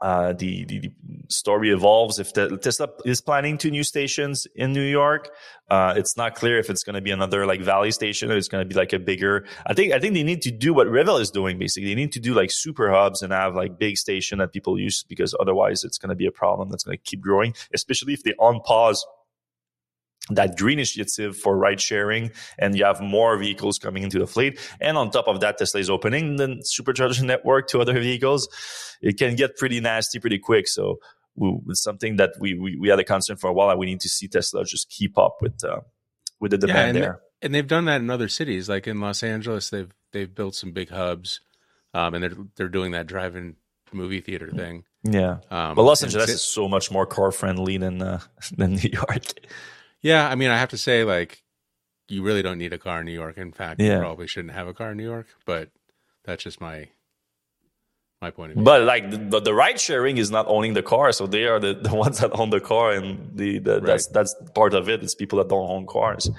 uh, 0.00 0.32
the, 0.32 0.64
the, 0.64 0.78
the 0.78 0.92
story 1.28 1.70
evolves. 1.70 2.18
If 2.18 2.32
the, 2.34 2.56
Tesla 2.56 2.88
is 3.04 3.20
planning 3.20 3.58
two 3.58 3.70
new 3.70 3.82
stations 3.82 4.46
in 4.54 4.72
New 4.72 4.82
York, 4.82 5.30
uh, 5.70 5.94
it's 5.96 6.16
not 6.16 6.34
clear 6.34 6.58
if 6.58 6.70
it's 6.70 6.84
going 6.84 6.94
to 6.94 7.00
be 7.00 7.10
another 7.10 7.46
like 7.46 7.60
Valley 7.60 7.90
station 7.90 8.30
or 8.30 8.36
it's 8.36 8.48
going 8.48 8.62
to 8.62 8.68
be 8.68 8.74
like 8.74 8.92
a 8.92 8.98
bigger. 8.98 9.44
I 9.66 9.74
think 9.74 9.92
I 9.92 9.98
think 9.98 10.14
they 10.14 10.22
need 10.22 10.42
to 10.42 10.50
do 10.50 10.72
what 10.72 10.88
Revel 10.88 11.18
is 11.18 11.30
doing. 11.30 11.58
Basically, 11.58 11.88
they 11.88 11.94
need 11.94 12.12
to 12.12 12.20
do 12.20 12.32
like 12.32 12.50
super 12.50 12.90
hubs 12.90 13.22
and 13.22 13.32
have 13.32 13.54
like 13.54 13.78
big 13.78 13.96
station 13.98 14.38
that 14.38 14.52
people 14.52 14.78
use 14.78 15.02
because 15.02 15.34
otherwise 15.40 15.84
it's 15.84 15.98
going 15.98 16.10
to 16.10 16.16
be 16.16 16.26
a 16.26 16.32
problem 16.32 16.70
that's 16.70 16.84
going 16.84 16.96
to 16.96 17.02
keep 17.02 17.20
growing. 17.20 17.54
Especially 17.74 18.12
if 18.14 18.22
they 18.22 18.34
on 18.38 18.60
pause 18.60 19.04
that 20.30 20.56
green 20.56 20.78
initiative 20.78 21.36
for 21.36 21.56
ride 21.56 21.80
sharing 21.80 22.30
and 22.58 22.76
you 22.76 22.84
have 22.84 23.00
more 23.00 23.36
vehicles 23.36 23.78
coming 23.78 24.02
into 24.02 24.18
the 24.18 24.26
fleet. 24.26 24.58
And 24.80 24.96
on 24.98 25.10
top 25.10 25.28
of 25.28 25.40
that, 25.40 25.58
Tesla 25.58 25.80
is 25.80 25.90
opening 25.90 26.36
the 26.36 26.62
supercharger 26.64 27.22
network 27.22 27.68
to 27.68 27.80
other 27.80 27.94
vehicles. 27.94 28.48
It 29.00 29.18
can 29.18 29.36
get 29.36 29.56
pretty 29.56 29.80
nasty 29.80 30.18
pretty 30.18 30.38
quick. 30.38 30.68
So 30.68 30.98
we, 31.36 31.56
it's 31.68 31.82
something 31.82 32.16
that 32.16 32.32
we, 32.38 32.54
we, 32.54 32.76
we, 32.76 32.88
had 32.88 32.98
a 32.98 33.04
concern 33.04 33.36
for 33.36 33.48
a 33.48 33.52
while 33.52 33.70
and 33.70 33.78
we 33.78 33.86
need 33.86 34.00
to 34.00 34.08
see 34.08 34.28
Tesla 34.28 34.64
just 34.64 34.90
keep 34.90 35.16
up 35.16 35.36
with, 35.40 35.62
uh, 35.64 35.80
with 36.40 36.50
the 36.50 36.58
demand 36.58 36.76
yeah, 36.76 36.88
and 36.88 36.96
there. 36.96 37.20
and 37.42 37.54
they've 37.54 37.66
done 37.66 37.86
that 37.86 38.00
in 38.00 38.10
other 38.10 38.28
cities, 38.28 38.68
like 38.68 38.86
in 38.86 39.00
Los 39.00 39.22
Angeles, 39.22 39.70
they've, 39.70 39.92
they've 40.12 40.34
built 40.34 40.54
some 40.54 40.72
big 40.72 40.90
hubs. 40.90 41.40
Um, 41.94 42.14
and 42.14 42.22
they're, 42.22 42.36
they're 42.56 42.68
doing 42.68 42.92
that 42.92 43.06
drive-in 43.06 43.56
movie 43.92 44.20
theater 44.20 44.50
thing. 44.50 44.84
Yeah. 45.04 45.38
Um, 45.50 45.74
but 45.74 45.82
Los 45.82 46.02
Angeles 46.02 46.28
is 46.28 46.42
so 46.42 46.68
much 46.68 46.90
more 46.90 47.06
car 47.06 47.32
friendly 47.32 47.78
than, 47.78 48.02
uh, 48.02 48.20
than 48.56 48.74
New 48.74 48.90
York. 48.92 49.24
Yeah, 50.02 50.28
I 50.28 50.34
mean, 50.34 50.50
I 50.50 50.58
have 50.58 50.70
to 50.70 50.78
say, 50.78 51.04
like, 51.04 51.42
you 52.08 52.22
really 52.22 52.42
don't 52.42 52.58
need 52.58 52.72
a 52.72 52.78
car 52.78 53.00
in 53.00 53.06
New 53.06 53.12
York. 53.12 53.36
In 53.36 53.52
fact, 53.52 53.80
yeah. 53.80 53.94
you 53.94 54.00
probably 54.00 54.26
shouldn't 54.26 54.54
have 54.54 54.68
a 54.68 54.74
car 54.74 54.92
in 54.92 54.96
New 54.96 55.04
York. 55.04 55.26
But 55.44 55.70
that's 56.24 56.42
just 56.42 56.60
my 56.60 56.88
my 58.20 58.30
point 58.30 58.52
of 58.52 58.56
view. 58.56 58.64
But 58.64 58.82
like 58.82 59.10
the, 59.10 59.40
the 59.40 59.54
ride 59.54 59.80
sharing 59.80 60.18
is 60.18 60.30
not 60.30 60.46
owning 60.48 60.74
the 60.74 60.82
car, 60.82 61.12
so 61.12 61.26
they 61.26 61.44
are 61.44 61.60
the, 61.60 61.74
the 61.74 61.94
ones 62.04 62.20
that 62.20 62.30
own 62.38 62.50
the 62.50 62.60
car, 62.60 62.92
and 62.92 63.36
the, 63.36 63.58
the 63.58 63.74
right. 63.74 63.84
that's 63.84 64.06
that's 64.08 64.34
part 64.54 64.74
of 64.74 64.88
it. 64.88 65.02
It's 65.02 65.14
people 65.14 65.38
that 65.38 65.48
don't 65.48 65.68
own 65.68 65.86
cars. 65.86 66.30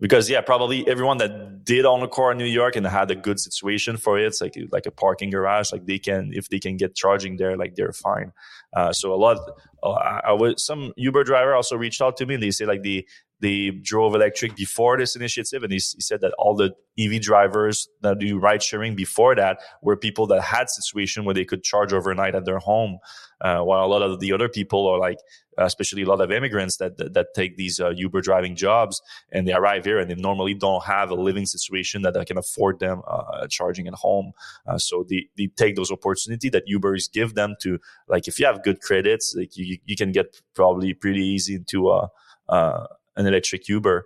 Because 0.00 0.28
yeah, 0.28 0.40
probably 0.40 0.86
everyone 0.88 1.18
that 1.18 1.64
did 1.64 1.84
own 1.84 2.02
a 2.02 2.08
car 2.08 2.32
in 2.32 2.38
New 2.38 2.44
York 2.44 2.76
and 2.76 2.86
had 2.86 3.10
a 3.10 3.14
good 3.14 3.38
situation 3.40 3.96
for 3.96 4.18
it, 4.18 4.34
like 4.40 4.56
like 4.70 4.86
a 4.86 4.90
parking 4.90 5.30
garage, 5.30 5.72
like 5.72 5.86
they 5.86 5.98
can 5.98 6.30
if 6.32 6.48
they 6.48 6.58
can 6.58 6.76
get 6.76 6.94
charging 6.94 7.36
there, 7.36 7.56
like 7.56 7.74
they're 7.76 7.92
fine. 7.92 8.32
Uh, 8.74 8.92
so 8.92 9.14
a 9.14 9.16
lot, 9.16 9.38
uh, 9.82 10.20
I, 10.24 10.32
was 10.32 10.64
some 10.64 10.92
Uber 10.96 11.22
driver 11.22 11.54
also 11.54 11.76
reached 11.76 12.02
out 12.02 12.16
to 12.16 12.26
me 12.26 12.34
and 12.34 12.42
they 12.42 12.50
say 12.50 12.66
like 12.66 12.82
the 12.82 13.06
they 13.40 13.70
drove 13.70 14.14
electric 14.14 14.56
before 14.56 14.96
this 14.96 15.16
initiative, 15.16 15.62
and 15.62 15.72
he, 15.72 15.76
he, 15.76 16.00
said 16.00 16.20
that 16.20 16.32
all 16.38 16.54
the 16.54 16.74
EV 16.98 17.20
drivers 17.20 17.88
that 18.00 18.18
do 18.18 18.38
ride 18.38 18.62
sharing 18.62 18.94
before 18.94 19.34
that 19.34 19.58
were 19.82 19.96
people 19.96 20.26
that 20.28 20.40
had 20.40 20.70
situation 20.70 21.24
where 21.24 21.34
they 21.34 21.44
could 21.44 21.62
charge 21.62 21.92
overnight 21.92 22.34
at 22.34 22.44
their 22.44 22.58
home, 22.58 22.98
uh, 23.40 23.60
while 23.60 23.84
a 23.84 23.86
lot 23.86 24.02
of 24.02 24.20
the 24.20 24.32
other 24.32 24.48
people 24.48 24.86
are 24.86 24.98
like, 24.98 25.18
especially 25.58 26.02
a 26.02 26.06
lot 26.06 26.20
of 26.20 26.30
immigrants 26.30 26.76
that 26.76 26.96
that, 26.96 27.12
that 27.14 27.26
take 27.34 27.56
these 27.56 27.80
uh, 27.80 27.90
Uber 27.90 28.20
driving 28.20 28.54
jobs 28.56 29.02
and 29.30 29.46
they 29.46 29.52
arrive 29.52 29.84
here 29.84 29.98
and 29.98 30.10
they 30.10 30.14
normally 30.14 30.54
don't 30.54 30.84
have 30.84 31.10
a 31.10 31.14
living 31.14 31.46
situation 31.46 32.02
that 32.02 32.14
can 32.26 32.38
afford 32.38 32.78
them 32.78 33.02
uh, 33.06 33.46
charging 33.48 33.86
at 33.86 33.94
home. 33.94 34.32
Uh, 34.66 34.78
so 34.78 35.04
they, 35.08 35.28
they 35.36 35.48
take 35.48 35.76
those 35.76 35.90
opportunity 35.90 36.48
that 36.48 36.66
Ubers 36.66 37.10
give 37.12 37.34
them 37.34 37.56
to 37.60 37.78
like 38.08 38.28
if 38.28 38.38
you 38.38 38.46
have 38.46 38.62
good 38.62 38.80
credits, 38.80 39.34
like 39.36 39.56
you 39.56 39.78
you 39.84 39.96
can 39.96 40.12
get 40.12 40.40
probably 40.54 40.94
pretty 40.94 41.24
easy 41.24 41.56
into 41.56 41.90
a 41.90 42.08
uh, 42.48 42.86
an 43.16 43.26
electric 43.26 43.68
Uber. 43.68 44.04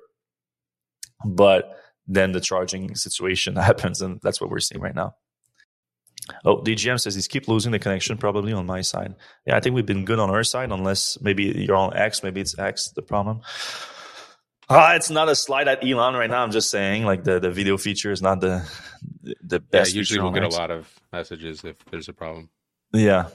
But 1.25 1.77
then 2.07 2.33
the 2.33 2.41
charging 2.41 2.95
situation 2.95 3.57
happens, 3.71 4.01
and 4.01 4.21
that's 4.23 4.41
what 4.41 4.51
we're 4.51 4.61
seeing 4.61 4.81
right 4.81 4.95
now. 4.95 5.15
Oh, 6.45 6.59
DGM 6.59 7.01
says 7.01 7.15
he's 7.15 7.29
keep 7.29 7.49
losing 7.49 7.73
the 7.73 7.79
connection 7.79 8.19
probably 8.19 8.53
on 8.53 8.67
my 8.67 8.83
side. 8.83 9.15
Yeah, 9.47 9.57
I 9.57 9.61
think 9.61 9.75
we've 9.75 9.87
been 9.87 10.05
good 10.05 10.19
on 10.19 10.31
our 10.31 10.45
side, 10.45 10.71
unless 10.71 11.19
maybe 11.23 11.45
you're 11.45 11.77
on 11.77 11.97
X, 11.97 12.23
maybe 12.23 12.41
it's 12.41 12.59
X 12.59 12.91
the 12.95 13.03
problem. 13.03 13.41
Ah, 14.71 14.95
it's 14.95 15.09
not 15.09 15.31
a 15.31 15.35
slide 15.35 15.67
at 15.67 15.83
Elon 15.83 16.15
right 16.15 16.29
now. 16.29 16.43
I'm 16.43 16.51
just 16.51 16.71
saying, 16.71 17.05
like 17.05 17.25
the, 17.25 17.41
the 17.41 17.51
video 17.51 17.79
feature 17.79 18.13
is 18.13 18.21
not 18.21 18.41
the 18.41 18.71
the 19.43 19.61
best. 19.61 19.95
Yeah, 19.95 19.99
usually 19.99 20.21
we'll 20.21 20.33
get 20.33 20.45
X. 20.45 20.55
a 20.55 20.59
lot 20.59 20.71
of 20.71 20.93
messages 21.11 21.65
if 21.65 21.77
there's 21.87 22.09
a 22.09 22.13
problem. 22.13 22.51
Yeah, 22.93 23.29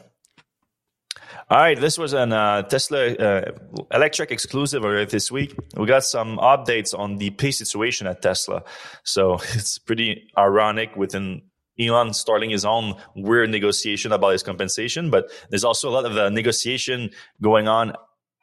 all 1.49 1.59
right, 1.59 1.79
this 1.79 1.97
was 1.97 2.13
an 2.13 2.33
uh, 2.33 2.63
Tesla 2.63 3.13
uh, 3.13 3.51
Electrek 3.91 4.31
exclusive 4.31 4.83
this 5.09 5.31
week. 5.31 5.55
We 5.75 5.85
got 5.85 6.03
some 6.03 6.37
updates 6.37 6.97
on 6.97 7.17
the 7.17 7.29
pay 7.31 7.51
situation 7.51 8.07
at 8.07 8.21
Tesla. 8.21 8.63
So 9.03 9.33
it's 9.53 9.77
pretty 9.77 10.27
ironic 10.37 10.95
within 10.95 11.41
Elon 11.79 12.13
starting 12.13 12.49
his 12.49 12.65
own 12.65 12.95
weird 13.15 13.49
negotiation 13.49 14.11
about 14.11 14.29
his 14.29 14.43
compensation, 14.43 15.09
but 15.09 15.31
there's 15.49 15.63
also 15.63 15.89
a 15.89 15.91
lot 15.91 16.05
of 16.05 16.15
uh, 16.17 16.29
negotiation 16.29 17.09
going 17.41 17.67
on 17.67 17.93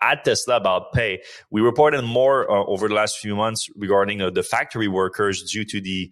at 0.02 0.24
Tesla 0.24 0.56
about 0.56 0.92
pay. 0.92 1.22
We 1.50 1.60
reported 1.60 2.02
more 2.02 2.50
uh, 2.50 2.64
over 2.64 2.88
the 2.88 2.94
last 2.94 3.18
few 3.18 3.36
months 3.36 3.68
regarding 3.76 4.20
uh, 4.20 4.30
the 4.30 4.42
factory 4.42 4.88
workers 4.88 5.42
due 5.50 5.64
to 5.66 5.80
the 5.80 6.10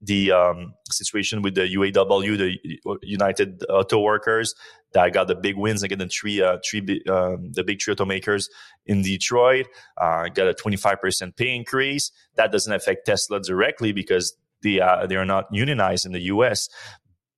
the 0.00 0.30
um, 0.32 0.74
situation 0.90 1.42
with 1.42 1.54
the 1.54 1.62
UAW, 1.62 2.38
the 2.38 2.98
United 3.02 3.64
Auto 3.68 4.00
Workers, 4.00 4.54
that 4.92 5.12
got 5.12 5.26
the 5.28 5.34
big 5.34 5.56
wins 5.56 5.82
against 5.82 6.00
the 6.00 6.08
three, 6.08 6.40
uh, 6.40 6.58
three 6.64 6.80
um, 7.10 7.52
the 7.52 7.64
big 7.64 7.80
three 7.82 7.94
automakers 7.94 8.46
in 8.86 9.02
Detroit. 9.02 9.66
Uh, 10.00 10.28
got 10.28 10.48
a 10.48 10.54
25% 10.54 11.36
pay 11.36 11.54
increase. 11.54 12.10
That 12.36 12.52
doesn't 12.52 12.72
affect 12.72 13.06
Tesla 13.06 13.40
directly 13.40 13.92
because 13.92 14.36
they 14.62 14.80
uh, 14.80 15.06
they 15.06 15.16
are 15.16 15.26
not 15.26 15.46
unionized 15.52 16.06
in 16.06 16.12
the 16.12 16.22
U.S. 16.22 16.68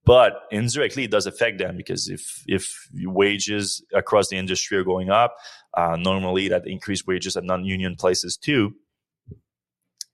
But 0.04 0.32
indirectly, 0.50 1.04
it 1.04 1.10
does 1.10 1.26
affect 1.26 1.58
them 1.58 1.76
because 1.76 2.08
if 2.08 2.42
if 2.46 2.88
wages 3.04 3.84
across 3.94 4.28
the 4.28 4.36
industry 4.36 4.78
are 4.78 4.84
going 4.84 5.10
up, 5.10 5.34
uh, 5.76 5.96
normally 5.96 6.48
that 6.48 6.66
increase 6.66 7.06
wages 7.06 7.36
at 7.36 7.44
non-union 7.44 7.96
places 7.96 8.36
too. 8.36 8.74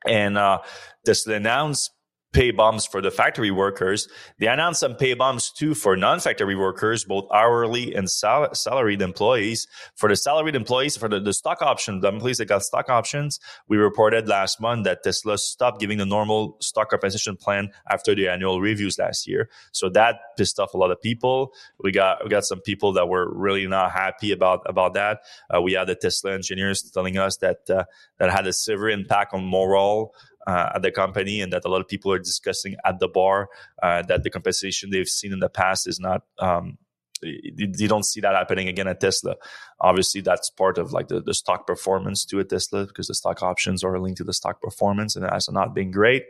And 0.06 0.38
uh, 0.38 0.60
Tesla 1.04 1.34
announced 1.34 1.90
pay 2.32 2.50
bumps 2.50 2.86
for 2.86 3.00
the 3.00 3.10
factory 3.10 3.50
workers. 3.50 4.08
They 4.38 4.46
announced 4.46 4.80
some 4.80 4.94
pay 4.94 5.14
bumps 5.14 5.50
too 5.50 5.74
for 5.74 5.96
non-factory 5.96 6.54
workers, 6.54 7.04
both 7.04 7.26
hourly 7.32 7.94
and 7.94 8.10
sal- 8.10 8.54
salaried 8.54 9.00
employees. 9.00 9.66
For 9.94 10.08
the 10.08 10.16
salaried 10.16 10.54
employees, 10.54 10.96
for 10.96 11.08
the, 11.08 11.20
the 11.20 11.32
stock 11.32 11.62
options, 11.62 12.02
the 12.02 12.08
employees 12.08 12.38
that 12.38 12.46
got 12.46 12.62
stock 12.62 12.90
options, 12.90 13.40
we 13.68 13.76
reported 13.76 14.28
last 14.28 14.60
month 14.60 14.84
that 14.84 15.02
Tesla 15.02 15.38
stopped 15.38 15.80
giving 15.80 15.98
the 15.98 16.06
normal 16.06 16.56
stock 16.60 16.90
compensation 16.90 17.36
plan 17.36 17.70
after 17.90 18.14
the 18.14 18.28
annual 18.28 18.60
reviews 18.60 18.98
last 18.98 19.26
year. 19.26 19.48
So 19.72 19.88
that 19.90 20.16
pissed 20.36 20.60
off 20.60 20.74
a 20.74 20.78
lot 20.78 20.90
of 20.90 21.00
people. 21.00 21.52
We 21.82 21.92
got 21.92 22.22
we 22.22 22.28
got 22.28 22.44
some 22.44 22.60
people 22.60 22.92
that 22.94 23.08
were 23.08 23.32
really 23.32 23.66
not 23.66 23.92
happy 23.92 24.32
about 24.32 24.60
about 24.66 24.94
that. 24.94 25.20
Uh, 25.54 25.62
we 25.62 25.72
had 25.72 25.86
the 25.86 25.94
Tesla 25.94 26.34
engineers 26.34 26.82
telling 26.82 27.16
us 27.16 27.38
that 27.38 27.68
uh, 27.70 27.84
that 28.18 28.30
had 28.30 28.46
a 28.46 28.52
severe 28.52 28.90
impact 28.90 29.32
on 29.32 29.44
morale 29.44 30.12
uh, 30.46 30.70
at 30.74 30.82
the 30.82 30.90
company 30.90 31.40
and 31.40 31.52
that 31.52 31.64
a 31.64 31.68
lot 31.68 31.80
of 31.80 31.88
people 31.88 32.12
are 32.12 32.18
discussing 32.18 32.76
at 32.84 32.98
the 33.00 33.08
bar 33.08 33.48
uh, 33.82 34.02
that 34.02 34.22
the 34.22 34.30
compensation 34.30 34.90
they've 34.90 35.08
seen 35.08 35.32
in 35.32 35.40
the 35.40 35.48
past 35.48 35.86
is 35.86 35.98
not 35.98 36.22
um, 36.38 36.78
you 37.22 37.88
don't 37.88 38.04
see 38.04 38.20
that 38.20 38.34
happening 38.34 38.68
again 38.68 38.88
at 38.88 39.00
Tesla. 39.00 39.36
Obviously, 39.80 40.20
that's 40.20 40.50
part 40.50 40.78
of 40.78 40.92
like 40.92 41.08
the, 41.08 41.20
the 41.20 41.34
stock 41.34 41.66
performance 41.66 42.24
to 42.26 42.38
a 42.40 42.44
Tesla 42.44 42.86
because 42.86 43.06
the 43.06 43.14
stock 43.14 43.42
options 43.42 43.82
are 43.82 43.98
linked 43.98 44.18
to 44.18 44.24
the 44.24 44.34
stock 44.34 44.60
performance 44.60 45.16
and 45.16 45.24
it 45.24 45.32
has 45.32 45.48
not 45.50 45.74
been 45.74 45.90
great. 45.90 46.24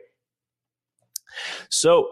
So, 1.70 2.08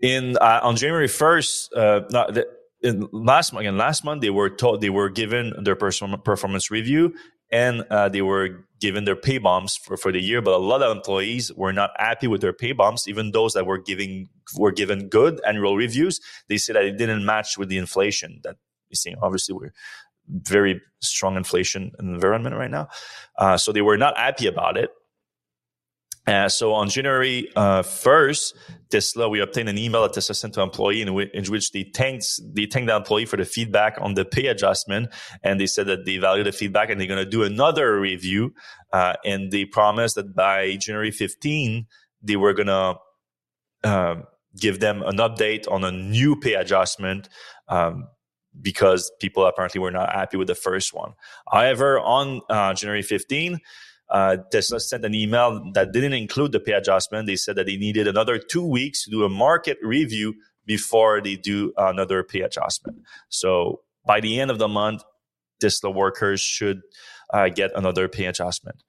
in 0.00 0.36
uh, 0.38 0.60
on 0.62 0.76
January 0.76 1.08
first, 1.08 1.72
uh, 1.74 2.02
not 2.10 2.34
the, 2.34 2.46
in 2.82 3.08
last 3.12 3.52
month, 3.52 3.62
again 3.62 3.76
last 3.76 4.04
month 4.04 4.22
they 4.22 4.30
were 4.30 4.50
told 4.50 4.80
they 4.80 4.90
were 4.90 5.08
given 5.08 5.52
their 5.62 5.76
personal 5.76 6.16
performance 6.18 6.70
review 6.70 7.14
and 7.52 7.82
uh, 7.90 8.08
they 8.08 8.22
were 8.22 8.64
given 8.80 9.04
their 9.04 9.14
pay 9.14 9.38
bumps 9.38 9.76
for, 9.76 9.96
for 9.96 10.10
the 10.10 10.20
year. 10.20 10.40
But 10.40 10.54
a 10.54 10.58
lot 10.58 10.82
of 10.82 10.90
employees 10.96 11.52
were 11.52 11.72
not 11.72 11.90
happy 11.98 12.26
with 12.26 12.40
their 12.40 12.52
pay 12.52 12.72
bumps, 12.72 13.06
even 13.06 13.30
those 13.30 13.52
that 13.52 13.66
were 13.66 13.78
giving 13.78 14.28
were 14.56 14.72
given 14.72 15.08
good 15.08 15.40
annual 15.46 15.76
reviews. 15.76 16.20
They 16.48 16.56
said 16.56 16.76
that 16.76 16.84
it 16.84 16.96
didn't 16.96 17.24
match 17.24 17.56
with 17.56 17.68
the 17.68 17.78
inflation 17.78 18.40
that 18.42 18.56
you 18.88 18.96
see. 18.96 19.14
Obviously, 19.22 19.54
we're 19.54 19.72
very 20.28 20.80
strong 21.00 21.36
inflation 21.36 21.92
environment 22.00 22.56
right 22.56 22.70
now, 22.70 22.88
uh, 23.38 23.56
so 23.56 23.70
they 23.70 23.82
were 23.82 23.98
not 23.98 24.16
happy 24.16 24.46
about 24.46 24.76
it. 24.76 24.90
Uh, 26.26 26.48
so 26.48 26.72
on 26.72 26.88
January 26.88 27.48
uh, 27.56 27.82
1st, 27.82 28.54
Tesla, 28.90 29.28
we 29.28 29.40
obtained 29.40 29.68
an 29.68 29.76
email 29.76 30.02
that 30.02 30.12
Tesla 30.12 30.34
sent 30.34 30.54
to 30.54 30.62
employee 30.62 31.00
in, 31.00 31.08
w- 31.08 31.28
in 31.34 31.44
which 31.46 31.72
they 31.72 31.82
thanked, 31.82 32.26
they 32.54 32.66
thanked 32.66 32.86
the 32.86 32.94
employee 32.94 33.24
for 33.24 33.36
the 33.36 33.44
feedback 33.44 33.98
on 34.00 34.14
the 34.14 34.24
pay 34.24 34.46
adjustment. 34.46 35.12
And 35.42 35.58
they 35.58 35.66
said 35.66 35.86
that 35.88 36.04
they 36.04 36.18
value 36.18 36.44
the 36.44 36.52
feedback 36.52 36.90
and 36.90 37.00
they're 37.00 37.08
going 37.08 37.24
to 37.24 37.28
do 37.28 37.42
another 37.42 37.98
review. 37.98 38.54
Uh, 38.92 39.14
and 39.24 39.50
they 39.50 39.64
promised 39.64 40.14
that 40.14 40.34
by 40.34 40.76
January 40.76 41.10
15, 41.10 41.86
they 42.22 42.36
were 42.36 42.54
going 42.54 42.68
to 42.68 42.96
um, 43.82 44.24
give 44.56 44.78
them 44.78 45.02
an 45.02 45.16
update 45.16 45.68
on 45.68 45.82
a 45.82 45.90
new 45.90 46.36
pay 46.36 46.54
adjustment. 46.54 47.28
Um, 47.68 48.06
because 48.60 49.10
people 49.20 49.46
apparently 49.46 49.80
were 49.80 49.90
not 49.90 50.12
happy 50.12 50.36
with 50.36 50.46
the 50.46 50.54
first 50.54 50.92
one. 50.92 51.14
However, 51.50 51.98
on 51.98 52.42
uh, 52.50 52.74
January 52.74 53.00
15, 53.00 53.58
uh, 54.12 54.36
Tesla 54.50 54.78
sent 54.78 55.06
an 55.06 55.14
email 55.14 55.72
that 55.72 55.92
didn't 55.92 56.12
include 56.12 56.52
the 56.52 56.60
pay 56.60 56.72
adjustment. 56.72 57.26
They 57.26 57.36
said 57.36 57.56
that 57.56 57.66
they 57.66 57.78
needed 57.78 58.06
another 58.06 58.38
two 58.38 58.64
weeks 58.64 59.04
to 59.04 59.10
do 59.10 59.24
a 59.24 59.28
market 59.28 59.78
review 59.82 60.34
before 60.66 61.22
they 61.22 61.36
do 61.36 61.72
another 61.78 62.22
pay 62.22 62.42
adjustment. 62.42 62.98
So 63.30 63.80
by 64.06 64.20
the 64.20 64.38
end 64.38 64.50
of 64.50 64.58
the 64.58 64.68
month, 64.68 65.02
Tesla 65.60 65.90
workers 65.90 66.42
should 66.42 66.82
uh, 67.32 67.48
get 67.48 67.70
another 67.74 68.06
pay 68.06 68.26
adjustment. 68.26 68.82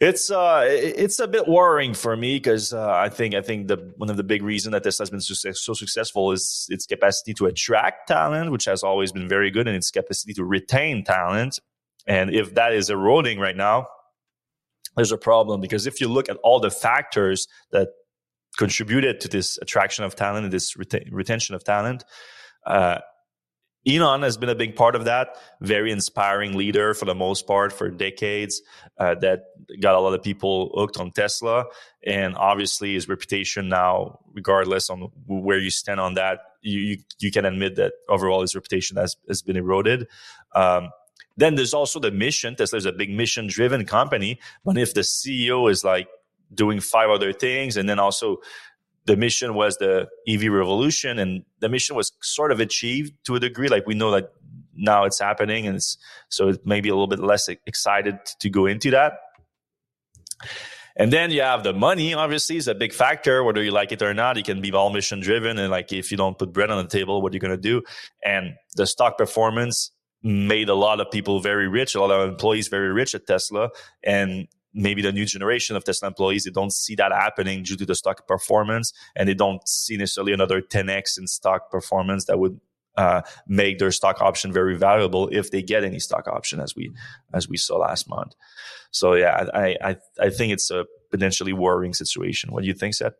It's 0.00 0.30
uh, 0.30 0.62
it's 0.66 1.20
a 1.20 1.28
bit 1.28 1.46
worrying 1.46 1.92
for 1.92 2.16
me 2.16 2.36
because 2.36 2.72
uh, 2.72 2.90
I 2.90 3.10
think 3.10 3.34
I 3.34 3.42
think 3.42 3.68
the 3.68 3.92
one 3.96 4.10
of 4.10 4.16
the 4.16 4.24
big 4.24 4.42
reasons 4.42 4.72
that 4.72 4.82
this 4.82 4.98
has 4.98 5.10
been 5.10 5.20
so 5.20 5.74
successful 5.74 6.32
is 6.32 6.66
its 6.70 6.86
capacity 6.86 7.34
to 7.34 7.46
attract 7.46 8.08
talent, 8.08 8.50
which 8.50 8.64
has 8.64 8.82
always 8.82 9.12
been 9.12 9.28
very 9.28 9.50
good, 9.50 9.68
and 9.68 9.76
its 9.76 9.90
capacity 9.90 10.32
to 10.34 10.44
retain 10.44 11.04
talent. 11.04 11.60
And 12.06 12.34
if 12.34 12.54
that 12.54 12.72
is 12.72 12.88
eroding 12.88 13.38
right 13.38 13.56
now, 13.56 13.88
there's 14.96 15.12
a 15.12 15.18
problem 15.18 15.60
because 15.60 15.86
if 15.86 16.00
you 16.00 16.08
look 16.08 16.28
at 16.28 16.36
all 16.42 16.60
the 16.60 16.70
factors 16.70 17.46
that 17.72 17.88
contributed 18.58 19.20
to 19.20 19.28
this 19.28 19.58
attraction 19.62 20.04
of 20.04 20.16
talent 20.16 20.44
and 20.44 20.52
this 20.52 20.76
retention 20.76 21.54
of 21.54 21.64
talent, 21.64 22.04
uh, 22.66 22.98
Elon 23.88 24.22
has 24.22 24.36
been 24.36 24.50
a 24.50 24.54
big 24.54 24.76
part 24.76 24.94
of 24.94 25.06
that. 25.06 25.36
Very 25.62 25.90
inspiring 25.90 26.56
leader 26.56 26.92
for 26.92 27.06
the 27.06 27.14
most 27.14 27.46
part 27.46 27.72
for 27.72 27.88
decades 27.88 28.60
uh, 28.98 29.14
that 29.16 29.44
got 29.80 29.94
a 29.94 30.00
lot 30.00 30.12
of 30.12 30.22
people 30.22 30.70
hooked 30.74 30.98
on 30.98 31.12
Tesla. 31.12 31.64
And 32.04 32.36
obviously, 32.36 32.92
his 32.92 33.08
reputation 33.08 33.68
now, 33.68 34.18
regardless 34.34 34.90
on 34.90 35.08
where 35.26 35.58
you 35.58 35.70
stand 35.70 35.98
on 35.98 36.14
that, 36.14 36.40
you 36.60 36.78
you, 36.78 36.98
you 37.20 37.30
can 37.30 37.46
admit 37.46 37.76
that 37.76 37.94
overall 38.08 38.42
his 38.42 38.54
reputation 38.54 38.98
has 38.98 39.16
has 39.28 39.40
been 39.40 39.56
eroded. 39.56 40.08
Um, 40.54 40.90
then 41.40 41.54
there's 41.54 41.74
also 41.74 41.98
the 41.98 42.10
mission. 42.10 42.54
Tesla's 42.54 42.86
a 42.86 42.92
big 42.92 43.10
mission 43.10 43.46
driven 43.46 43.84
company. 43.84 44.38
But 44.64 44.78
if 44.78 44.94
the 44.94 45.00
CEO 45.00 45.70
is 45.70 45.84
like 45.84 46.08
doing 46.54 46.80
five 46.80 47.10
other 47.10 47.32
things 47.32 47.76
and 47.76 47.88
then 47.88 47.98
also 47.98 48.38
the 49.06 49.16
mission 49.16 49.54
was 49.54 49.76
the 49.78 50.08
EV 50.28 50.52
revolution 50.52 51.18
and 51.18 51.44
the 51.60 51.68
mission 51.68 51.96
was 51.96 52.12
sort 52.20 52.52
of 52.52 52.60
achieved 52.60 53.14
to 53.24 53.34
a 53.34 53.40
degree. 53.40 53.68
Like 53.68 53.86
we 53.86 53.94
know 53.94 54.10
that 54.10 54.32
now 54.74 55.04
it's 55.04 55.18
happening 55.18 55.66
and 55.66 55.76
it's 55.76 55.96
so 56.28 56.48
it 56.48 56.66
may 56.66 56.80
be 56.80 56.88
a 56.88 56.92
little 56.92 57.06
bit 57.06 57.20
less 57.20 57.48
excited 57.48 58.18
to 58.40 58.50
go 58.50 58.66
into 58.66 58.90
that. 58.90 59.14
And 60.96 61.12
then 61.12 61.30
you 61.30 61.40
have 61.40 61.62
the 61.62 61.72
money, 61.72 62.12
obviously, 62.12 62.56
is 62.56 62.68
a 62.68 62.74
big 62.74 62.92
factor, 62.92 63.42
whether 63.42 63.62
you 63.62 63.70
like 63.70 63.90
it 63.92 64.02
or 64.02 64.12
not. 64.12 64.36
You 64.36 64.42
can 64.42 64.60
be 64.60 64.70
all 64.72 64.90
mission 64.90 65.20
driven. 65.20 65.58
And 65.58 65.70
like, 65.70 65.92
if 65.92 66.10
you 66.10 66.16
don't 66.16 66.36
put 66.36 66.52
bread 66.52 66.70
on 66.70 66.82
the 66.82 66.90
table, 66.90 67.22
what 67.22 67.32
are 67.32 67.36
you 67.36 67.40
going 67.40 67.52
to 67.52 67.56
do? 67.56 67.82
And 68.22 68.54
the 68.74 68.86
stock 68.86 69.16
performance 69.16 69.92
made 70.22 70.68
a 70.68 70.74
lot 70.74 71.00
of 71.00 71.10
people 71.10 71.40
very 71.40 71.68
rich, 71.68 71.94
a 71.94 72.00
lot 72.00 72.10
of 72.10 72.28
employees 72.28 72.68
very 72.68 72.92
rich 72.92 73.14
at 73.14 73.26
Tesla. 73.26 73.70
And 74.02 74.48
maybe 74.72 75.02
the 75.02 75.12
new 75.12 75.24
generation 75.24 75.76
of 75.76 75.84
Tesla 75.84 76.08
employees, 76.08 76.44
they 76.44 76.50
don't 76.50 76.72
see 76.72 76.94
that 76.96 77.12
happening 77.12 77.62
due 77.62 77.76
to 77.76 77.86
the 77.86 77.94
stock 77.94 78.26
performance 78.26 78.92
and 79.16 79.28
they 79.28 79.34
don't 79.34 79.66
see 79.66 79.96
necessarily 79.96 80.32
another 80.32 80.60
10x 80.60 81.18
in 81.18 81.26
stock 81.26 81.70
performance 81.70 82.26
that 82.26 82.38
would 82.38 82.60
uh, 82.96 83.22
make 83.46 83.78
their 83.78 83.90
stock 83.92 84.20
option 84.20 84.52
very 84.52 84.76
valuable 84.76 85.28
if 85.32 85.50
they 85.50 85.62
get 85.62 85.84
any 85.84 85.98
stock 85.98 86.26
option 86.28 86.60
as 86.60 86.74
we 86.74 86.92
as 87.32 87.48
we 87.48 87.56
saw 87.56 87.76
last 87.78 88.08
month. 88.08 88.34
So 88.90 89.14
yeah, 89.14 89.46
I 89.54 89.76
I 89.82 89.96
I 90.18 90.30
think 90.30 90.52
it's 90.52 90.70
a 90.70 90.86
potentially 91.10 91.52
worrying 91.52 91.94
situation. 91.94 92.52
What 92.52 92.62
do 92.62 92.66
you 92.66 92.74
think, 92.74 92.94
Seth? 92.94 93.14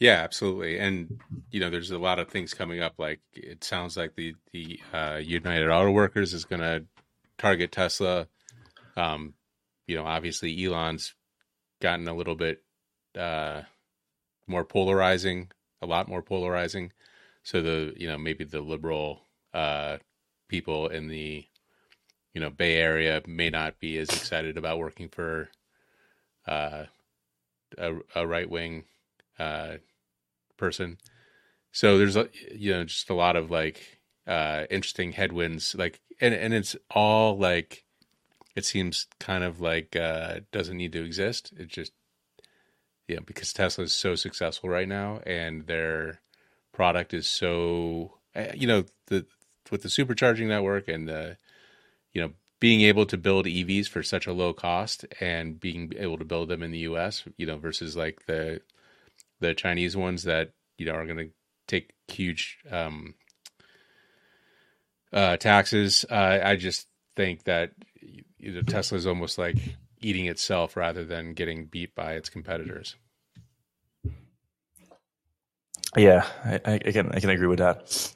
Yeah, 0.00 0.22
absolutely. 0.22 0.78
And 0.78 1.20
you 1.50 1.60
know, 1.60 1.70
there's 1.70 1.90
a 1.90 1.98
lot 1.98 2.18
of 2.18 2.28
things 2.28 2.54
coming 2.54 2.80
up. 2.80 2.94
Like 2.98 3.20
it 3.34 3.62
sounds 3.64 3.96
like 3.96 4.16
the 4.16 4.34
the 4.52 4.80
uh, 4.92 5.20
United 5.22 5.70
Auto 5.70 5.90
Workers 5.90 6.32
is 6.34 6.44
going 6.46 6.60
to 6.62 6.84
target 7.38 7.70
Tesla. 7.72 8.26
Um, 8.96 9.34
you 9.86 9.96
know, 9.96 10.06
obviously 10.06 10.64
Elon's 10.64 11.14
gotten 11.80 12.08
a 12.08 12.14
little 12.14 12.36
bit 12.36 12.62
uh, 13.18 13.62
more 14.46 14.64
polarizing, 14.64 15.50
a 15.82 15.86
lot 15.86 16.08
more 16.08 16.22
polarizing. 16.22 16.92
So 17.44 17.62
the 17.62 17.94
you 17.96 18.08
know 18.08 18.18
maybe 18.18 18.44
the 18.44 18.60
liberal 18.62 19.22
uh, 19.54 19.98
people 20.48 20.88
in 20.88 21.08
the 21.08 21.46
you 22.34 22.40
know 22.40 22.50
Bay 22.50 22.76
Area 22.76 23.22
may 23.26 23.50
not 23.50 23.80
be 23.80 23.98
as 23.98 24.08
excited 24.10 24.58
about 24.58 24.78
working 24.78 25.08
for 25.08 25.50
uh, 26.46 26.84
a, 27.78 27.94
a 28.14 28.26
right 28.26 28.48
wing 28.50 28.84
uh, 29.38 29.76
person. 30.60 30.98
So 31.72 31.98
there's 31.98 32.16
a 32.16 32.28
you 32.54 32.72
know 32.72 32.84
just 32.84 33.10
a 33.10 33.14
lot 33.14 33.36
of 33.36 33.50
like 33.50 34.00
uh 34.26 34.64
interesting 34.70 35.12
headwinds 35.12 35.74
like 35.74 36.00
and 36.20 36.34
and 36.34 36.54
it's 36.54 36.76
all 36.90 37.36
like 37.38 37.84
it 38.54 38.64
seems 38.64 39.06
kind 39.18 39.42
of 39.42 39.60
like 39.60 39.96
uh 39.96 40.40
doesn't 40.52 40.76
need 40.76 40.92
to 40.92 41.04
exist. 41.04 41.52
It 41.56 41.68
just 41.68 41.92
yeah, 43.08 43.18
because 43.26 43.52
Tesla 43.52 43.84
is 43.84 43.92
so 43.92 44.14
successful 44.14 44.70
right 44.70 44.86
now 44.88 45.20
and 45.26 45.66
their 45.66 46.20
product 46.72 47.12
is 47.12 47.26
so 47.26 48.18
uh, 48.36 48.52
you 48.54 48.66
know 48.66 48.84
the 49.08 49.26
with 49.70 49.82
the 49.82 49.88
supercharging 49.88 50.46
network 50.46 50.86
and 50.86 51.08
the 51.08 51.36
you 52.12 52.20
know 52.20 52.32
being 52.60 52.82
able 52.82 53.06
to 53.06 53.16
build 53.16 53.46
EVs 53.46 53.88
for 53.88 54.02
such 54.02 54.26
a 54.26 54.32
low 54.32 54.52
cost 54.52 55.06
and 55.18 55.58
being 55.58 55.92
able 55.96 56.18
to 56.18 56.24
build 56.24 56.50
them 56.50 56.62
in 56.62 56.70
the 56.70 56.80
US, 56.80 57.24
you 57.38 57.46
know, 57.46 57.56
versus 57.56 57.96
like 57.96 58.26
the 58.26 58.60
the 59.40 59.54
Chinese 59.54 59.96
ones 59.96 60.24
that, 60.24 60.52
you 60.78 60.86
know, 60.86 60.92
are 60.92 61.06
going 61.06 61.18
to 61.18 61.30
take 61.66 61.92
huge 62.08 62.58
um, 62.70 63.14
uh, 65.12 65.36
taxes. 65.36 66.04
Uh, 66.08 66.40
I 66.42 66.56
just 66.56 66.86
think 67.16 67.44
that 67.44 67.72
you 68.38 68.52
know, 68.52 68.62
Tesla 68.62 68.98
is 68.98 69.06
almost 69.06 69.38
like 69.38 69.56
eating 70.00 70.26
itself 70.26 70.76
rather 70.76 71.04
than 71.04 71.34
getting 71.34 71.66
beat 71.66 71.94
by 71.94 72.14
its 72.14 72.28
competitors. 72.28 72.96
Yeah, 75.96 76.26
I, 76.44 76.60
I 76.64 76.78
can 76.78 77.10
I 77.12 77.20
can 77.20 77.30
agree 77.30 77.48
with 77.48 77.58
that. 77.58 78.14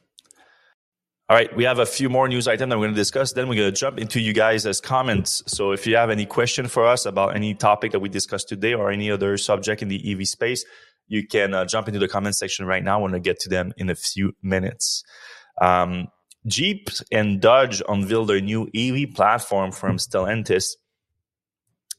All 1.29 1.37
right, 1.37 1.55
we 1.57 1.65
have 1.65 1.79
a 1.79 1.87
few 1.87 2.11
more 2.11 2.29
news 2.29 2.47
items 2.47 2.69
that 2.69 2.79
we're 2.79 2.85
going 2.85 2.95
to 2.95 3.01
discuss. 3.01 3.33
Then 3.33 3.49
we're 3.49 3.57
going 3.57 3.73
to 3.73 3.81
jump 3.81 3.99
into 3.99 4.21
you 4.21 4.35
guys 4.35 4.67
as 4.67 4.81
comments. 4.81 5.43
So 5.47 5.73
if 5.73 5.87
you 5.87 5.97
have 5.97 6.11
any 6.11 6.27
question 6.27 6.69
for 6.69 6.87
us 6.87 7.07
about 7.07 7.35
any 7.35 7.55
topic 7.55 7.93
that 7.93 8.01
we 8.01 8.11
discussed 8.11 8.51
today 8.51 8.75
or 8.75 8.91
any 8.91 9.11
other 9.11 9.39
subject 9.39 9.81
in 9.81 9.89
the 9.89 10.13
EV 10.13 10.29
space, 10.29 10.67
you 11.07 11.27
can 11.27 11.55
uh, 11.55 11.65
jump 11.65 11.89
into 11.89 12.01
the 12.01 12.09
comment 12.09 12.37
section 12.37 12.67
right 12.67 12.83
now. 12.83 13.01
We're 13.01 13.11
going 13.11 13.23
to 13.23 13.29
get 13.29 13.41
to 13.41 13.49
them 13.49 13.73
in 13.77 13.91
a 13.91 13.95
few 13.95 14.33
minutes. 14.43 15.05
Um, 15.61 16.09
Jeep 16.47 16.89
and 17.11 17.41
Dodge 17.41 17.83
unveiled 17.89 18.29
their 18.29 18.41
new 18.41 18.69
EV 18.75 19.15
platform 19.15 19.73
from 19.73 19.97
Stellantis 19.97 20.75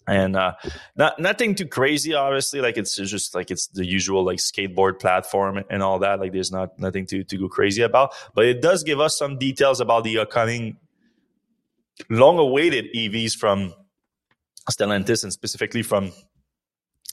and 0.08 0.36
uh 0.36 0.54
not 0.96 1.20
nothing 1.20 1.56
too 1.56 1.68
crazy 1.68 2.14
obviously 2.14 2.62
like 2.62 2.78
it's 2.78 2.96
just 2.96 3.34
like 3.34 3.50
it's 3.50 3.68
the 3.68 3.86
usual 3.86 4.24
like 4.24 4.38
skateboard 4.38 5.00
platform 5.00 5.64
and 5.70 5.82
all 5.82 6.00
that 6.00 6.20
like 6.20 6.32
there's 6.32 6.52
not 6.52 6.78
nothing 6.80 7.06
to 7.06 7.24
to 7.24 7.38
go 7.38 7.48
crazy 7.48 7.82
about 7.82 8.14
but 8.34 8.46
it 8.46 8.62
does 8.62 8.84
give 8.84 9.00
us 9.00 9.18
some 9.18 9.38
details 9.38 9.80
about 9.80 10.04
the 10.04 10.18
upcoming 10.20 10.78
long 12.10 12.38
awaited 12.38 12.86
evs 12.96 13.36
from 13.36 13.74
stellantis 14.70 15.24
and 15.24 15.34
specifically 15.34 15.82
from 15.82 16.12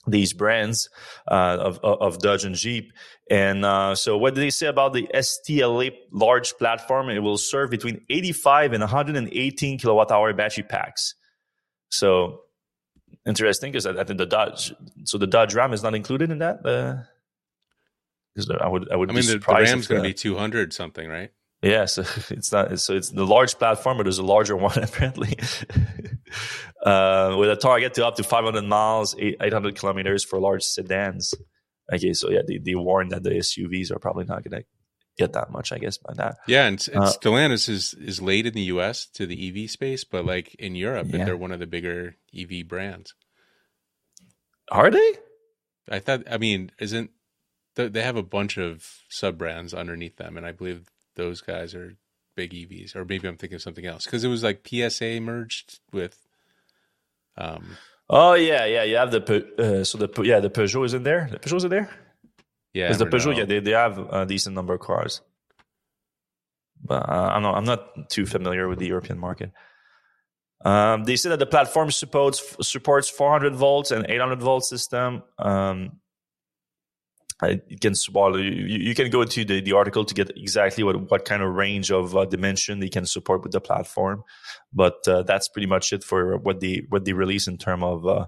these 0.07 0.33
brands 0.33 0.89
uh, 1.31 1.59
of, 1.61 1.79
of 1.83 2.19
Dodge 2.19 2.45
and 2.45 2.55
Jeep. 2.55 2.93
And 3.31 3.65
uh, 3.65 3.95
so, 3.95 4.19
what 4.19 4.35
do 4.35 4.41
they 4.41 4.51
say 4.51 4.67
about 4.67 4.93
the 4.93 5.09
STLA 5.15 5.93
large 6.11 6.55
platform? 6.55 7.09
It 7.09 7.21
will 7.21 7.39
serve 7.39 7.71
between 7.71 8.05
85 8.11 8.73
and 8.73 8.81
118 8.81 9.79
kilowatt 9.79 10.11
hour 10.11 10.33
battery 10.33 10.65
packs. 10.65 11.15
So, 11.91 12.41
interesting 13.27 13.71
because 13.71 13.87
I, 13.87 13.93
I, 13.93 14.05
think 14.05 14.19
the 14.19 14.27
Dodge, 14.27 14.73
so 15.05 15.19
the 15.19 15.27
Dodge 15.27 15.55
Ram 15.55 15.73
is 15.73 15.83
not 15.83 15.95
included 15.95 16.31
in 16.31 16.39
that. 16.39 16.67
Uh, 16.67 17.03
I 18.61 18.69
would, 18.69 18.91
I 18.91 18.97
would. 18.97 19.11
I 19.11 19.15
mean, 19.15 19.27
the, 19.27 19.39
the 19.39 19.53
Ram's 19.53 19.87
going 19.87 20.03
to 20.03 20.09
be 20.09 20.15
two 20.15 20.37
hundred 20.37 20.73
something, 20.73 21.07
right? 21.07 21.31
Yeah, 21.63 21.85
so 21.85 22.05
it's 22.31 22.53
not. 22.53 22.79
So 22.81 22.95
it's 22.95 23.11
the 23.11 23.25
large 23.25 23.59
platform, 23.59 23.97
but 23.97 24.05
there's 24.05 24.19
a 24.19 24.25
larger 24.25 24.57
one 24.69 24.79
apparently, 24.83 25.39
uh, 26.85 27.37
with 27.39 27.51
a 27.51 27.57
target 27.57 27.95
to 27.95 28.07
up 28.07 28.17
to 28.17 28.25
500 28.25 28.63
miles, 28.63 29.15
800 29.19 29.77
kilometers 29.77 30.25
for 30.25 30.41
large 30.41 30.63
sedans. 30.63 31.35
Okay, 31.93 32.13
so 32.13 32.31
yeah, 32.31 32.43
they, 32.47 32.59
they 32.59 32.75
warn 32.75 33.09
that 33.09 33.23
the 33.23 33.31
SUVs 33.31 33.91
are 33.91 33.99
probably 33.99 34.25
not 34.25 34.43
going 34.43 34.63
to 34.63 34.67
get 35.19 35.35
that 35.35 35.51
much, 35.51 35.73
I 35.73 35.79
guess, 35.79 35.99
by 35.99 36.15
that. 36.15 36.39
Yeah, 36.47 36.67
and, 36.67 36.87
and 36.93 37.05
uh, 37.05 37.13
Stellantis 37.13 37.69
is 37.69 37.95
is 37.95 38.21
late 38.21 38.47
in 38.47 38.55
the 38.55 38.63
U.S. 38.63 39.07
to 39.15 39.27
the 39.27 39.65
EV 39.65 39.71
space, 39.71 40.05
but 40.05 40.25
like 40.25 40.55
in 40.57 40.75
Europe, 40.75 41.09
yeah. 41.11 41.25
they're 41.25 41.37
one 41.37 41.53
of 41.53 41.61
the 41.61 41.67
bigger 41.67 42.17
EV 42.37 42.67
brands. 42.67 43.15
Are 44.71 44.91
they? 44.91 45.13
I 45.91 45.99
thought. 45.99 46.23
I 46.31 46.39
mean, 46.39 46.71
isn't 46.79 47.11
they 47.75 48.03
have 48.03 48.17
a 48.17 48.23
bunch 48.23 48.59
of 48.59 48.87
sub 49.09 49.39
brands 49.39 49.75
underneath 49.75 50.17
them, 50.17 50.37
and 50.37 50.47
I 50.47 50.53
believe 50.53 50.89
those 51.17 51.41
guys 51.41 51.75
are 51.75 51.97
big 52.37 52.53
EVs, 52.53 52.97
or 52.97 53.05
maybe 53.05 53.29
I'm 53.29 53.37
thinking 53.37 53.57
of 53.57 53.63
something 53.63 53.87
else 53.87 54.05
because 54.05 54.25
it 54.25 54.29
was 54.29 54.43
like 54.43 54.67
PSA 54.67 55.21
merged 55.21 55.81
with. 55.93 56.19
Um, 57.37 57.77
oh 58.09 58.35
yeah, 58.35 58.65
yeah, 58.67 58.83
you 58.85 58.97
have 58.97 59.11
the 59.11 59.21
uh, 59.59 59.85
so 59.85 59.99
the 59.99 60.23
yeah 60.23 60.41
the 60.41 60.51
Peugeot 60.51 60.85
is 60.85 60.95
in 60.95 61.03
there. 61.03 61.29
The 61.31 61.39
Peugeot's 61.39 61.65
in 61.65 61.71
there. 61.71 61.91
Yeah, 62.75 62.89
because 62.89 62.99
the 62.99 63.07
Peugeot, 63.07 63.37
yeah, 63.37 63.45
they, 63.45 63.61
they 63.61 63.73
have 63.73 63.99
a 63.99 64.25
decent 64.25 64.55
number 64.55 64.75
of 64.75 64.81
cars. 64.81 65.21
But 66.83 67.09
uh, 67.09 67.31
I'm 67.35 67.43
not 67.43 67.55
I'm 67.55 67.65
not 67.65 68.11
too 68.11 68.27
familiar 68.27 68.69
with 68.69 68.79
the 68.79 68.87
European 68.87 69.19
market. 69.19 69.53
Um, 70.65 71.05
they 71.05 71.17
say 71.17 71.29
that 71.31 71.39
the 71.39 71.47
platform 71.47 71.91
supports 71.91 72.57
supports 72.67 73.09
400 73.09 73.55
volts 73.55 73.91
and 73.91 74.07
800 74.09 74.41
volt 74.41 74.65
system. 74.65 75.23
Um, 75.39 76.01
can 77.81 77.95
well, 78.13 78.39
you, 78.39 78.51
you, 78.51 78.95
can 78.95 79.11
go 79.11 79.23
into 79.23 79.45
the, 79.45 79.61
the 79.61 79.73
article 79.73 80.05
to 80.05 80.15
get 80.15 80.31
exactly 80.37 80.85
what, 80.85 81.11
what 81.11 81.25
kind 81.25 81.43
of 81.43 81.53
range 81.55 81.91
of 81.91 82.17
uh, 82.17 82.25
dimension 82.25 82.79
they 82.79 82.89
can 82.89 83.05
support 83.05 83.43
with 83.43 83.53
the 83.53 83.61
platform, 83.61 84.23
but 84.73 84.97
uh, 85.09 85.23
that's 85.23 85.49
pretty 85.49 85.67
much 85.67 85.93
it 85.93 86.05
for 86.05 86.37
what 86.39 86.61
they 86.61 86.83
what 86.89 87.05
they 87.05 87.13
release 87.13 87.49
in 87.49 87.59
terms 87.59 87.83
of 87.83 88.07
uh, 88.07 88.27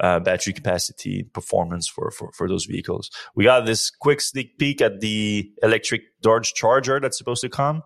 uh, 0.00 0.20
battery 0.20 0.52
capacity 0.52 1.22
performance 1.22 1.88
for, 1.88 2.10
for, 2.10 2.30
for 2.32 2.48
those 2.48 2.64
vehicles. 2.64 3.10
We 3.34 3.44
got 3.44 3.66
this 3.66 3.90
quick 3.90 4.20
sneak 4.20 4.58
peek 4.58 4.80
at 4.80 5.00
the 5.00 5.50
electric 5.62 6.02
Dodge 6.20 6.52
Charger 6.54 7.00
that's 7.00 7.18
supposed 7.18 7.42
to 7.42 7.48
come. 7.48 7.82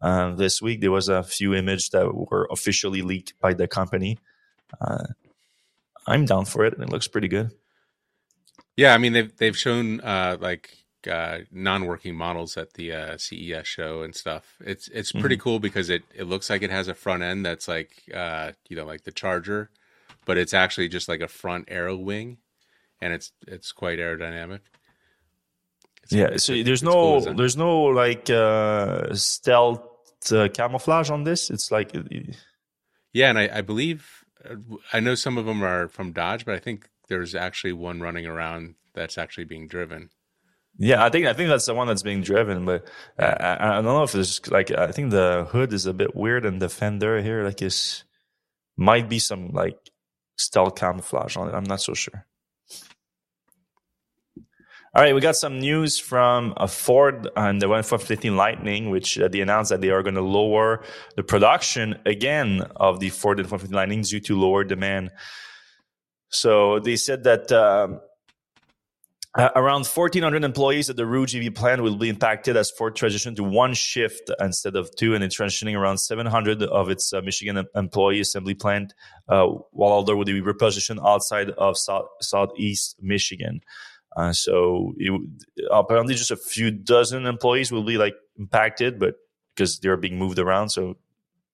Uh, 0.00 0.34
this 0.34 0.60
week, 0.60 0.80
there 0.80 0.90
was 0.90 1.08
a 1.08 1.22
few 1.22 1.54
images 1.54 1.88
that 1.90 2.12
were 2.14 2.46
officially 2.50 3.02
leaked 3.02 3.34
by 3.40 3.54
the 3.54 3.66
company. 3.66 4.18
Uh, 4.80 5.04
I'm 6.06 6.26
down 6.26 6.44
for 6.44 6.64
it, 6.66 6.74
and 6.74 6.82
it 6.82 6.90
looks 6.90 7.08
pretty 7.08 7.28
good. 7.28 7.50
Yeah, 8.76 8.94
I 8.94 8.98
mean 8.98 9.12
they've 9.12 9.36
they've 9.36 9.56
shown 9.56 10.00
uh, 10.00 10.36
like 10.40 10.70
uh, 11.10 11.40
non-working 11.52 12.14
models 12.14 12.56
at 12.56 12.74
the 12.74 12.92
uh, 12.92 13.18
CES 13.18 13.66
show 13.66 14.02
and 14.02 14.14
stuff. 14.14 14.56
It's 14.60 14.88
it's 14.88 15.12
pretty 15.12 15.36
mm-hmm. 15.36 15.42
cool 15.42 15.58
because 15.60 15.90
it 15.90 16.02
it 16.14 16.24
looks 16.24 16.50
like 16.50 16.62
it 16.62 16.70
has 16.70 16.88
a 16.88 16.94
front 16.94 17.22
end 17.22 17.44
that's 17.44 17.68
like 17.68 18.02
uh, 18.12 18.52
you 18.68 18.76
know 18.76 18.84
like 18.84 19.04
the 19.04 19.12
Charger, 19.12 19.70
but 20.24 20.38
it's 20.38 20.54
actually 20.54 20.88
just 20.88 21.08
like 21.08 21.20
a 21.20 21.28
front 21.28 21.66
arrow 21.68 21.96
wing, 21.96 22.38
and 23.00 23.12
it's 23.12 23.32
it's 23.46 23.72
quite 23.72 23.98
aerodynamic. 23.98 24.60
It's, 26.02 26.12
yeah, 26.12 26.26
it's, 26.26 26.44
so 26.44 26.62
there's 26.62 26.82
no 26.82 27.20
cool, 27.20 27.34
there's 27.34 27.56
no 27.56 27.82
like 27.84 28.28
uh, 28.28 29.14
stealth 29.14 29.82
uh, 30.32 30.48
camouflage 30.52 31.10
on 31.10 31.24
this. 31.24 31.50
It's 31.50 31.70
like 31.70 31.92
yeah, 33.12 33.30
and 33.30 33.38
I, 33.38 33.58
I 33.58 33.60
believe 33.60 34.24
I 34.92 35.00
know 35.00 35.14
some 35.14 35.38
of 35.38 35.46
them 35.46 35.62
are 35.62 35.88
from 35.88 36.12
Dodge, 36.12 36.44
but 36.44 36.54
I 36.54 36.58
think 36.58 36.88
there's 37.08 37.34
actually 37.34 37.72
one 37.72 38.00
running 38.00 38.26
around 38.26 38.74
that's 38.94 39.18
actually 39.18 39.44
being 39.44 39.68
driven. 39.68 40.10
Yeah, 40.76 41.04
I 41.04 41.08
think 41.08 41.26
I 41.26 41.32
think 41.32 41.48
that's 41.48 41.66
the 41.66 41.74
one 41.74 41.86
that's 41.86 42.02
being 42.02 42.22
driven, 42.22 42.64
but 42.64 42.88
I, 43.18 43.26
I, 43.26 43.70
I 43.70 43.74
don't 43.76 43.84
know 43.84 44.02
if 44.02 44.12
there's 44.12 44.44
like 44.50 44.72
I 44.72 44.90
think 44.90 45.10
the 45.10 45.46
hood 45.50 45.72
is 45.72 45.86
a 45.86 45.94
bit 45.94 46.16
weird 46.16 46.44
and 46.44 46.60
the 46.60 46.68
fender 46.68 47.22
here 47.22 47.44
like 47.44 47.62
is 47.62 48.04
might 48.76 49.08
be 49.08 49.20
some 49.20 49.50
like 49.50 49.78
stealth 50.36 50.74
camouflage 50.74 51.36
on 51.36 51.48
it. 51.48 51.54
I'm 51.54 51.64
not 51.64 51.80
so 51.80 51.94
sure. 51.94 52.26
All 54.96 55.02
right, 55.02 55.12
we 55.12 55.20
got 55.20 55.34
some 55.34 55.58
news 55.58 55.98
from 55.98 56.54
a 56.56 56.68
Ford 56.68 57.28
and 57.36 57.60
the 57.60 57.68
F-150 57.68 58.34
Lightning, 58.34 58.90
which 58.90 59.18
uh, 59.18 59.26
they 59.26 59.40
announced 59.40 59.70
that 59.70 59.80
they 59.80 59.90
are 59.90 60.04
going 60.04 60.14
to 60.14 60.20
lower 60.20 60.84
the 61.16 61.24
production 61.24 61.98
again 62.06 62.62
of 62.76 63.00
the 63.00 63.10
Ford 63.10 63.40
F-150 63.40 63.72
Lightning 63.72 64.02
due 64.02 64.20
to 64.20 64.38
lower 64.38 64.62
demand. 64.62 65.10
So 66.34 66.80
they 66.80 66.96
said 66.96 67.24
that 67.24 67.52
um, 67.52 68.00
around 69.36 69.86
1,400 69.86 70.42
employees 70.42 70.90
at 70.90 70.96
the 70.96 71.06
Rouge 71.06 71.34
EV 71.36 71.54
plant 71.54 71.80
will 71.80 71.96
be 71.96 72.08
impacted 72.08 72.56
as 72.56 72.72
Ford 72.72 72.96
transitioned 72.96 73.36
to 73.36 73.44
one 73.44 73.72
shift 73.74 74.30
instead 74.40 74.74
of 74.74 74.94
two, 74.96 75.14
and 75.14 75.22
it's 75.22 75.38
transitioning 75.38 75.78
around 75.78 75.98
700 75.98 76.62
of 76.64 76.90
its 76.90 77.12
uh, 77.12 77.20
Michigan 77.20 77.64
employee 77.76 78.20
assembly 78.20 78.54
plant, 78.54 78.94
uh, 79.28 79.46
while 79.70 80.00
other 80.00 80.16
will 80.16 80.24
be 80.24 80.42
repositioned 80.42 81.04
outside 81.06 81.50
of 81.50 81.78
south, 81.78 82.06
southeast 82.20 82.96
Michigan. 83.00 83.60
Uh, 84.16 84.32
so 84.32 84.92
it, 84.96 85.20
apparently, 85.70 86.14
just 86.14 86.32
a 86.32 86.36
few 86.36 86.72
dozen 86.72 87.26
employees 87.26 87.70
will 87.70 87.84
be 87.84 87.96
like 87.96 88.14
impacted, 88.38 88.98
but 88.98 89.14
because 89.54 89.78
they're 89.78 89.96
being 89.96 90.18
moved 90.18 90.40
around, 90.40 90.70
so 90.70 90.96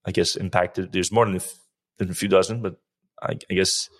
I 0.06 0.10
guess 0.10 0.36
impacted. 0.36 0.92
There's 0.92 1.12
more 1.12 1.26
than 1.26 1.36
a, 1.36 1.40
than 1.98 2.10
a 2.10 2.14
few 2.14 2.28
dozen, 2.28 2.62
but 2.62 2.76
I, 3.22 3.38
I 3.50 3.54
guess 3.54 3.90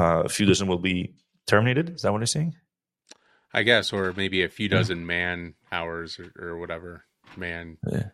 uh, 0.00 0.22
a 0.24 0.28
few 0.28 0.46
dozen 0.46 0.68
will 0.68 0.78
be 0.78 1.14
terminated. 1.46 1.90
Is 1.90 2.02
that 2.02 2.12
what 2.12 2.18
you're 2.18 2.26
saying? 2.26 2.54
I 3.52 3.62
guess, 3.62 3.92
or 3.92 4.12
maybe 4.16 4.42
a 4.42 4.48
few 4.48 4.68
dozen 4.68 5.00
yeah. 5.00 5.04
man 5.04 5.54
hours 5.72 6.18
or, 6.18 6.32
or 6.38 6.58
whatever 6.58 7.04
man 7.36 7.78
yeah. 7.90 8.08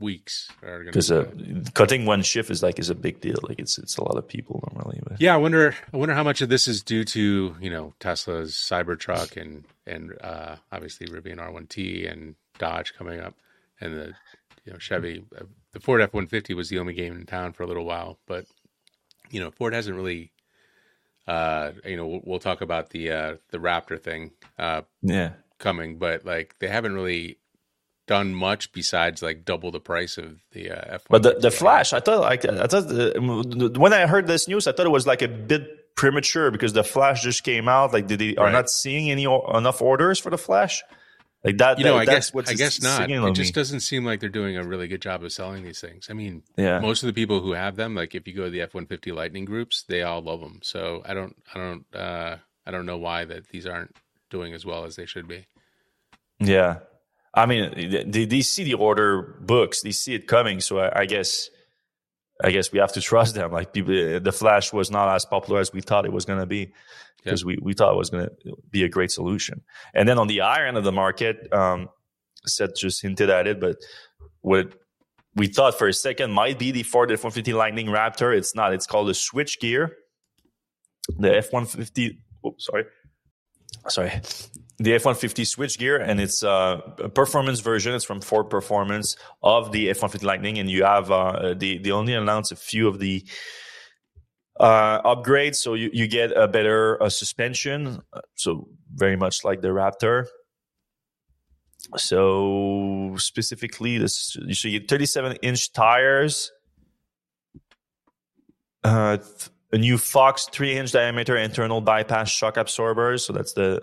weeks 0.00 0.50
are 0.62 0.78
going 0.78 0.86
because 0.86 1.12
uh, 1.12 1.30
cutting 1.74 2.06
one 2.06 2.22
shift 2.22 2.50
is 2.50 2.62
like 2.62 2.78
is 2.78 2.90
a 2.90 2.94
big 2.94 3.20
deal. 3.20 3.36
Like 3.42 3.60
it's 3.60 3.78
it's 3.78 3.96
a 3.96 4.02
lot 4.02 4.16
of 4.16 4.26
people 4.26 4.68
normally. 4.72 5.00
But. 5.06 5.20
Yeah, 5.20 5.34
I 5.34 5.36
wonder 5.36 5.76
I 5.92 5.96
wonder 5.96 6.14
how 6.14 6.24
much 6.24 6.40
of 6.40 6.48
this 6.48 6.66
is 6.66 6.82
due 6.82 7.04
to 7.04 7.56
you 7.60 7.70
know 7.70 7.94
Tesla's 8.00 8.54
Cybertruck 8.54 9.40
and 9.40 9.64
and 9.86 10.12
uh, 10.20 10.56
obviously 10.72 11.06
Rivian 11.06 11.36
R1T 11.36 12.10
and 12.10 12.34
Dodge 12.58 12.94
coming 12.94 13.20
up 13.20 13.34
and 13.80 13.94
the 13.94 14.12
you 14.64 14.72
know 14.72 14.78
Chevy. 14.78 15.24
Uh, 15.38 15.44
the 15.72 15.80
Ford 15.80 16.00
F 16.00 16.14
one 16.14 16.26
fifty 16.26 16.54
was 16.54 16.68
the 16.68 16.78
only 16.78 16.94
game 16.94 17.14
in 17.14 17.26
town 17.26 17.52
for 17.52 17.62
a 17.62 17.66
little 17.66 17.84
while, 17.84 18.18
but 18.26 18.46
you 19.30 19.40
know 19.40 19.50
Ford 19.50 19.72
hasn't 19.72 19.96
really 19.96 20.32
uh, 21.26 21.72
you 21.84 21.96
know, 21.96 22.06
we'll, 22.06 22.20
we'll, 22.24 22.38
talk 22.38 22.60
about 22.60 22.90
the 22.90 23.10
uh, 23.10 23.34
the 23.50 23.58
Raptor 23.58 24.00
thing, 24.00 24.32
uh, 24.58 24.82
yeah, 25.02 25.32
coming, 25.58 25.98
but 25.98 26.24
like 26.24 26.56
they 26.58 26.68
haven't 26.68 26.94
really 26.94 27.38
done 28.06 28.34
much 28.34 28.72
besides 28.72 29.22
like 29.22 29.44
double 29.44 29.70
the 29.70 29.80
price 29.80 30.18
of 30.18 30.42
the 30.52 30.70
uh, 30.70 30.98
F1. 30.98 31.04
But 31.08 31.22
the, 31.22 31.34
the 31.40 31.50
Flash, 31.50 31.92
I 31.92 32.00
thought 32.00 32.20
like 32.20 32.44
I 32.44 32.66
thought 32.66 32.88
the, 32.88 33.74
when 33.78 33.92
I 33.92 34.06
heard 34.06 34.26
this 34.26 34.48
news, 34.48 34.66
I 34.66 34.72
thought 34.72 34.86
it 34.86 34.90
was 34.90 35.06
like 35.06 35.22
a 35.22 35.28
bit 35.28 35.94
premature 35.96 36.50
because 36.50 36.72
the 36.72 36.84
Flash 36.84 37.22
just 37.22 37.44
came 37.44 37.68
out. 37.68 37.92
Like, 37.92 38.06
did 38.06 38.18
they 38.18 38.36
are 38.36 38.50
not 38.50 38.68
seeing 38.68 39.10
any 39.10 39.24
enough 39.24 39.80
orders 39.80 40.18
for 40.18 40.30
the 40.30 40.38
Flash? 40.38 40.82
Like 41.44 41.58
that. 41.58 41.78
you 41.78 41.84
know, 41.84 41.94
that- 41.98 42.08
I 42.08 42.12
guess 42.14 42.32
what's 42.32 42.50
I 42.50 42.54
guess 42.54 42.80
not. 42.82 43.10
It 43.10 43.34
just 43.34 43.50
me. 43.50 43.60
doesn't 43.60 43.80
seem 43.80 44.04
like 44.04 44.20
they're 44.20 44.28
doing 44.30 44.56
a 44.56 44.64
really 44.64 44.88
good 44.88 45.02
job 45.02 45.22
of 45.22 45.30
selling 45.30 45.62
these 45.62 45.80
things. 45.80 46.06
I 46.08 46.14
mean, 46.14 46.42
Yeah. 46.56 46.78
most 46.80 47.02
of 47.02 47.06
the 47.06 47.12
people 47.12 47.40
who 47.40 47.52
have 47.52 47.76
them, 47.76 47.94
like 47.94 48.14
if 48.14 48.26
you 48.26 48.32
go 48.34 48.44
to 48.44 48.50
the 48.50 48.62
F 48.62 48.72
one 48.74 48.86
fifty 48.86 49.12
Lightning 49.12 49.44
groups, 49.44 49.84
they 49.86 50.02
all 50.02 50.22
love 50.22 50.40
them. 50.40 50.60
So 50.62 51.02
I 51.04 51.12
don't, 51.12 51.36
I 51.54 51.58
don't, 51.58 51.84
uh, 51.94 52.36
I 52.66 52.70
don't 52.70 52.86
know 52.86 52.96
why 52.96 53.26
that 53.26 53.48
these 53.50 53.66
aren't 53.66 53.94
doing 54.30 54.54
as 54.54 54.64
well 54.64 54.84
as 54.84 54.96
they 54.96 55.04
should 55.06 55.28
be. 55.28 55.46
Yeah. 56.40 56.78
I 57.34 57.46
mean, 57.46 57.90
they, 58.10 58.24
they 58.24 58.40
see 58.42 58.64
the 58.64 58.74
order 58.74 59.36
books, 59.40 59.82
they 59.82 59.90
see 59.90 60.14
it 60.14 60.26
coming. 60.26 60.60
So 60.60 60.78
I, 60.78 61.00
I 61.00 61.04
guess, 61.06 61.50
I 62.42 62.50
guess 62.50 62.72
we 62.72 62.78
have 62.78 62.92
to 62.92 63.00
trust 63.00 63.34
them. 63.34 63.52
Like 63.52 63.72
people, 63.72 64.20
the 64.20 64.32
Flash 64.32 64.72
was 64.72 64.90
not 64.90 65.08
as 65.14 65.24
popular 65.24 65.60
as 65.60 65.72
we 65.72 65.80
thought 65.80 66.04
it 66.04 66.12
was 66.12 66.24
going 66.24 66.40
to 66.40 66.46
be 66.46 66.72
because 67.22 67.44
we, 67.44 67.58
we 67.62 67.72
thought 67.74 67.92
it 67.92 67.96
was 67.96 68.10
going 68.10 68.26
to 68.26 68.56
be 68.70 68.84
a 68.84 68.88
great 68.88 69.10
solution. 69.10 69.62
And 69.94 70.08
then 70.08 70.18
on 70.18 70.26
the 70.26 70.38
higher 70.38 70.66
end 70.66 70.76
of 70.76 70.84
the 70.84 70.92
market, 70.92 71.52
um, 71.52 71.88
Seth 72.44 72.74
just 72.76 73.00
hinted 73.02 73.30
at 73.30 73.46
it, 73.46 73.60
but 73.60 73.76
what 74.40 74.74
we 75.34 75.46
thought 75.46 75.78
for 75.78 75.88
a 75.88 75.92
second 75.92 76.32
might 76.32 76.58
be 76.58 76.70
the 76.70 76.82
Ford 76.82 77.10
F-150 77.10 77.54
Lightning 77.54 77.86
Raptor. 77.86 78.36
It's 78.36 78.54
not. 78.54 78.72
It's 78.72 78.86
called 78.86 79.08
a 79.08 79.14
Switchgear. 79.14 79.90
The 81.18 81.36
F-150, 81.36 82.18
oh, 82.44 82.54
sorry. 82.58 82.84
Sorry 83.88 84.20
the 84.78 84.94
F-150 84.94 85.44
Switchgear, 85.44 86.02
and 86.02 86.20
it's 86.20 86.42
uh, 86.42 86.80
a 86.98 87.08
performance 87.08 87.60
version. 87.60 87.94
It's 87.94 88.04
from 88.04 88.20
Ford 88.20 88.50
Performance 88.50 89.16
of 89.42 89.72
the 89.72 89.90
F-150 89.90 90.24
Lightning, 90.24 90.58
and 90.58 90.68
you 90.68 90.84
have 90.84 91.10
uh, 91.10 91.54
they 91.54 91.78
they 91.78 91.90
only 91.90 92.14
announced 92.14 92.52
a 92.52 92.56
few 92.56 92.88
of 92.88 92.98
the 92.98 93.24
uh, 94.58 95.02
upgrades, 95.02 95.56
so 95.56 95.74
you, 95.74 95.90
you 95.92 96.06
get 96.06 96.32
a 96.36 96.48
better 96.48 97.02
uh, 97.02 97.08
suspension, 97.08 98.00
so 98.34 98.68
very 98.92 99.16
much 99.16 99.44
like 99.44 99.60
the 99.60 99.68
Raptor. 99.68 100.26
So 101.96 103.14
specifically, 103.18 103.98
this 103.98 104.36
you 104.36 104.54
should 104.54 104.70
get 104.70 104.88
37 104.88 105.36
inch 105.42 105.72
tires. 105.72 106.50
Uh, 108.82 109.18
th- 109.18 109.50
a 109.74 109.78
new 109.78 109.98
Fox 109.98 110.46
three 110.52 110.76
inch 110.76 110.92
diameter 110.92 111.36
internal 111.36 111.80
bypass 111.80 112.30
shock 112.30 112.56
absorbers. 112.56 113.26
So 113.26 113.32
that's 113.32 113.54
the 113.54 113.82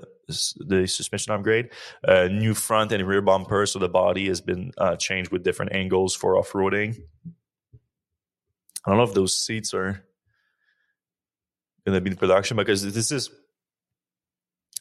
the 0.57 0.87
suspension 0.87 1.33
upgrade. 1.33 1.69
Uh, 2.07 2.29
new 2.31 2.53
front 2.53 2.93
and 2.93 3.05
rear 3.05 3.21
bumper. 3.21 3.65
So 3.65 3.77
the 3.77 3.89
body 3.89 4.27
has 4.29 4.39
been 4.39 4.71
uh, 4.77 4.95
changed 4.95 5.31
with 5.33 5.43
different 5.43 5.73
angles 5.73 6.15
for 6.15 6.37
off 6.37 6.53
roading. 6.53 6.97
I 8.85 8.89
don't 8.89 8.97
know 8.97 9.03
if 9.03 9.13
those 9.13 9.37
seats 9.37 9.73
are 9.73 10.01
going 11.85 11.95
to 11.95 12.01
be 12.01 12.11
in 12.11 12.15
production 12.15 12.55
because 12.55 12.93
this 12.93 13.11
is 13.11 13.29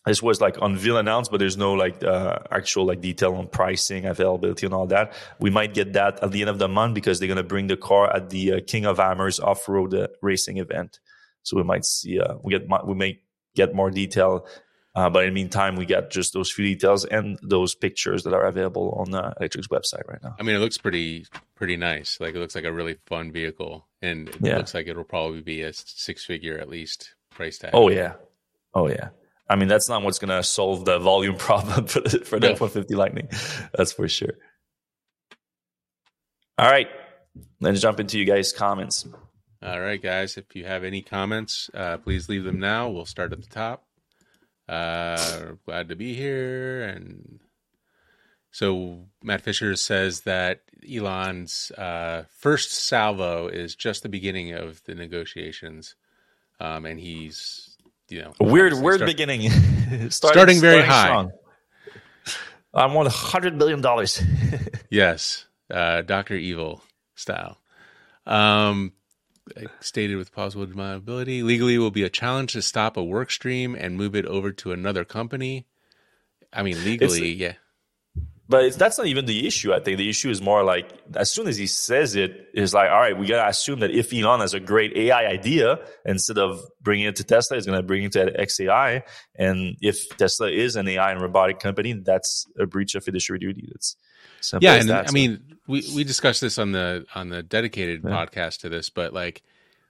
this 0.06 0.22
was 0.22 0.40
like 0.40 0.56
unveiled 0.62 0.98
announced, 0.98 1.30
but 1.30 1.38
there's 1.40 1.56
no 1.58 1.74
like 1.74 2.02
uh, 2.02 2.38
actual 2.50 2.86
like 2.86 3.00
detail 3.00 3.34
on 3.34 3.48
pricing, 3.48 4.06
availability, 4.06 4.64
and 4.66 4.74
all 4.74 4.86
that. 4.86 5.12
We 5.38 5.50
might 5.50 5.74
get 5.74 5.92
that 5.92 6.22
at 6.22 6.30
the 6.32 6.40
end 6.40 6.50
of 6.50 6.58
the 6.58 6.68
month 6.68 6.94
because 6.94 7.18
they're 7.18 7.28
going 7.28 7.36
to 7.36 7.42
bring 7.42 7.66
the 7.66 7.76
car 7.76 8.14
at 8.14 8.30
the 8.30 8.54
uh, 8.54 8.60
King 8.66 8.86
of 8.86 8.96
Hammers 8.98 9.38
off 9.40 9.68
road 9.68 9.94
uh, 9.94 10.08
racing 10.22 10.56
event. 10.56 11.00
So 11.42 11.56
we 11.56 11.62
might 11.64 11.84
see 11.84 12.18
uh, 12.20 12.34
we 12.42 12.50
get 12.52 12.66
we 12.86 12.94
may 12.94 13.20
get 13.54 13.74
more 13.74 13.90
detail, 13.90 14.46
uh, 14.94 15.10
but 15.10 15.24
in 15.24 15.30
the 15.30 15.34
meantime, 15.34 15.76
we 15.76 15.84
got 15.86 16.10
just 16.10 16.32
those 16.32 16.50
few 16.50 16.64
details 16.64 17.04
and 17.04 17.38
those 17.42 17.74
pictures 17.74 18.22
that 18.24 18.32
are 18.32 18.46
available 18.46 18.92
on 18.98 19.14
uh, 19.14 19.34
Electrek's 19.40 19.68
website 19.68 20.06
right 20.08 20.22
now. 20.22 20.34
I 20.38 20.42
mean, 20.42 20.56
it 20.56 20.60
looks 20.60 20.78
pretty 20.78 21.26
pretty 21.56 21.76
nice. 21.76 22.18
Like 22.20 22.34
it 22.34 22.38
looks 22.38 22.54
like 22.54 22.64
a 22.64 22.72
really 22.72 22.96
fun 23.06 23.32
vehicle, 23.32 23.86
and 24.00 24.28
it 24.30 24.36
Yeah. 24.40 24.56
looks 24.56 24.72
like 24.74 24.86
it'll 24.88 25.04
probably 25.04 25.42
be 25.42 25.62
a 25.62 25.72
six 25.74 26.24
figure 26.24 26.58
at 26.58 26.68
least 26.70 27.14
price 27.30 27.58
tag. 27.58 27.70
Oh 27.74 27.90
yeah, 27.90 28.14
oh 28.74 28.88
yeah. 28.88 29.10
I 29.50 29.56
mean, 29.56 29.66
that's 29.66 29.88
not 29.88 30.04
what's 30.04 30.20
going 30.20 30.28
to 30.28 30.44
solve 30.44 30.84
the 30.84 31.00
volume 31.00 31.36
problem 31.38 31.86
for 31.88 32.00
the, 32.00 32.20
for 32.20 32.38
the 32.38 32.46
No. 32.46 32.52
F-150 32.54 32.94
Lightning. 32.96 33.28
That's 33.74 33.92
for 33.92 34.08
sure. 34.08 34.34
All 36.56 36.70
right, 36.70 36.88
let's 37.60 37.80
jump 37.80 37.98
into 37.98 38.18
you 38.18 38.24
guys' 38.24 38.52
comments. 38.52 39.06
All 39.62 39.80
right, 39.80 40.00
guys. 40.00 40.36
If 40.36 40.54
you 40.54 40.64
have 40.66 40.84
any 40.84 41.02
comments, 41.02 41.68
uh, 41.74 41.96
please 41.96 42.28
leave 42.28 42.44
them 42.44 42.60
now. 42.60 42.88
We'll 42.90 43.06
start 43.06 43.32
at 43.32 43.40
the 43.40 43.48
top. 43.48 43.84
Uh, 44.68 45.52
glad 45.66 45.88
to 45.88 45.96
be 45.96 46.14
here. 46.14 46.84
And 46.84 47.40
so 48.52 49.06
Matt 49.22 49.40
Fisher 49.40 49.74
says 49.74 50.20
that 50.22 50.60
Elon's 50.88 51.72
uh, 51.72 52.24
first 52.38 52.72
salvo 52.72 53.48
is 53.48 53.74
just 53.74 54.02
the 54.02 54.08
beginning 54.08 54.52
of 54.52 54.82
the 54.84 54.94
negotiations, 54.94 55.96
um, 56.60 56.84
and 56.84 57.00
he's 57.00 57.69
you 58.10 58.22
know 58.22 58.32
A 58.40 58.44
weird, 58.44 58.72
obviously 58.72 58.84
weird 58.84 58.96
start- 58.98 59.10
beginning. 59.10 59.50
starting, 60.10 60.10
Starting 60.10 60.60
very 60.60 60.82
high. 60.82 61.06
strong. 61.06 61.32
I'm 62.74 62.96
on 62.96 63.06
hundred 63.06 63.58
billion 63.58 63.80
dollars. 63.80 64.22
Yes, 64.92 65.46
uh, 65.72 66.02
Doctor 66.02 66.34
Evil 66.34 66.82
style. 67.14 67.58
Um, 68.26 68.92
stated 69.80 70.16
with 70.16 70.32
plausible 70.32 70.66
deniability, 70.66 71.44
legally 71.44 71.78
will 71.78 71.92
be 71.92 72.02
a 72.02 72.08
challenge 72.08 72.54
to 72.54 72.62
stop 72.62 72.96
a 72.96 73.04
work 73.04 73.30
stream 73.30 73.76
and 73.76 73.96
move 73.96 74.16
it 74.16 74.26
over 74.26 74.50
to 74.50 74.72
another 74.72 75.04
company. 75.04 75.66
I 76.52 76.64
mean, 76.64 76.82
legally, 76.84 77.32
yeah, 77.32 77.52
but 78.50 78.64
it's, 78.64 78.76
that's 78.76 78.98
not 78.98 79.06
even 79.06 79.24
the 79.26 79.46
issue. 79.46 79.72
I 79.72 79.78
think 79.80 79.96
the 79.96 80.10
issue 80.10 80.28
is 80.28 80.42
more 80.42 80.62
like 80.64 80.90
as 81.14 81.32
soon 81.32 81.46
as 81.48 81.56
he 81.56 81.66
says 81.66 82.16
it, 82.16 82.32
it, 82.32 82.48
is 82.52 82.74
like, 82.74 82.90
all 82.90 82.98
right, 83.00 83.16
we 83.16 83.26
gotta 83.26 83.48
assume 83.48 83.80
that 83.80 83.92
if 83.92 84.12
Elon 84.12 84.40
has 84.40 84.52
a 84.54 84.60
great 84.60 84.96
AI 84.96 85.26
idea, 85.26 85.78
instead 86.04 86.36
of 86.36 86.60
bringing 86.82 87.06
it 87.06 87.16
to 87.16 87.24
Tesla, 87.24 87.56
he's 87.56 87.64
gonna 87.66 87.82
bring 87.82 88.02
it 88.04 88.12
to 88.12 88.32
XAI. 88.32 89.02
And 89.36 89.76
if 89.80 90.08
Tesla 90.18 90.50
is 90.50 90.74
an 90.76 90.88
AI 90.88 91.12
and 91.12 91.22
robotic 91.22 91.60
company, 91.60 91.92
that's 91.92 92.46
a 92.58 92.66
breach 92.66 92.94
of 92.96 93.04
fiduciary 93.04 93.38
duty. 93.38 93.68
That's 93.70 93.96
simple 94.40 94.64
yeah. 94.68 94.74
And 94.74 94.88
that. 94.90 95.04
I 95.04 95.06
So- 95.06 95.12
mean, 95.14 95.56
we 95.68 95.84
we 95.94 96.02
discussed 96.04 96.40
this 96.40 96.58
on 96.58 96.72
the 96.72 97.06
on 97.14 97.28
the 97.28 97.42
dedicated 97.44 98.02
Yeah. 98.04 98.10
podcast 98.10 98.60
to 98.62 98.68
this, 98.68 98.90
but 98.90 99.12
like 99.12 99.42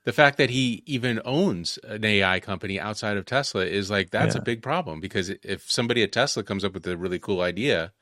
the 0.05 0.13
fact 0.13 0.37
that 0.39 0.51
he 0.51 0.83
even 0.87 1.21
owns 1.25 1.79
an 1.85 2.05
AI 2.05 2.41
company 2.41 2.79
outside 2.79 3.17
of 3.17 3.25
Tesla 3.27 3.65
is 3.65 3.91
like 3.91 4.11
that's 4.11 4.35
Yeah. 4.35 4.41
a 4.43 4.45
big 4.45 4.63
problem 4.63 5.01
because 5.01 5.31
if 5.31 5.71
somebody 5.71 6.03
at 6.03 6.13
Tesla 6.13 6.43
comes 6.43 6.65
up 6.65 6.75
with 6.75 6.87
a 6.87 6.97
really 6.97 7.19
cool 7.19 7.41
idea, 7.41 7.93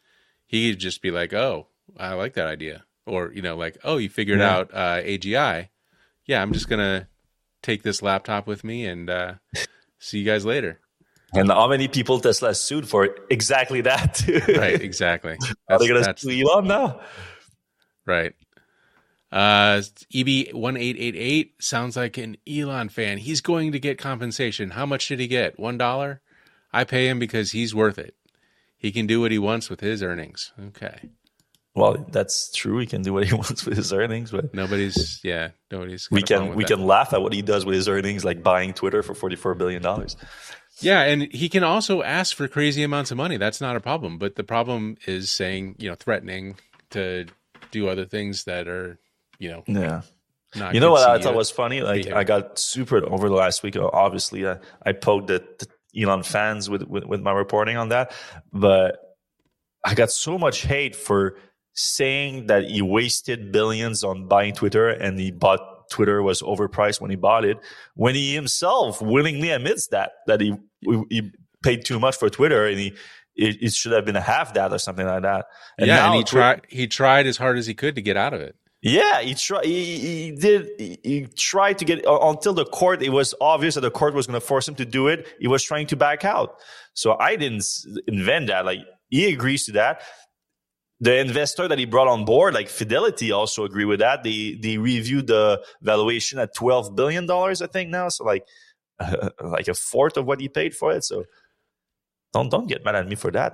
he 0.48 0.72
could 0.72 0.80
just 0.80 1.00
be 1.02 1.12
like, 1.12 1.32
"Oh, 1.32 1.68
I 1.96 2.14
like 2.14 2.34
that 2.34 2.48
idea," 2.48 2.84
or 3.06 3.30
you 3.32 3.42
know, 3.42 3.56
like, 3.56 3.78
"Oh, 3.84 3.98
you 3.98 4.08
figured 4.08 4.40
Yeah. 4.40 4.50
out 4.56 4.70
uh, 4.74 5.00
AGI? 5.02 5.68
Yeah, 6.26 6.42
I'm 6.42 6.52
just 6.52 6.68
gonna 6.68 7.06
take 7.62 7.82
this 7.84 8.02
laptop 8.02 8.46
with 8.48 8.64
me 8.64 8.84
and 8.86 9.08
uh, 9.08 9.34
see 10.00 10.18
you 10.18 10.24
guys 10.24 10.44
later." 10.44 10.80
and 11.34 11.50
how 11.50 11.68
many 11.68 11.88
people 11.88 12.18
Tesla 12.20 12.54
sued 12.54 12.88
for 12.88 13.14
exactly 13.30 13.82
that? 13.82 14.14
too? 14.14 14.40
Right? 14.58 14.80
Exactly. 14.80 15.36
Are 15.68 15.78
they 15.78 15.86
gonna 15.86 16.14
sue 16.16 16.30
Elon 16.42 16.66
now? 16.66 17.00
right. 18.06 18.32
Uh, 19.30 19.82
EB 20.14 20.54
one 20.54 20.78
eight 20.78 20.96
eight 20.98 21.14
eight 21.14 21.52
sounds 21.62 21.96
like 21.98 22.16
an 22.16 22.38
Elon 22.50 22.88
fan. 22.88 23.18
He's 23.18 23.42
going 23.42 23.72
to 23.72 23.78
get 23.78 23.98
compensation. 23.98 24.70
How 24.70 24.86
much 24.86 25.06
did 25.08 25.20
he 25.20 25.26
get? 25.28 25.58
One 25.60 25.76
dollar. 25.76 26.22
I 26.72 26.84
pay 26.84 27.08
him 27.08 27.18
because 27.18 27.52
he's 27.52 27.74
worth 27.74 27.98
it. 27.98 28.14
He 28.78 28.92
can 28.92 29.06
do 29.06 29.20
what 29.20 29.30
he 29.30 29.38
wants 29.38 29.68
with 29.68 29.80
his 29.80 30.02
earnings. 30.02 30.52
Okay. 30.68 30.98
Well, 31.74 32.06
that's 32.10 32.50
true. 32.52 32.78
He 32.78 32.86
can 32.86 33.02
do 33.02 33.12
what 33.12 33.26
he 33.26 33.34
wants 33.42 33.64
with 33.64 33.76
his 33.76 33.92
earnings, 33.92 34.30
but 34.30 34.54
Nobody's 34.54 35.20
yeah. 35.22 35.50
Nobody's. 35.70 36.08
we 36.10 36.22
got 36.22 36.30
a 36.30 36.34
problem 36.36 36.48
can 36.50 36.56
we 36.56 36.64
that. 36.64 36.74
can 36.74 36.86
laugh 36.86 37.12
at 37.12 37.22
what 37.22 37.32
he 37.32 37.42
does 37.42 37.64
with 37.64 37.74
his 37.74 37.88
earnings, 37.88 38.24
like 38.24 38.42
buying 38.42 38.72
Twitter 38.72 39.02
for 39.02 39.14
forty 39.14 39.36
four 39.36 39.54
billion 39.54 39.82
dollars. 39.82 40.16
Yeah, 40.80 41.02
and 41.02 41.22
he 41.32 41.48
can 41.48 41.64
also 41.64 42.02
ask 42.02 42.36
for 42.36 42.46
crazy 42.48 42.82
amounts 42.84 43.10
of 43.10 43.16
money. 43.16 43.36
That's 43.36 43.60
not 43.60 43.74
a 43.76 43.80
problem. 43.80 44.16
But 44.18 44.36
the 44.36 44.44
problem 44.44 44.96
is 45.06 45.30
saying, 45.30 45.74
you 45.78 45.88
know, 45.88 45.96
threatening 45.96 46.56
to 46.90 47.26
do 47.72 47.88
other 47.88 48.04
things 48.04 48.44
that 48.44 48.68
are, 48.68 48.96
you 49.40 49.50
know, 49.50 49.64
Yeah. 49.66 50.02
not. 50.54 50.74
You 50.74 50.80
know 50.80 50.92
what 50.92 51.08
I 51.08 51.20
thought 51.20 51.34
was 51.34 51.50
funny? 51.50 51.80
Like. 51.82 52.06
I 52.06 52.22
got 52.22 52.60
super 52.60 53.04
over 53.04 53.28
the 53.28 53.34
last 53.34 53.64
week. 53.64 53.76
Obviously, 53.76 54.46
I, 54.48 54.58
I 54.86 54.92
poked 54.92 55.30
at 55.30 55.58
the 55.58 55.66
Elon 55.96 56.22
fans 56.22 56.68
with, 56.68 56.82
with 56.82 57.04
with 57.04 57.20
my 57.20 57.32
reporting 57.32 57.76
on 57.76 57.88
that, 57.90 58.12
but 58.52 58.98
I 59.84 59.94
got 59.94 60.10
so 60.10 60.38
much 60.38 60.62
hate 60.62 60.94
for 60.94 61.36
saying 61.74 62.46
that 62.46 62.64
he 62.64 62.82
wasted 62.82 63.52
billions 63.52 64.02
on 64.02 64.26
buying 64.26 64.52
Twitter 64.52 64.88
and 64.88 65.18
he 65.18 65.30
bought 65.30 65.60
Twitter 65.90 66.22
was 66.22 66.42
overpriced 66.42 67.00
when 67.00 67.10
he 67.10 67.16
bought 67.16 67.44
it. 67.44 67.58
When 67.94 68.14
he 68.14 68.34
himself 68.34 69.00
willingly 69.00 69.50
admits 69.50 69.88
that 69.88 70.12
that 70.26 70.40
he 70.40 70.54
he 71.08 71.30
paid 71.62 71.84
too 71.84 71.98
much 71.98 72.16
for 72.16 72.28
Twitter 72.28 72.66
and 72.66 72.78
he 72.78 72.88
it, 73.36 73.62
it 73.62 73.72
should 73.72 73.92
have 73.92 74.04
been 74.04 74.16
a 74.16 74.20
half 74.20 74.54
that 74.54 74.72
or 74.72 74.78
something 74.78 75.06
like 75.06 75.22
that. 75.22 75.46
yeah, 75.78 75.86
now 75.86 76.06
and 76.08 76.16
he 76.16 76.24
tried. 76.24 76.62
He 76.68 76.86
tried 76.88 77.26
as 77.26 77.36
hard 77.36 77.56
as 77.56 77.66
he 77.66 77.74
could 77.74 77.94
to 77.94 78.02
get 78.02 78.16
out 78.16 78.34
of 78.34 78.40
it. 78.40 78.56
Yeah, 78.82 79.20
he 79.20 79.34
tried. 79.34 79.64
He, 79.64 79.98
he 79.98 80.30
did. 80.32 80.68
He, 80.78 80.98
he 81.02 81.26
tried 81.36 81.78
to 81.78 81.84
get 81.84 82.06
uh, 82.06 82.18
until 82.28 82.54
the 82.54 82.64
court. 82.64 83.02
It 83.02 83.10
was 83.10 83.34
obvious 83.40 83.74
that 83.74 83.80
the 83.82 83.90
court 83.90 84.14
was 84.14 84.26
going 84.26 84.40
to 84.40 84.46
force 84.46 84.68
him 84.68 84.76
to 84.76 84.84
do 84.84 85.08
it. 85.08 85.26
He 85.40 85.48
was 85.48 85.62
trying 85.64 85.86
to 85.88 85.96
back 85.96 86.24
out. 86.24 86.56
So 86.94 87.16
I 87.18 87.36
didn't 87.36 87.64
invent 88.06 88.48
that. 88.48 88.64
Like 88.64 88.80
he 89.08 89.32
agrees 89.32 89.66
to 89.66 89.72
that. 89.72 90.02
the 91.00 91.16
investor 91.18 91.68
that 91.68 91.78
he 91.78 91.84
brought 91.86 92.08
on 92.08 92.24
board, 92.24 92.54
like 92.54 92.68
Fidelity, 92.68 93.30
also 93.32 93.64
agree 93.64 93.84
with 93.84 94.00
that. 94.00 94.24
They 94.24 94.58
they 94.60 94.78
reviewed 94.78 95.28
the 95.28 95.62
valuation 95.82 96.38
at 96.40 96.54
twelve 96.54 96.96
billion 96.96 97.26
dollars, 97.26 97.62
I 97.62 97.66
think 97.68 97.90
now. 97.90 98.08
So 98.08 98.24
like 98.24 98.44
uh, 99.00 99.30
like 99.42 99.68
a 99.68 99.74
fourth 99.74 100.16
of 100.16 100.26
what 100.26 100.40
he 100.40 100.48
paid 100.48 100.74
for 100.74 100.92
it. 100.92 101.04
So 101.04 101.24
don't 102.32 102.50
don't 102.50 102.66
get 102.68 102.84
mad 102.84 102.96
at 102.96 103.08
me 103.08 103.14
for 103.16 103.30
that. 103.32 103.52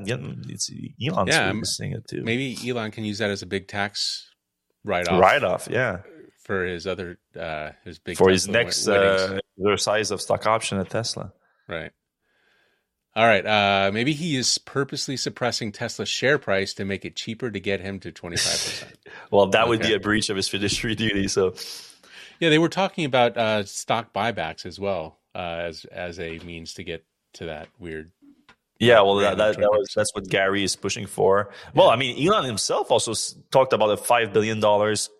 It's 0.48 0.70
Elon's 1.02 1.28
Yeah, 1.28 1.46
witnessing 1.46 1.92
it 1.92 2.08
too. 2.08 2.22
Maybe 2.24 2.56
Elon 2.68 2.90
can 2.90 3.04
use 3.04 3.18
that 3.18 3.30
as 3.30 3.42
a 3.42 3.46
big 3.46 3.68
tax 3.68 4.28
write 4.84 5.08
off 5.08 5.20
Write 5.20 5.42
off, 5.44 5.68
yeah, 5.70 6.00
for 6.44 6.64
his 6.64 6.86
other 6.86 7.18
uh 7.38 7.70
his 7.84 7.98
big 7.98 8.16
for 8.16 8.30
his 8.30 8.42
Tesla 8.46 8.52
wi- 8.52 8.64
next 8.64 8.86
winnings. 8.86 9.20
uh, 9.20 9.38
exercise 9.60 10.10
of 10.10 10.20
stock 10.20 10.46
option 10.46 10.78
at 10.78 10.90
Tesla. 10.90 11.32
Right. 11.68 11.90
All 13.16 13.24
right. 13.26 13.46
Uh, 13.46 13.92
maybe 13.94 14.12
he 14.12 14.34
is 14.36 14.58
purposely 14.58 15.16
suppressing 15.16 15.70
Tesla's 15.70 16.08
share 16.08 16.36
price 16.36 16.74
to 16.74 16.84
make 16.84 17.04
it 17.04 17.14
cheaper 17.14 17.48
to 17.48 17.60
get 17.60 17.80
him 17.80 18.00
to 18.00 18.10
25%. 18.10 18.84
Well, 19.30 19.46
that 19.48 19.68
would 19.68 19.80
be 19.80 19.94
a 19.94 20.00
breach 20.00 20.30
of 20.30 20.36
his 20.36 20.48
fiduciary 20.48 20.94
duty. 20.96 21.28
So 21.28 21.54
yeah, 22.40 22.50
they 22.50 22.58
were 22.58 22.68
talking 22.68 23.04
about 23.04 23.36
uh, 23.36 23.64
stock 23.64 24.12
buybacks 24.12 24.66
as 24.66 24.78
well 24.80 25.20
uh, 25.34 25.38
as 25.38 25.84
as 25.86 26.18
a 26.18 26.38
means 26.40 26.74
to 26.74 26.84
get 26.84 27.04
to 27.34 27.46
that 27.46 27.68
weird. 27.78 28.10
Yeah, 28.80 29.00
well, 29.02 29.16
that, 29.16 29.36
that, 29.38 29.56
that 29.56 29.70
was 29.70 29.92
that's 29.94 30.12
what 30.14 30.28
Gary 30.28 30.64
is 30.64 30.74
pushing 30.76 31.06
for. 31.06 31.50
Well, 31.74 31.90
I 31.90 31.96
mean, 31.96 32.26
Elon 32.26 32.44
himself 32.44 32.90
also 32.90 33.12
s- 33.12 33.36
talked 33.52 33.72
about 33.72 33.90
a 33.90 33.96
five 33.96 34.32
billion 34.32 34.58
dollars 34.60 35.10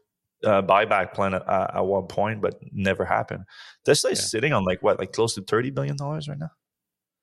uh, 0.42 0.60
buyback 0.62 1.14
plan 1.14 1.34
at, 1.34 1.42
at 1.48 1.80
one 1.86 2.06
point, 2.06 2.40
but 2.42 2.58
never 2.72 3.04
happened. 3.04 3.44
Tesla 3.84 4.10
is 4.10 4.18
Yeah. 4.18 4.24
sitting 4.24 4.52
on 4.52 4.64
like 4.64 4.82
what, 4.82 4.98
like 4.98 5.12
close 5.12 5.34
to 5.36 5.42
thirty 5.42 5.70
billion 5.70 5.96
dollars 5.96 6.28
right 6.28 6.38
now. 6.38 6.50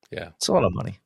Yeah. 0.10 0.30
It's 0.38 0.48
a 0.48 0.54
lot 0.54 0.64
of 0.64 0.74
money. 0.74 1.00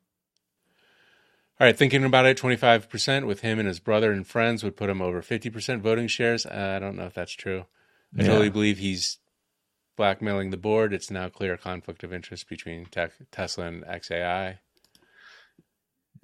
All 1.59 1.65
right. 1.67 1.77
Thinking 1.77 2.03
about 2.03 2.25
it, 2.25 2.37
25% 2.37 3.25
with 3.25 3.39
him 3.41 3.59
and 3.59 3.67
his 3.67 3.79
brother 3.79 4.11
and 4.11 4.27
friends 4.27 4.63
would 4.63 4.75
put 4.75 4.89
him 4.89 5.01
over 5.01 5.21
50% 5.21 5.79
voting 5.81 6.07
shares. 6.07 6.45
Uh, 6.45 6.73
I 6.75 6.79
don't 6.79 6.97
know 6.97 7.05
if 7.05 7.13
that's 7.13 7.31
true. 7.33 7.65
I 8.17 8.21
Yeah. 8.23 8.27
totally 8.27 8.49
believe 8.49 8.77
he's 8.77 9.19
blackmailing 9.95 10.49
the 10.51 10.57
board. 10.57 10.93
It's 10.93 11.09
now 11.09 11.29
clear 11.29 11.55
conflict 11.55 12.03
of 12.03 12.11
interest 12.13 12.49
between 12.49 12.85
Te- 12.85 13.07
Tesla 13.31 13.65
and 13.67 13.83
XAI. 13.85 14.57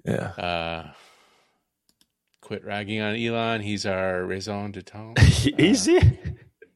Yeah, 0.04 0.28
Uh, 0.38 0.92
quit 2.40 2.64
ragging 2.64 3.00
on 3.00 3.14
Elon. 3.16 3.60
He's 3.60 3.86
our 3.86 4.24
raison 4.24 4.72
d'etre. 4.72 5.14
easy. 5.58 6.18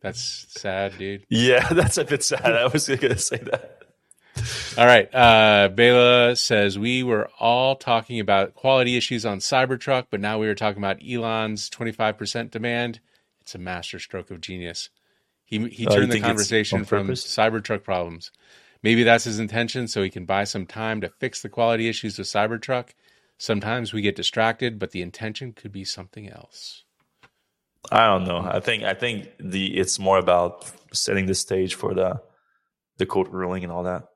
That's 0.00 0.46
sad, 0.60 0.96
dude. 0.98 1.24
Yeah, 1.28 1.68
that's 1.72 1.98
a 1.98 2.04
bit 2.04 2.22
sad. 2.22 2.44
I 2.52 2.66
was 2.68 2.88
gonna 2.88 3.18
say 3.18 3.38
that. 3.38 3.72
All 4.78 4.86
right. 4.86 5.12
Uh, 5.14 5.68
Bela 5.68 6.36
says 6.36 6.78
we 6.78 7.02
were 7.02 7.30
all 7.40 7.74
talking 7.74 8.20
about 8.20 8.54
quality 8.54 8.96
issues 8.96 9.24
on 9.24 9.38
Cybertruck, 9.38 10.06
but 10.10 10.20
now 10.20 10.38
we 10.38 10.46
are 10.46 10.54
talking 10.54 10.78
about 10.78 10.98
Elon's 11.02 11.70
25% 11.70 12.50
demand. 12.50 13.00
It's 13.40 13.54
a 13.54 13.58
master 13.58 13.98
stroke 13.98 14.30
of 14.30 14.40
genius. 14.42 14.90
He 15.44 15.66
he 15.68 15.86
Oh, 15.86 15.94
turned 15.96 16.12
the 16.12 16.20
conversation 16.20 16.84
from? 16.84 17.08
Cybertruck 17.08 17.82
problems. 17.82 18.30
Maybe 18.82 19.02
that's 19.04 19.24
his 19.24 19.38
intention, 19.38 19.88
so 19.88 20.02
he 20.02 20.10
can 20.10 20.26
buy 20.26 20.44
some 20.44 20.66
time 20.66 21.00
to 21.00 21.08
fix 21.08 21.40
the 21.40 21.48
quality 21.48 21.88
issues 21.88 22.18
with 22.18 22.26
Cybertruck. 22.28 22.90
Sometimes 23.38 23.92
we 23.92 24.00
get 24.02 24.16
distracted, 24.16 24.78
but 24.78 24.92
the 24.92 25.02
intention 25.02 25.52
could 25.52 25.72
be 25.72 25.84
something 25.84 26.28
else. 26.28 26.84
I 27.92 28.06
don't 28.06 28.24
know. 28.24 28.38
I 28.38 28.60
think 28.60 28.82
I 28.82 28.94
think 28.94 29.28
the 29.38 29.76
it's 29.78 29.98
more 29.98 30.18
about 30.18 30.70
setting 30.92 31.26
the 31.26 31.34
stage 31.34 31.74
for 31.74 31.94
the 31.94 32.20
the 32.96 33.06
court 33.06 33.28
ruling 33.30 33.62
and 33.62 33.72
all 33.72 33.84
that. 33.84 34.08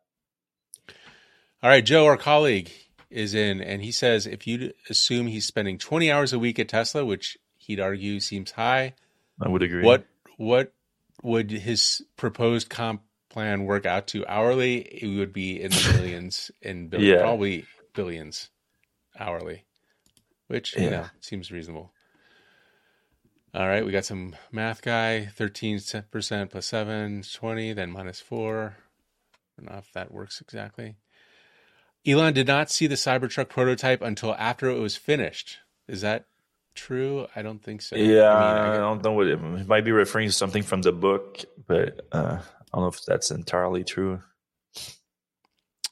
All 1.62 1.68
right, 1.70 1.84
Joe, 1.84 2.06
our 2.06 2.16
colleague, 2.16 2.70
is 3.10 3.34
in, 3.34 3.60
and 3.60 3.82
he 3.82 3.92
says 3.92 4.26
if 4.26 4.46
you 4.46 4.72
assume 4.88 5.26
he's 5.26 5.44
spending 5.46 5.76
20 5.78 6.10
hours 6.10 6.32
a 6.32 6.38
week 6.38 6.58
at 6.58 6.68
Tesla, 6.68 7.04
which 7.04 7.36
he'd 7.58 7.78
argue 7.80 8.18
seems 8.18 8.52
high, 8.52 8.94
I 9.40 9.48
would 9.48 9.62
agree. 9.62 9.84
what 9.84 10.06
what 10.36 10.72
would 11.22 11.50
his 11.50 12.02
proposed 12.16 12.70
comp 12.70 13.02
plan 13.28 13.64
work 13.64 13.84
out 13.84 14.06
to 14.08 14.26
hourly? 14.26 14.78
It 14.78 15.18
would 15.18 15.32
be 15.34 15.60
in 15.60 15.70
the 15.70 15.92
millions, 15.96 16.50
in 16.62 16.88
billions, 16.88 17.08
Yeah. 17.10 17.20
probably 17.20 17.66
billions 17.94 18.48
hourly, 19.20 19.64
which 20.48 20.74
you 20.76 20.84
Yeah. 20.84 20.90
know 20.90 21.06
seems 21.20 21.52
reasonable. 21.52 21.92
All 23.52 23.66
right, 23.68 23.84
we 23.84 23.90
got 23.90 24.04
some 24.04 24.36
math 24.52 24.80
guy, 24.80 25.28
13% 25.36 26.50
plus 26.50 26.66
7, 26.66 27.22
20, 27.34 27.72
then 27.72 27.90
minus 27.90 28.20
4. 28.20 28.76
I 29.58 29.62
don't 29.62 29.72
know 29.72 29.78
if 29.78 29.92
that 29.92 30.12
works 30.12 30.40
exactly. 30.40 30.94
Elon 32.06 32.32
did 32.32 32.46
not 32.46 32.70
see 32.70 32.86
the 32.86 32.94
Cybertruck 32.94 33.48
prototype 33.48 34.02
until 34.02 34.34
after 34.36 34.70
it 34.70 34.78
was 34.78 34.96
finished. 34.96 35.58
Is 35.88 36.00
that 36.02 36.26
true? 36.76 37.26
I 37.34 37.42
don't 37.42 37.62
think 37.62 37.82
so. 37.82 37.96
Yeah, 37.96 38.22
I 38.32 38.32
I, 38.32 38.62
mean, 38.70 38.72
I- 38.72 38.76
don't 38.76 39.02
know 39.04 39.12
what 39.12 39.26
it, 39.26 39.32
it 39.42 39.66
might 39.66 39.84
be 39.84 39.92
referring 39.92 40.28
to 40.28 40.32
something 40.32 40.62
from 40.62 40.82
the 40.82 40.92
book, 40.92 41.40
but 41.66 42.06
uh, 42.12 42.38
I 42.40 42.64
don't 42.72 42.82
know 42.82 42.88
if 42.88 43.04
that's 43.04 43.32
entirely 43.32 43.82
true. 43.82 44.22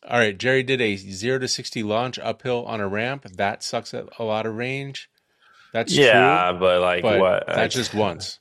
All 0.08 0.18
right, 0.18 0.36
Jerry 0.36 0.62
did 0.62 0.80
a 0.80 0.96
0 0.96 1.38
to 1.40 1.48
60 1.48 1.82
launch 1.82 2.18
uphill 2.18 2.64
on 2.64 2.80
a 2.80 2.88
ramp. 2.88 3.24
That 3.36 3.62
sucks 3.62 3.92
at 3.92 4.06
a 4.18 4.24
lot 4.24 4.46
of 4.46 4.54
range. 4.56 5.10
That's 5.74 5.92
yeah, 5.94 6.50
true. 6.50 6.60
but 6.60 6.80
like 6.80 7.02
But 7.02 7.20
what? 7.20 7.44
that's 7.46 7.74
just 7.74 7.92
once. 7.94 8.38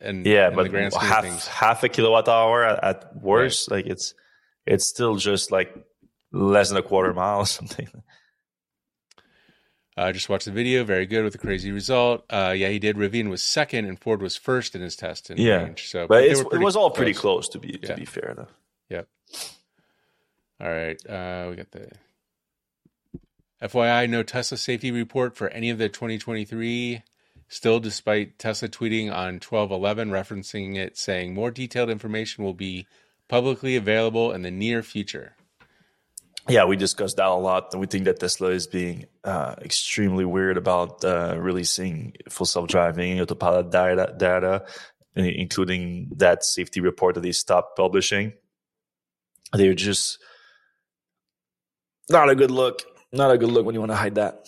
And 0.00 0.26
yeah, 0.26 0.50
but 0.50 0.64
the 0.64 0.68
grand 0.68 0.92
half 0.94 1.46
half 1.46 1.82
a 1.82 1.88
kilowatt 1.88 2.28
hour 2.28 2.62
at, 2.62 2.84
at 2.84 3.16
worst, 3.16 3.70
like 3.70 3.86
it's 3.86 4.14
it's 4.66 4.86
still 4.86 5.16
just 5.16 5.50
like 5.50 5.74
less 6.30 6.68
than 6.68 6.76
a 6.76 6.82
quarter 6.82 7.14
mile 7.14 7.38
or 7.40 7.46
something. 7.58 7.88
I 9.96 10.10
uh, 10.10 10.12
just 10.12 10.28
watched 10.28 10.44
the 10.44 10.52
video. 10.52 10.84
Very 10.84 11.06
good 11.06 11.24
with 11.24 11.34
a 11.34 11.38
crazy 11.38 11.72
result. 11.72 12.24
Uh, 12.30 12.54
yeah, 12.56 12.68
he 12.68 12.78
did. 12.78 12.96
Rivian 12.96 13.30
was 13.30 13.42
second, 13.42 13.86
and 13.86 13.98
Ford 13.98 14.22
was 14.22 14.36
first 14.36 14.76
in 14.76 14.80
his 14.82 14.94
test 14.94 15.28
in 15.30 15.38
Yeah. 15.38 15.64
range. 15.64 15.88
So, 15.88 16.06
But 16.06 16.22
were 16.22 16.54
it 16.54 16.60
was 16.60 16.76
all 16.76 16.90
pretty 16.90 17.14
close. 17.14 17.46
close 17.46 17.48
to 17.48 17.58
be 17.58 17.80
Yeah. 17.82 17.88
to 17.88 17.94
be 17.96 18.04
fair 18.04 18.34
though. 18.36 18.48
Yep. 18.90 19.08
All 20.60 20.68
right. 20.68 20.98
Uh, 21.08 21.46
we 21.50 21.56
got 21.56 21.70
the 21.70 21.90
FYI 23.62 24.08
no 24.08 24.22
Tesla 24.22 24.56
safety 24.56 24.90
report 24.90 25.36
for 25.36 25.48
any 25.48 25.70
of 25.70 25.78
the 25.78 25.88
2023. 25.88 27.02
Still, 27.48 27.80
despite 27.80 28.38
Tesla 28.38 28.68
tweeting 28.68 29.06
on 29.06 29.40
1211 29.40 30.10
referencing 30.10 30.76
it, 30.76 30.98
saying 30.98 31.32
more 31.32 31.50
detailed 31.50 31.88
information 31.88 32.44
will 32.44 32.54
be 32.54 32.86
publicly 33.28 33.74
available 33.74 34.32
in 34.32 34.42
the 34.42 34.50
near 34.50 34.82
future. 34.82 35.34
Yeah, 36.48 36.64
we 36.64 36.76
discussed 36.76 37.16
that 37.18 37.26
a 37.26 37.34
lot. 37.34 37.76
We 37.76 37.86
think 37.86 38.04
that 38.04 38.20
Tesla 38.20 38.48
is 38.48 38.66
being 38.66 39.06
uh, 39.22 39.54
extremely 39.60 40.24
weird 40.24 40.56
about 40.56 41.04
uh, 41.04 41.36
releasing 41.38 42.14
full 42.30 42.46
self-driving 42.46 43.20
autopilot 43.20 43.70
data, 43.70 44.14
data, 44.16 44.64
including 45.14 46.10
that 46.16 46.44
safety 46.44 46.80
report 46.80 47.14
that 47.16 47.20
they 47.20 47.32
stopped 47.32 47.76
publishing. 47.76 48.32
They're 49.52 49.74
just 49.74 50.18
not 52.10 52.28
a 52.30 52.34
good 52.34 52.50
look. 52.50 52.82
Not 53.12 53.30
a 53.30 53.38
good 53.38 53.50
look 53.50 53.64
when 53.64 53.74
you 53.74 53.80
want 53.80 53.92
to 53.92 53.96
hide 53.96 54.16
that. 54.16 54.46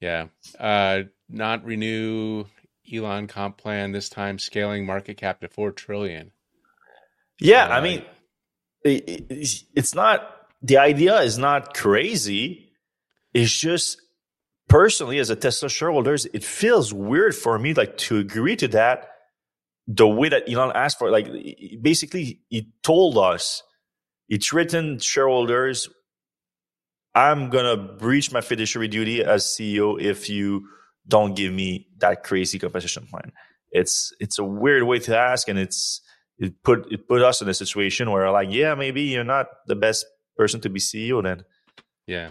Yeah. 0.00 0.26
Uh, 0.58 1.02
not 1.28 1.64
renew 1.64 2.44
Elon 2.92 3.26
comp 3.26 3.58
plan 3.58 3.92
this 3.92 4.08
time, 4.08 4.38
scaling 4.38 4.86
market 4.86 5.16
cap 5.16 5.40
to 5.40 5.48
four 5.48 5.72
trillion. 5.72 6.32
Yeah, 7.40 7.66
Uh, 7.66 7.68
I 7.68 7.80
mean, 7.80 8.04
it, 8.84 9.08
it- 9.30 9.64
it's 9.74 9.94
not 9.94 10.34
the 10.62 10.78
idea 10.78 11.20
is 11.20 11.38
not 11.38 11.74
crazy. 11.74 12.72
It's 13.34 13.52
just 13.56 14.00
personally, 14.68 15.18
as 15.18 15.30
a 15.30 15.36
Tesla 15.36 15.68
shareholders, 15.68 16.26
it 16.32 16.42
feels 16.42 16.92
weird 16.92 17.34
for 17.34 17.58
me 17.58 17.74
like 17.74 17.96
to 17.98 18.18
agree 18.18 18.56
to 18.56 18.68
that 18.68 19.10
the 19.86 20.08
way 20.08 20.28
that 20.28 20.50
Elon 20.50 20.72
asked 20.74 20.98
for. 20.98 21.10
Like, 21.10 21.28
basically, 21.80 22.40
he 22.48 22.72
told 22.82 23.16
us, 23.18 23.62
it's 24.28 24.52
written 24.52 24.98
shareholders, 24.98 25.88
"I'm 27.14 27.50
gonna 27.50 27.76
breach 27.76 28.32
my 28.32 28.40
fiduciary 28.40 28.88
duty 28.88 29.24
as 29.24 29.44
CEO 29.44 30.00
if 30.00 30.28
you 30.28 30.68
don't 31.06 31.34
give 31.34 31.52
me 31.52 31.88
that 31.98 32.24
crazy 32.24 32.58
compensation 32.58 33.06
plan." 33.06 33.32
It's 33.70 34.12
it's 34.20 34.38
a 34.38 34.44
weird 34.44 34.84
way 34.84 34.98
to 35.00 35.16
ask, 35.16 35.48
and 35.48 35.58
it's 35.58 36.00
it 36.38 36.62
put 36.62 36.90
it 36.92 37.08
put 37.08 37.22
us 37.22 37.42
in 37.42 37.48
a 37.48 37.54
situation 37.54 38.10
where 38.10 38.30
like 38.30 38.48
yeah 38.50 38.74
maybe 38.74 39.02
you're 39.02 39.24
not 39.24 39.46
the 39.66 39.74
best 39.76 40.06
person 40.36 40.60
to 40.60 40.70
be 40.70 40.80
CEO 40.80 41.22
then 41.22 41.44
Yeah. 42.06 42.30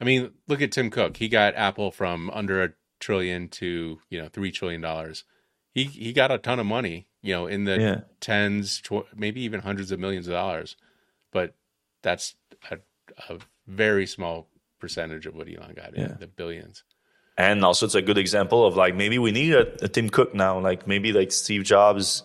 I 0.00 0.04
mean, 0.04 0.32
look 0.46 0.60
at 0.60 0.72
Tim 0.72 0.90
Cook. 0.90 1.16
He 1.16 1.28
got 1.28 1.54
Apple 1.54 1.90
from 1.90 2.28
under 2.30 2.62
a 2.62 2.70
trillion 3.00 3.48
to, 3.48 3.98
you 4.10 4.20
know, 4.20 4.28
3 4.28 4.50
trillion 4.52 4.82
dollars. 4.82 5.24
He 5.72 5.84
he 5.84 6.12
got 6.12 6.30
a 6.30 6.38
ton 6.38 6.58
of 6.58 6.66
money, 6.66 7.06
you 7.22 7.32
know, 7.32 7.46
in 7.46 7.64
the 7.64 7.78
yeah 7.80 8.00
tens, 8.20 8.80
tw- 8.80 9.06
maybe 9.14 9.40
even 9.42 9.60
hundreds 9.60 9.92
of 9.92 9.98
millions 10.00 10.26
of 10.26 10.32
dollars. 10.32 10.76
But 11.32 11.54
that's 12.02 12.34
a, 12.70 12.78
a 13.28 13.38
very 13.66 14.06
small 14.06 14.48
percentage 14.80 15.26
of 15.26 15.34
what 15.34 15.48
Elon 15.48 15.74
got 15.74 15.96
Yeah. 15.96 16.04
in 16.12 16.16
the 16.20 16.26
billions. 16.26 16.84
and 17.38 17.64
also 17.64 17.86
it's 17.86 17.94
a 17.94 18.02
good 18.02 18.18
example 18.18 18.64
of 18.66 18.76
like 18.76 18.94
maybe 18.94 19.18
we 19.18 19.30
need 19.32 19.52
a, 19.54 19.84
a 19.84 19.88
Tim 19.88 20.08
Cook 20.08 20.34
now 20.34 20.58
like 20.60 20.86
maybe 20.86 21.12
like 21.12 21.32
Steve 21.32 21.64
Jobs 21.64 22.22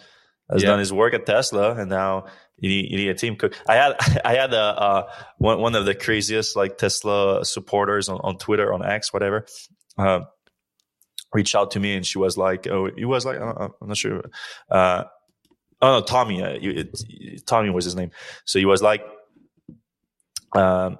has 0.49 0.61
Yeah. 0.63 0.69
done 0.69 0.79
his 0.79 0.93
work 0.93 1.13
at 1.13 1.25
Tesla 1.25 1.75
and 1.75 1.89
now 1.89 2.25
you 2.57 2.69
need, 2.69 2.91
you 2.91 2.97
need 2.97 3.09
a 3.09 3.13
Tim 3.15 3.35
Cook 3.35 3.53
I 3.67 3.75
had 3.75 3.95
I 4.25 4.35
had 4.35 4.53
a 4.53 4.57
uh, 4.85 5.11
one 5.37 5.59
one 5.59 5.75
of 5.75 5.85
the 5.85 5.95
craziest 5.95 6.55
like 6.55 6.77
Tesla 6.77 7.43
supporters 7.45 8.07
on, 8.09 8.19
on 8.23 8.37
Twitter 8.37 8.71
on 8.73 8.85
X 8.85 9.11
whatever 9.11 9.45
uh, 9.97 10.21
reached 11.33 11.55
out 11.55 11.71
to 11.71 11.79
me 11.79 11.95
and 11.95 12.05
she 12.05 12.17
was 12.17 12.37
like, 12.37 12.67
oh, 12.67 12.89
he 12.95 13.05
was 13.05 13.25
like, 13.25 13.39
uh, 13.39 13.69
I'm 13.81 13.87
not 13.87 13.97
sure. 13.97 14.21
Uh, 14.69 15.03
oh 15.81 15.99
no, 15.99 16.01
Tommy, 16.01 16.43
uh, 16.43 16.49
it, 16.61 16.89
it, 17.09 17.45
Tommy 17.47 17.69
was 17.69 17.85
his 17.85 17.95
name. 17.95 18.11
So 18.45 18.59
he 18.59 18.65
was 18.65 18.81
like, 18.81 19.01
um, 20.55 20.97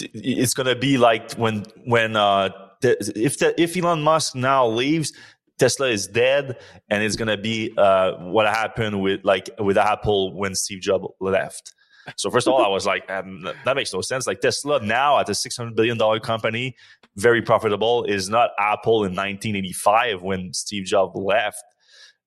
it's 0.00 0.54
gonna 0.54 0.76
be 0.76 0.98
like 0.98 1.32
when 1.34 1.64
when 1.84 2.16
uh, 2.16 2.50
if 2.82 3.38
the, 3.38 3.60
if 3.60 3.76
Elon 3.76 4.02
Musk 4.02 4.34
now 4.34 4.66
leaves, 4.66 5.12
Tesla 5.58 5.88
is 5.88 6.06
dead, 6.06 6.58
and 6.88 7.02
it's 7.02 7.16
gonna 7.16 7.36
be 7.36 7.72
uh, 7.76 8.12
what 8.18 8.46
happened 8.46 9.02
with 9.02 9.24
like 9.24 9.50
with 9.58 9.78
Apple 9.78 10.34
when 10.34 10.54
Steve 10.54 10.80
Jobs 10.80 11.06
left. 11.20 11.74
So 12.16 12.30
first 12.30 12.48
of 12.48 12.54
all, 12.54 12.64
I 12.64 12.68
was 12.68 12.84
like, 12.84 13.08
um, 13.10 13.48
that 13.64 13.76
makes 13.76 13.92
no 13.92 14.00
sense. 14.00 14.26
Like 14.26 14.40
Tesla 14.40 14.84
now 14.84 15.18
at 15.18 15.28
a 15.28 15.34
six 15.34 15.56
hundred 15.56 15.76
billion 15.76 15.98
dollar 15.98 16.18
company, 16.18 16.76
very 17.16 17.42
profitable, 17.42 18.04
is 18.04 18.28
not 18.28 18.50
Apple 18.58 19.04
in 19.04 19.12
1985 19.12 20.22
when 20.22 20.52
Steve 20.52 20.84
Jobs 20.84 21.14
left. 21.14 21.62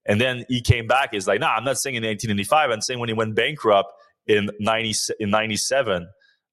And 0.06 0.22
then 0.22 0.46
he 0.48 0.62
came 0.62 0.88
back. 0.88 1.10
He's 1.12 1.28
like, 1.28 1.40
nah, 1.40 1.56
I'm 1.56 1.64
not 1.64 1.78
saying 1.78 1.96
in 1.96 2.04
1985. 2.04 2.70
I'm 2.70 2.82
saying 2.82 3.00
when 3.00 3.10
he 3.10 3.14
went 3.14 3.36
bankrupt 3.36 3.92
in 4.28 4.50
90 4.60 4.94
in 5.20 5.30
97. 5.30 6.08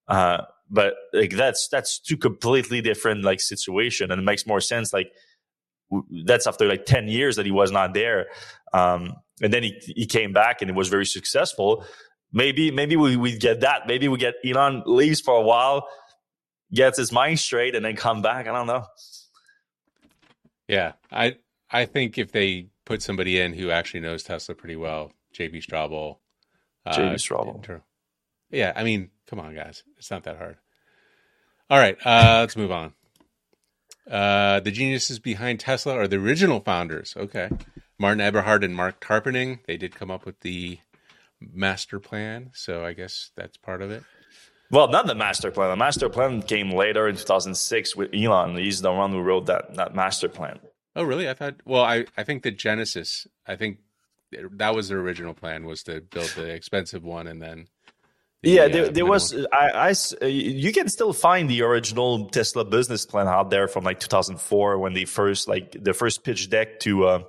Uh, 0.07 0.41
but 0.73 0.95
like 1.13 1.31
that's 1.31 1.69
that's 1.69 1.99
two 1.99 2.17
completely 2.17 2.81
different 2.81 3.23
like 3.23 3.39
situation, 3.39 4.11
and 4.11 4.19
it 4.19 4.25
makes 4.25 4.45
more 4.45 4.59
sense. 4.59 4.91
Like 4.91 5.11
that's 6.25 6.47
after 6.47 6.67
like 6.67 6.85
10 6.85 7.07
years 7.07 7.35
that 7.35 7.45
he 7.45 7.51
was 7.51 7.71
not 7.71 7.93
there. 7.93 8.25
Um, 8.73 9.13
and 9.41 9.53
then 9.53 9.61
he, 9.61 9.79
he 9.95 10.05
came 10.07 10.33
back 10.33 10.61
and 10.61 10.69
it 10.71 10.75
was 10.75 10.89
very 10.89 11.05
successful 11.05 11.85
maybe 12.33 12.71
maybe 12.71 12.95
we, 12.97 13.15
we 13.15 13.37
get 13.37 13.61
that. 13.61 13.87
Maybe 13.87 14.07
we 14.07 14.17
get 14.17 14.35
Elon 14.43 14.83
leaves 14.85 15.21
for 15.21 15.35
a 15.35 15.41
while, 15.41 15.87
gets 16.73 16.97
his 16.97 17.11
mind 17.11 17.39
straight, 17.39 17.75
and 17.75 17.85
then 17.85 17.95
come 17.95 18.21
back. 18.21 18.47
I 18.47 18.51
don't 18.51 18.67
know. 18.67 18.85
Yeah, 20.67 20.93
I 21.11 21.37
I 21.69 21.85
think 21.85 22.17
if 22.17 22.31
they 22.31 22.67
put 22.85 23.01
somebody 23.01 23.39
in 23.39 23.53
who 23.53 23.69
actually 23.69 24.01
knows 24.01 24.23
Tesla 24.23 24.55
pretty 24.55 24.75
well, 24.75 25.11
JB 25.37 25.65
Straubel. 25.65 26.17
JB 26.87 27.11
uh, 27.11 27.15
Straubel. 27.15 27.81
Yeah, 28.49 28.73
I 28.75 28.83
mean, 28.83 29.09
come 29.27 29.39
on, 29.39 29.55
guys, 29.55 29.83
it's 29.97 30.11
not 30.11 30.23
that 30.23 30.37
hard. 30.37 30.57
All 31.69 31.79
right, 31.79 31.97
uh, 32.05 32.39
let's 32.41 32.55
move 32.55 32.71
on. 32.71 32.93
Uh, 34.09 34.59
the 34.59 34.71
geniuses 34.71 35.19
behind 35.19 35.59
Tesla 35.59 35.95
are 35.95 36.07
the 36.07 36.17
original 36.17 36.59
founders. 36.59 37.13
Okay, 37.15 37.49
Martin 37.97 38.21
Eberhard 38.21 38.63
and 38.63 38.75
Marc 38.75 38.99
Tarpenning. 38.99 39.59
They 39.65 39.77
did 39.77 39.95
come 39.95 40.11
up 40.11 40.25
with 40.25 40.39
the 40.41 40.79
master 41.39 41.99
plan. 41.99 42.51
So 42.53 42.85
I 42.85 42.93
guess 42.93 43.31
that's 43.35 43.57
part 43.57 43.81
of 43.81 43.91
it. 43.91 44.03
Well, 44.71 44.87
not 44.87 45.05
the 45.05 45.15
master 45.15 45.51
plan. 45.51 45.69
The 45.69 45.75
master 45.75 46.09
plan 46.09 46.41
came 46.41 46.71
later 46.71 47.07
in 47.07 47.15
2006 47.15 47.95
with 47.95 48.13
Elon. 48.13 48.57
He's 48.57 48.81
the 48.81 48.91
one 48.91 49.11
who 49.11 49.21
wrote 49.21 49.45
that 49.45 49.75
that 49.75 49.95
master 49.95 50.27
plan. 50.29 50.59
Oh, 50.95 51.03
really? 51.03 51.29
I 51.29 51.33
thought. 51.33 51.55
Well, 51.65 51.83
I 51.83 52.05
I 52.17 52.23
think 52.23 52.43
the 52.43 52.51
Genesis. 52.51 53.27
I 53.47 53.55
think 53.55 53.79
that 54.31 54.75
was 54.75 54.89
the 54.89 54.95
original 54.95 55.33
plan 55.33 55.65
was 55.65 55.83
to 55.83 56.01
build 56.01 56.33
the 56.35 56.49
expensive 56.49 57.03
one 57.03 57.27
and 57.27 57.41
then. 57.41 57.67
The, 58.43 58.49
yeah, 58.49 58.67
there, 58.67 58.85
uh, 58.87 58.89
there 58.89 59.05
was. 59.05 59.33
I, 59.53 59.95
I, 60.21 60.25
you 60.27 60.73
can 60.73 60.89
still 60.89 61.13
find 61.13 61.49
the 61.49 61.61
original 61.61 62.27
Tesla 62.29 62.65
business 62.65 63.05
plan 63.05 63.29
out 63.29 63.49
there 63.49 63.69
from 63.69 63.85
like 63.85 64.01
2004 64.01 64.79
when 64.79 64.93
they 64.93 65.05
first 65.05 65.47
like 65.47 65.77
the 65.81 65.93
first 65.93 66.25
pitch 66.25 66.49
deck 66.49 66.81
to 66.81 67.05
uh, 67.05 67.23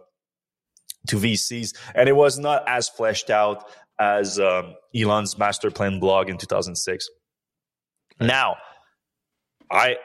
to 1.07 1.17
VCs, 1.17 1.77
and 1.95 2.09
it 2.09 2.17
was 2.17 2.41
not 2.41 2.65
as 2.67 2.89
fleshed 2.89 3.31
out 3.31 3.65
as 4.01 4.41
um, 4.41 4.75
Elon's 4.93 5.39
master 5.39 5.71
plan 5.71 6.01
blog 6.01 6.29
in 6.29 6.37
2006. 6.37 7.09
Now, 8.19 8.57
I 9.71 9.99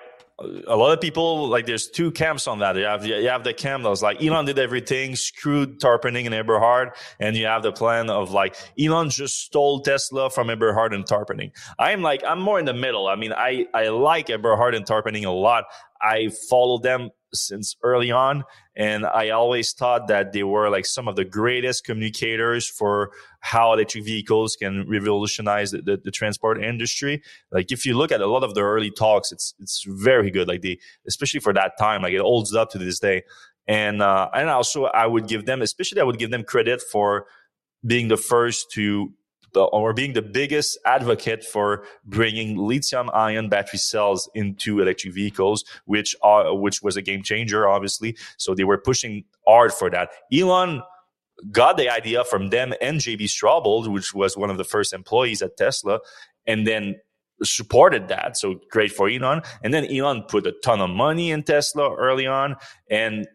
a 0.67 0.75
lot 0.75 0.91
of 0.91 1.01
people 1.01 1.47
like 1.47 1.65
there's 1.65 1.87
two 1.87 2.11
camps 2.11 2.47
on 2.47 2.59
that. 2.59 2.75
You 2.75 2.83
have 2.83 3.05
you 3.05 3.27
have 3.27 3.43
the 3.43 3.53
camp 3.53 3.83
that 3.83 3.89
was 3.89 4.01
like 4.01 4.21
Elon 4.23 4.45
did 4.45 4.59
everything, 4.59 5.15
screwed 5.15 5.79
Tarpenning 5.79 6.25
and 6.25 6.33
Eberhard, 6.33 6.91
and 7.19 7.35
you 7.35 7.45
have 7.45 7.63
the 7.63 7.71
plan 7.71 8.09
of 8.09 8.31
like 8.31 8.55
Elon 8.79 9.09
just 9.09 9.41
stole 9.41 9.81
Tesla 9.81 10.29
from 10.29 10.49
Eberhard 10.49 10.93
and 10.93 11.05
Tarpenning. 11.05 11.51
I'm 11.77 12.01
like 12.01 12.23
I'm 12.25 12.39
more 12.39 12.59
in 12.59 12.65
the 12.65 12.73
middle. 12.73 13.07
I 13.07 13.15
mean, 13.15 13.33
I 13.33 13.65
I 13.73 13.89
like 13.89 14.29
Eberhard 14.29 14.75
and 14.75 14.85
Tarpenning 14.85 15.25
a 15.25 15.31
lot. 15.31 15.65
I 16.01 16.29
follow 16.49 16.79
them 16.79 17.09
since 17.33 17.75
early 17.83 18.11
on. 18.11 18.43
And 18.75 19.05
I 19.05 19.29
always 19.29 19.73
thought 19.73 20.07
that 20.07 20.31
they 20.31 20.43
were 20.43 20.69
like 20.69 20.85
some 20.85 21.07
of 21.07 21.15
the 21.15 21.25
greatest 21.25 21.83
communicators 21.83 22.67
for 22.67 23.11
how 23.41 23.73
electric 23.73 24.05
vehicles 24.05 24.55
can 24.55 24.87
revolutionize 24.87 25.71
the, 25.71 25.81
the, 25.81 25.97
the, 25.97 26.11
transport 26.11 26.63
industry. 26.63 27.21
Like 27.51 27.71
if 27.71 27.85
you 27.85 27.97
look 27.97 28.11
at 28.11 28.21
a 28.21 28.27
lot 28.27 28.43
of 28.43 28.53
the 28.53 28.61
early 28.61 28.91
talks, 28.91 29.31
it's 29.31 29.53
it's 29.59 29.83
very 29.87 30.31
good. 30.31 30.47
Like 30.47 30.61
they, 30.61 30.79
especially 31.07 31.39
for 31.39 31.53
that 31.53 31.73
time, 31.77 32.01
like 32.01 32.13
it 32.13 32.21
holds 32.21 32.53
up 32.53 32.69
to 32.71 32.77
this 32.77 32.99
day. 32.99 33.23
And 33.67 34.01
uh, 34.01 34.29
and 34.33 34.49
also 34.49 34.85
I 34.85 35.05
would 35.05 35.27
give 35.27 35.45
them, 35.45 35.61
especially 35.61 36.01
I 36.01 36.05
would 36.05 36.19
give 36.19 36.31
them 36.31 36.43
credit 36.43 36.81
for 36.81 37.27
being 37.85 38.07
the 38.07 38.17
first 38.17 38.71
to 38.71 39.13
or 39.55 39.93
being 39.93 40.13
the 40.13 40.21
biggest 40.21 40.77
advocate 40.85 41.43
for 41.43 41.85
bringing 42.05 42.57
lithium 42.57 43.09
ion 43.13 43.49
battery 43.49 43.79
cells 43.79 44.29
into 44.33 44.79
electric 44.79 45.13
vehicles, 45.13 45.63
which 45.85 46.15
are, 46.21 46.55
which 46.55 46.81
was 46.81 46.97
a 46.97 47.01
game 47.01 47.23
changer, 47.23 47.67
obviously. 47.67 48.17
So 48.37 48.53
they 48.53 48.63
were 48.63 48.77
pushing 48.77 49.23
hard 49.47 49.73
for 49.73 49.89
that. 49.89 50.09
Elon 50.33 50.81
got 51.51 51.77
the 51.77 51.89
idea 51.89 52.23
from 52.23 52.49
them 52.49 52.73
and 52.81 52.99
JB 52.99 53.23
Straubel, 53.23 53.87
which 53.91 54.13
was 54.13 54.37
one 54.37 54.49
of 54.49 54.57
the 54.57 54.63
first 54.63 54.93
employees 54.93 55.41
at 55.41 55.57
Tesla, 55.57 55.99
and 56.45 56.67
then 56.67 56.95
supported 57.43 58.07
that. 58.09 58.37
So 58.37 58.59
great 58.69 58.91
for 58.91 59.09
Elon. 59.09 59.41
And 59.63 59.73
then 59.73 59.85
Elon 59.85 60.23
put 60.23 60.45
a 60.45 60.53
ton 60.63 60.81
of 60.81 60.89
money 60.89 61.31
in 61.31 61.43
Tesla 61.43 61.95
early 61.95 62.27
on. 62.27 62.55
And 62.89 63.27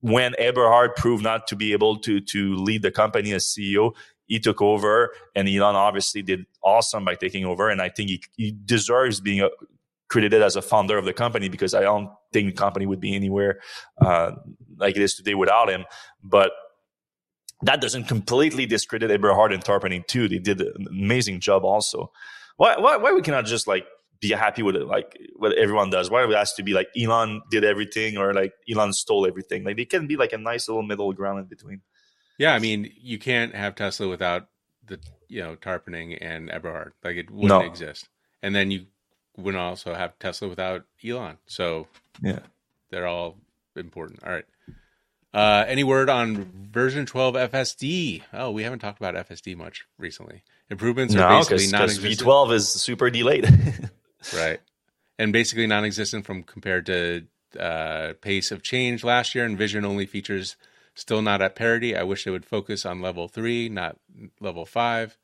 when 0.00 0.34
Eberhard 0.38 0.96
proved 0.96 1.22
not 1.22 1.46
to 1.48 1.56
be 1.56 1.72
able 1.72 1.98
to 1.98 2.20
to 2.20 2.54
lead 2.56 2.82
the 2.82 2.90
company 2.90 3.32
as 3.32 3.44
CEO, 3.44 3.92
he 4.30 4.38
took 4.38 4.62
over, 4.62 5.12
and 5.34 5.48
Elon 5.48 5.74
obviously 5.74 6.22
did 6.22 6.46
awesome 6.62 7.04
by 7.04 7.16
taking 7.16 7.44
over. 7.44 7.68
And 7.68 7.82
I 7.82 7.88
think 7.88 8.10
he, 8.10 8.22
he 8.36 8.52
deserves 8.52 9.20
being 9.20 9.40
a, 9.40 9.50
credited 10.08 10.40
as 10.40 10.54
a 10.54 10.62
founder 10.62 10.96
of 10.96 11.04
the 11.04 11.12
company 11.12 11.48
because 11.48 11.74
I 11.74 11.82
don't 11.82 12.08
think 12.32 12.46
the 12.46 12.56
company 12.56 12.86
would 12.86 13.00
be 13.00 13.14
anywhere 13.14 13.60
uh, 14.00 14.32
like 14.78 14.96
it 14.96 15.02
is 15.02 15.14
today 15.14 15.34
without 15.34 15.68
him. 15.68 15.84
But 16.22 16.52
that 17.62 17.80
doesn't 17.80 18.04
completely 18.04 18.66
discredit 18.66 19.10
Eberhard 19.10 19.52
and 19.52 19.64
Tarpenning 19.64 20.06
too. 20.06 20.28
They 20.28 20.38
did 20.38 20.60
an 20.60 20.86
amazing 20.88 21.40
job 21.40 21.64
also. 21.64 22.12
Why, 22.56 22.78
why, 22.78 22.96
why 22.98 23.12
we 23.12 23.22
cannot 23.22 23.46
just 23.46 23.66
like 23.66 23.84
be 24.20 24.30
happy 24.30 24.62
with 24.62 24.76
it, 24.76 24.86
like 24.86 25.18
what 25.36 25.56
everyone 25.58 25.90
does? 25.90 26.08
Why 26.08 26.22
it 26.22 26.30
has 26.30 26.52
to 26.54 26.62
be 26.62 26.72
like 26.72 26.88
Elon 26.96 27.42
did 27.50 27.64
everything 27.64 28.16
or 28.16 28.32
like 28.32 28.52
Elon 28.70 28.92
stole 28.92 29.26
everything? 29.26 29.64
Like 29.64 29.76
they 29.76 29.86
can 29.86 30.06
be 30.06 30.16
like 30.16 30.32
a 30.32 30.38
nice 30.38 30.68
little 30.68 30.84
middle 30.84 31.12
ground 31.12 31.40
in 31.40 31.46
between. 31.46 31.82
Yeah, 32.40 32.54
I 32.54 32.58
mean, 32.58 32.90
you 32.98 33.18
can't 33.18 33.54
have 33.54 33.74
Tesla 33.74 34.08
without 34.08 34.48
the 34.86 34.98
you 35.28 35.42
know 35.42 35.56
Tarpenning 35.56 36.16
and 36.22 36.48
Eberhard. 36.48 36.94
Like 37.04 37.16
it 37.16 37.30
wouldn't 37.30 37.50
no. 37.50 37.60
exist. 37.60 38.08
And 38.42 38.54
then 38.54 38.70
you 38.70 38.86
wouldn't 39.36 39.60
also 39.60 39.92
have 39.92 40.18
Tesla 40.18 40.48
without 40.48 40.86
Elon. 41.04 41.36
So 41.44 41.86
yeah, 42.22 42.38
they're 42.88 43.06
all 43.06 43.36
important. 43.76 44.24
All 44.24 44.32
right. 44.32 44.46
Uh, 45.34 45.66
any 45.68 45.84
word 45.84 46.08
on 46.08 46.50
version 46.72 47.04
12 47.04 47.34
FSD? 47.34 48.22
Oh, 48.32 48.50
we 48.52 48.62
haven't 48.62 48.78
talked 48.78 48.98
about 48.98 49.14
FSD 49.28 49.54
much 49.54 49.84
recently. 49.98 50.42
Improvements 50.70 51.14
are 51.14 51.18
no, 51.18 51.38
basically 51.40 51.66
non-existent. 51.66 52.26
V12 52.26 52.52
is 52.54 52.68
super 52.70 53.10
delayed. 53.10 53.46
right. 54.34 54.60
And 55.18 55.30
basically 55.30 55.66
non-existent 55.66 56.24
from 56.24 56.42
compared 56.42 56.86
to 56.86 57.26
uh, 57.60 58.14
pace 58.22 58.50
of 58.50 58.62
change 58.62 59.04
last 59.04 59.34
year 59.34 59.44
and 59.44 59.58
vision 59.58 59.84
only 59.84 60.06
features 60.06 60.56
Still 60.94 61.22
not 61.22 61.40
at 61.40 61.54
parity. 61.54 61.96
I 61.96 62.02
wish 62.02 62.24
they 62.24 62.30
would 62.30 62.44
focus 62.44 62.84
on 62.84 63.00
level 63.00 63.28
three, 63.28 63.68
not 63.68 63.96
level 64.40 64.66
five. 64.66 65.16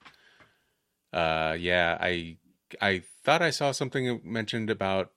Uh, 1.12 1.57
yeah, 1.59 1.99
I 2.01 2.39
I 2.81 3.03
thought 3.25 3.43
I 3.43 3.51
saw 3.51 3.73
something 3.73 4.21
mentioned 4.25 4.71
about 4.71 5.11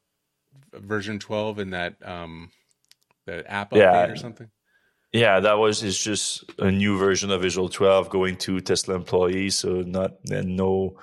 version 0.73 1.19
12 1.19 1.59
in 1.59 1.69
that 1.71 1.95
um 2.05 2.51
the 3.25 3.49
app 3.49 3.73
yeah. 3.73 3.93
update 3.93 4.13
or 4.13 4.15
something. 4.15 4.49
Yeah, 5.11 5.39
that 5.39 5.57
was 5.57 5.83
it's 5.83 6.01
just 6.01 6.45
a 6.59 6.69
new 6.69 6.97
version 6.97 7.31
of 7.31 7.41
Visual 7.41 7.69
12 7.69 8.09
going 8.09 8.37
to 8.37 8.61
Tesla 8.61 8.95
employees, 8.95 9.57
so 9.57 9.81
not 9.81 10.11
and 10.29 10.55
no 10.55 10.99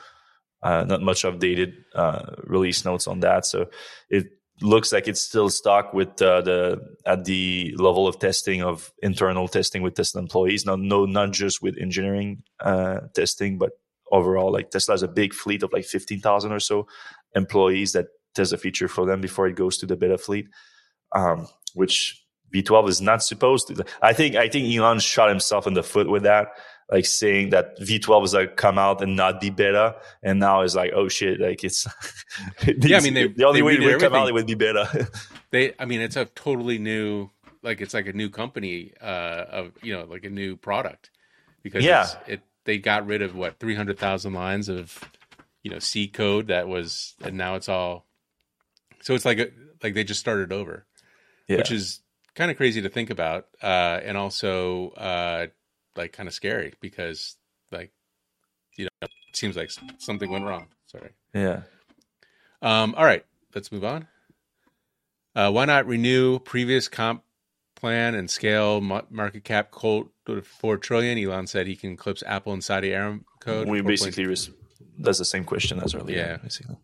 uh, 0.62 0.84
not 0.84 1.02
much 1.02 1.22
updated 1.22 1.74
uh, 1.94 2.34
release 2.44 2.84
notes 2.84 3.06
on 3.06 3.20
that. 3.20 3.46
So 3.46 3.66
it 4.08 4.26
looks 4.60 4.92
like 4.92 5.06
it's 5.06 5.20
still 5.20 5.50
stuck 5.50 5.92
with 5.92 6.20
uh, 6.22 6.40
the 6.40 6.80
at 7.04 7.24
the 7.24 7.74
level 7.78 8.08
of 8.08 8.18
testing 8.18 8.62
of 8.62 8.92
internal 9.02 9.48
testing 9.48 9.82
with 9.82 9.94
Tesla 9.94 10.20
employees. 10.20 10.64
Now, 10.64 10.76
no, 10.76 11.04
not 11.04 11.32
just 11.32 11.62
with 11.62 11.76
engineering 11.78 12.42
uh, 12.60 13.00
testing, 13.14 13.58
but 13.58 13.72
overall, 14.10 14.52
like 14.52 14.70
Tesla 14.70 14.94
has 14.94 15.02
a 15.02 15.08
big 15.08 15.34
fleet 15.34 15.62
of 15.62 15.72
like 15.72 15.84
fifteen 15.84 16.20
thousand 16.20 16.52
or 16.52 16.60
so 16.60 16.86
employees 17.34 17.92
that 17.92 18.06
test 18.34 18.52
a 18.52 18.58
feature 18.58 18.88
for 18.88 19.06
them 19.06 19.20
before 19.20 19.46
it 19.46 19.56
goes 19.56 19.78
to 19.78 19.86
the 19.86 19.96
beta 19.96 20.18
fleet, 20.18 20.48
um, 21.14 21.46
which 21.74 22.22
V12 22.54 22.88
is 22.88 23.00
not 23.00 23.22
supposed 23.22 23.68
to. 23.68 23.84
I 24.02 24.12
think 24.12 24.36
I 24.36 24.48
think 24.48 24.74
Elon 24.74 25.00
shot 25.00 25.28
himself 25.28 25.66
in 25.66 25.74
the 25.74 25.82
foot 25.82 26.08
with 26.08 26.22
that 26.22 26.48
like 26.90 27.04
saying 27.06 27.50
that 27.50 27.78
V12 27.80 28.24
is 28.24 28.34
like 28.34 28.56
come 28.56 28.78
out 28.78 29.02
and 29.02 29.16
not 29.16 29.40
be 29.40 29.50
beta, 29.50 29.96
and 30.22 30.38
now 30.38 30.60
it's 30.62 30.74
like 30.74 30.92
oh 30.94 31.08
shit, 31.08 31.40
like 31.40 31.64
it's 31.64 31.86
yeah. 32.66 32.98
I 32.98 33.00
mean, 33.00 33.14
they, 33.14 33.26
the 33.28 33.44
only 33.44 33.62
way 33.62 33.74
it 33.74 33.80
would 33.80 34.00
come 34.00 34.14
out 34.14 34.28
it 34.28 34.34
would 34.34 34.46
be 34.46 34.54
beta. 34.54 35.08
they, 35.50 35.74
I 35.78 35.84
mean, 35.84 36.00
it's 36.00 36.16
a 36.16 36.24
totally 36.26 36.78
new 36.78 37.30
like 37.62 37.80
it's 37.80 37.94
like 37.94 38.06
a 38.06 38.12
new 38.12 38.30
company 38.30 38.92
uh, 39.00 39.44
of 39.50 39.72
you 39.82 39.92
know 39.92 40.04
like 40.04 40.24
a 40.24 40.30
new 40.30 40.56
product 40.56 41.10
because 41.62 41.84
Yeah. 41.84 42.06
it 42.28 42.42
they 42.64 42.78
got 42.78 43.06
rid 43.06 43.22
of 43.22 43.34
what 43.34 43.58
three 43.58 43.74
hundred 43.74 43.98
thousand 43.98 44.34
lines 44.34 44.68
of 44.68 44.98
you 45.62 45.70
know 45.70 45.80
C 45.80 46.06
code 46.06 46.46
that 46.48 46.68
was 46.68 47.14
and 47.22 47.36
now 47.36 47.56
it's 47.56 47.68
all 47.68 48.06
so 49.02 49.14
it's 49.14 49.24
like 49.24 49.38
a, 49.38 49.48
like 49.82 49.94
they 49.94 50.04
just 50.04 50.20
started 50.20 50.52
over, 50.52 50.86
Yeah. 51.48 51.56
which 51.58 51.70
is 51.72 52.00
kind 52.34 52.50
of 52.50 52.56
crazy 52.56 52.82
to 52.82 52.88
think 52.88 53.10
about 53.10 53.46
uh, 53.62 54.00
and 54.02 54.16
also 54.16 54.90
uh, 54.90 55.46
like 55.96 56.12
kind 56.12 56.28
of 56.28 56.34
scary 56.34 56.74
because 56.80 57.36
like 57.72 57.90
you 58.76 58.84
know 58.84 58.90
it 59.02 59.36
seems 59.36 59.56
like 59.56 59.70
something 59.98 60.30
went 60.30 60.44
wrong. 60.44 60.68
Sorry. 60.86 61.10
yeah. 61.34 61.62
Um, 62.62 62.94
all 62.96 63.04
right, 63.04 63.24
let's 63.54 63.70
move 63.70 63.84
on. 63.84 64.06
Uh, 65.34 65.50
why 65.50 65.64
not 65.66 65.86
renew 65.86 66.38
previous 66.38 66.88
comp 66.88 67.22
plan 67.74 68.14
and 68.14 68.30
scale 68.30 68.80
market 68.80 69.44
cap 69.44 69.70
cold 69.70 70.08
to 70.26 70.40
four 70.42 70.78
trillion? 70.78 71.18
Elon 71.18 71.46
said 71.46 71.66
he 71.66 71.76
can 71.76 71.92
eclipse 71.92 72.22
Apple 72.26 72.52
and 72.54 72.64
Saudi 72.64 72.90
Aramco. 72.90 73.66
We 73.66 73.82
basically 73.82 74.26
res- 74.26 74.50
that's 74.98 75.18
the 75.18 75.24
same 75.26 75.44
question 75.44 75.80
as 75.82 75.94
earlier. 75.94 76.16
Yeah. 76.16 76.36
Basically. 76.38 76.76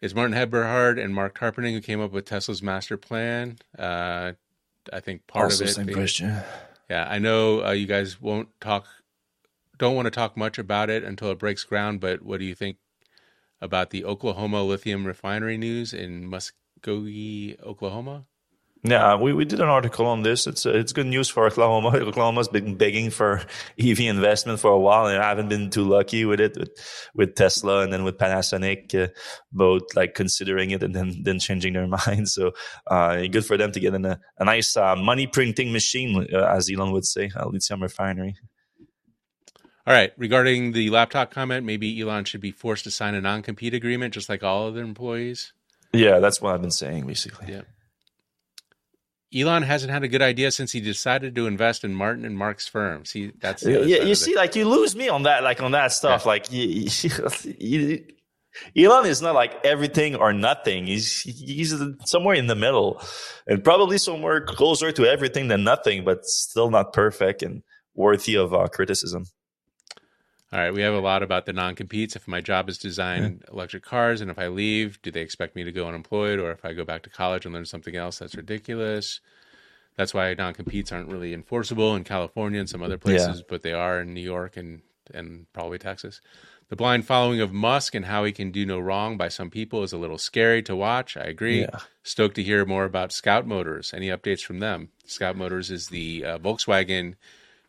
it's 0.00 0.14
Martin 0.14 0.34
Eberhard 0.36 0.98
and 0.98 1.14
Marc 1.14 1.38
Tarpenning 1.38 1.72
who 1.72 1.80
came 1.80 2.00
up 2.00 2.10
with 2.10 2.24
Tesla's 2.24 2.60
master 2.62 2.96
plan. 2.96 3.58
Uh, 3.78 4.32
I 4.92 5.00
think 5.00 5.26
part 5.28 5.44
also 5.44 5.64
of 5.64 5.70
it. 5.70 5.74
same 5.74 5.86
they- 5.86 5.92
question. 5.92 6.36
Yeah, 6.88 7.06
I 7.08 7.18
know 7.18 7.64
uh, 7.64 7.72
you 7.72 7.86
guys 7.86 8.20
won't 8.20 8.48
talk, 8.60 8.86
don't 9.78 9.94
want 9.96 10.06
to 10.06 10.10
talk 10.10 10.36
much 10.36 10.58
about 10.58 10.90
it 10.90 11.04
until 11.04 11.30
it 11.30 11.38
breaks 11.38 11.64
ground. 11.64 12.00
But 12.00 12.22
what 12.22 12.40
do 12.40 12.46
you 12.46 12.54
think 12.54 12.78
about 13.60 13.90
the 13.90 14.04
Oklahoma 14.04 14.62
lithium 14.64 15.06
refinery 15.06 15.58
news 15.58 15.92
in 15.94 16.30
Muskogee, 16.30 17.60
Oklahoma? 17.62 18.26
Yeah, 18.86 19.16
we, 19.16 19.32
we 19.32 19.46
did 19.46 19.60
an 19.62 19.68
article 19.68 20.04
on 20.04 20.24
this. 20.24 20.46
It's 20.46 20.66
uh, 20.66 20.72
it's 20.74 20.92
good 20.92 21.06
news 21.06 21.30
for 21.30 21.46
Oklahoma. 21.46 21.88
Oklahoma's 21.96 22.48
been 22.48 22.74
begging 22.74 23.08
for 23.08 23.40
EV 23.80 24.00
investment 24.00 24.60
for 24.60 24.70
a 24.70 24.78
while, 24.78 25.06
and 25.06 25.22
I 25.22 25.26
haven't 25.26 25.48
been 25.48 25.70
too 25.70 25.84
lucky 25.84 26.26
with 26.26 26.38
it 26.38 26.54
with, 26.58 26.68
with 27.14 27.34
Tesla 27.34 27.80
and 27.80 27.90
then 27.90 28.04
with 28.04 28.18
Panasonic, 28.18 28.94
uh, 28.94 29.08
both 29.50 29.84
like 29.96 30.12
considering 30.12 30.70
it 30.70 30.82
and 30.82 30.94
then 30.94 31.22
then 31.22 31.38
changing 31.38 31.72
their 31.72 31.86
minds. 32.06 32.34
So 32.34 32.52
uh, 32.86 33.22
good 33.28 33.46
for 33.46 33.56
them 33.56 33.72
to 33.72 33.80
get 33.80 33.94
in 33.94 34.04
a, 34.04 34.20
a 34.38 34.44
nice 34.44 34.76
uh, 34.76 34.96
money 34.96 35.26
printing 35.26 35.72
machine, 35.72 36.26
uh, 36.30 36.44
as 36.44 36.70
Elon 36.70 36.92
would 36.92 37.06
say, 37.06 37.30
a 37.34 37.48
lithium 37.48 37.82
refinery. 37.82 38.36
All 39.86 39.94
right. 39.94 40.12
Regarding 40.18 40.72
the 40.72 40.90
laptop 40.90 41.30
comment, 41.30 41.64
maybe 41.64 42.00
Elon 42.00 42.24
should 42.26 42.40
be 42.42 42.50
forced 42.50 42.84
to 42.84 42.90
sign 42.90 43.14
a 43.14 43.22
non 43.22 43.40
compete 43.40 43.72
agreement 43.72 44.12
just 44.12 44.28
like 44.28 44.42
all 44.42 44.66
other 44.66 44.82
employees. 44.82 45.54
Yeah, 45.94 46.18
that's 46.18 46.42
what 46.42 46.54
I've 46.54 46.60
been 46.60 46.70
saying 46.70 47.06
basically. 47.06 47.50
Yeah. 47.50 47.62
Elon 49.34 49.62
hasn't 49.62 49.92
had 49.92 50.04
a 50.04 50.08
good 50.08 50.22
idea 50.22 50.50
since 50.50 50.72
he 50.72 50.80
decided 50.80 51.34
to 51.34 51.46
invest 51.46 51.84
in 51.84 51.94
Martin 51.94 52.24
and 52.24 52.38
Mark's 52.38 52.68
firms. 52.68 53.10
See, 53.10 53.32
that's 53.40 53.64
Yeah, 53.64 53.78
yeah, 53.78 54.02
you 54.02 54.14
see, 54.14 54.32
it. 54.32 54.36
like 54.36 54.54
you 54.54 54.68
lose 54.68 54.94
me 54.94 55.08
on 55.08 55.24
that, 55.24 55.42
like 55.42 55.60
on 55.62 55.72
that 55.72 55.92
stuff. 55.92 56.24
Like 56.24 56.46
you, 56.52 56.88
you, 57.58 58.04
Elon 58.76 59.06
is 59.06 59.20
not 59.20 59.34
like 59.34 59.54
everything 59.64 60.14
or 60.14 60.32
nothing. 60.32 60.86
He's 60.86 61.22
he's 61.22 61.74
somewhere 62.04 62.36
in 62.36 62.46
the 62.46 62.54
middle, 62.54 63.02
and 63.46 63.64
probably 63.64 63.98
somewhere 63.98 64.40
closer 64.40 64.92
to 64.92 65.04
everything 65.06 65.48
than 65.48 65.64
nothing, 65.64 66.04
but 66.04 66.24
still 66.24 66.70
not 66.70 66.92
perfect 66.92 67.42
and 67.42 67.62
worthy 67.94 68.36
of 68.36 68.54
uh, 68.54 68.68
criticism. 68.68 69.24
All 70.54 70.60
right, 70.60 70.72
we 70.72 70.82
have 70.82 70.94
a 70.94 71.00
lot 71.00 71.24
about 71.24 71.46
the 71.46 71.52
non-competes. 71.52 72.14
If 72.14 72.28
my 72.28 72.40
job 72.40 72.68
is 72.68 72.78
design 72.78 73.42
electric 73.50 73.82
cars, 73.82 74.20
and 74.20 74.30
if 74.30 74.38
I 74.38 74.46
leave, 74.46 75.02
do 75.02 75.10
they 75.10 75.20
expect 75.20 75.56
me 75.56 75.64
to 75.64 75.72
go 75.72 75.88
unemployed, 75.88 76.38
or 76.38 76.52
if 76.52 76.64
I 76.64 76.74
go 76.74 76.84
back 76.84 77.02
to 77.02 77.10
college 77.10 77.44
and 77.44 77.52
learn 77.52 77.64
something 77.64 77.96
else? 77.96 78.20
That's 78.20 78.36
ridiculous. 78.36 79.18
That's 79.96 80.14
why 80.14 80.32
non-competes 80.34 80.92
aren't 80.92 81.08
really 81.08 81.34
enforceable 81.34 81.96
in 81.96 82.04
California 82.04 82.60
and 82.60 82.70
some 82.70 82.84
other 82.84 82.98
places, 82.98 83.42
but 83.42 83.62
they 83.62 83.72
are 83.72 84.02
in 84.02 84.14
New 84.14 84.20
York 84.20 84.56
and 84.56 84.82
and 85.12 85.52
probably 85.52 85.78
Texas. 85.78 86.20
The 86.68 86.76
blind 86.76 87.04
following 87.04 87.40
of 87.40 87.52
Musk 87.52 87.96
and 87.96 88.04
how 88.04 88.22
he 88.22 88.30
can 88.30 88.52
do 88.52 88.64
no 88.64 88.78
wrong 88.78 89.16
by 89.16 89.28
some 89.28 89.50
people 89.50 89.82
is 89.82 89.92
a 89.92 89.98
little 89.98 90.18
scary 90.18 90.62
to 90.62 90.76
watch. 90.76 91.16
I 91.16 91.24
agree. 91.24 91.62
Yeah. 91.62 91.80
Stoked 92.04 92.36
to 92.36 92.42
hear 92.44 92.64
more 92.64 92.84
about 92.84 93.12
Scout 93.12 93.44
Motors. 93.44 93.92
Any 93.92 94.06
updates 94.08 94.44
from 94.44 94.60
them? 94.60 94.90
Scout 95.04 95.36
Motors 95.36 95.72
is 95.72 95.88
the 95.88 96.24
uh, 96.24 96.38
Volkswagen 96.38 97.16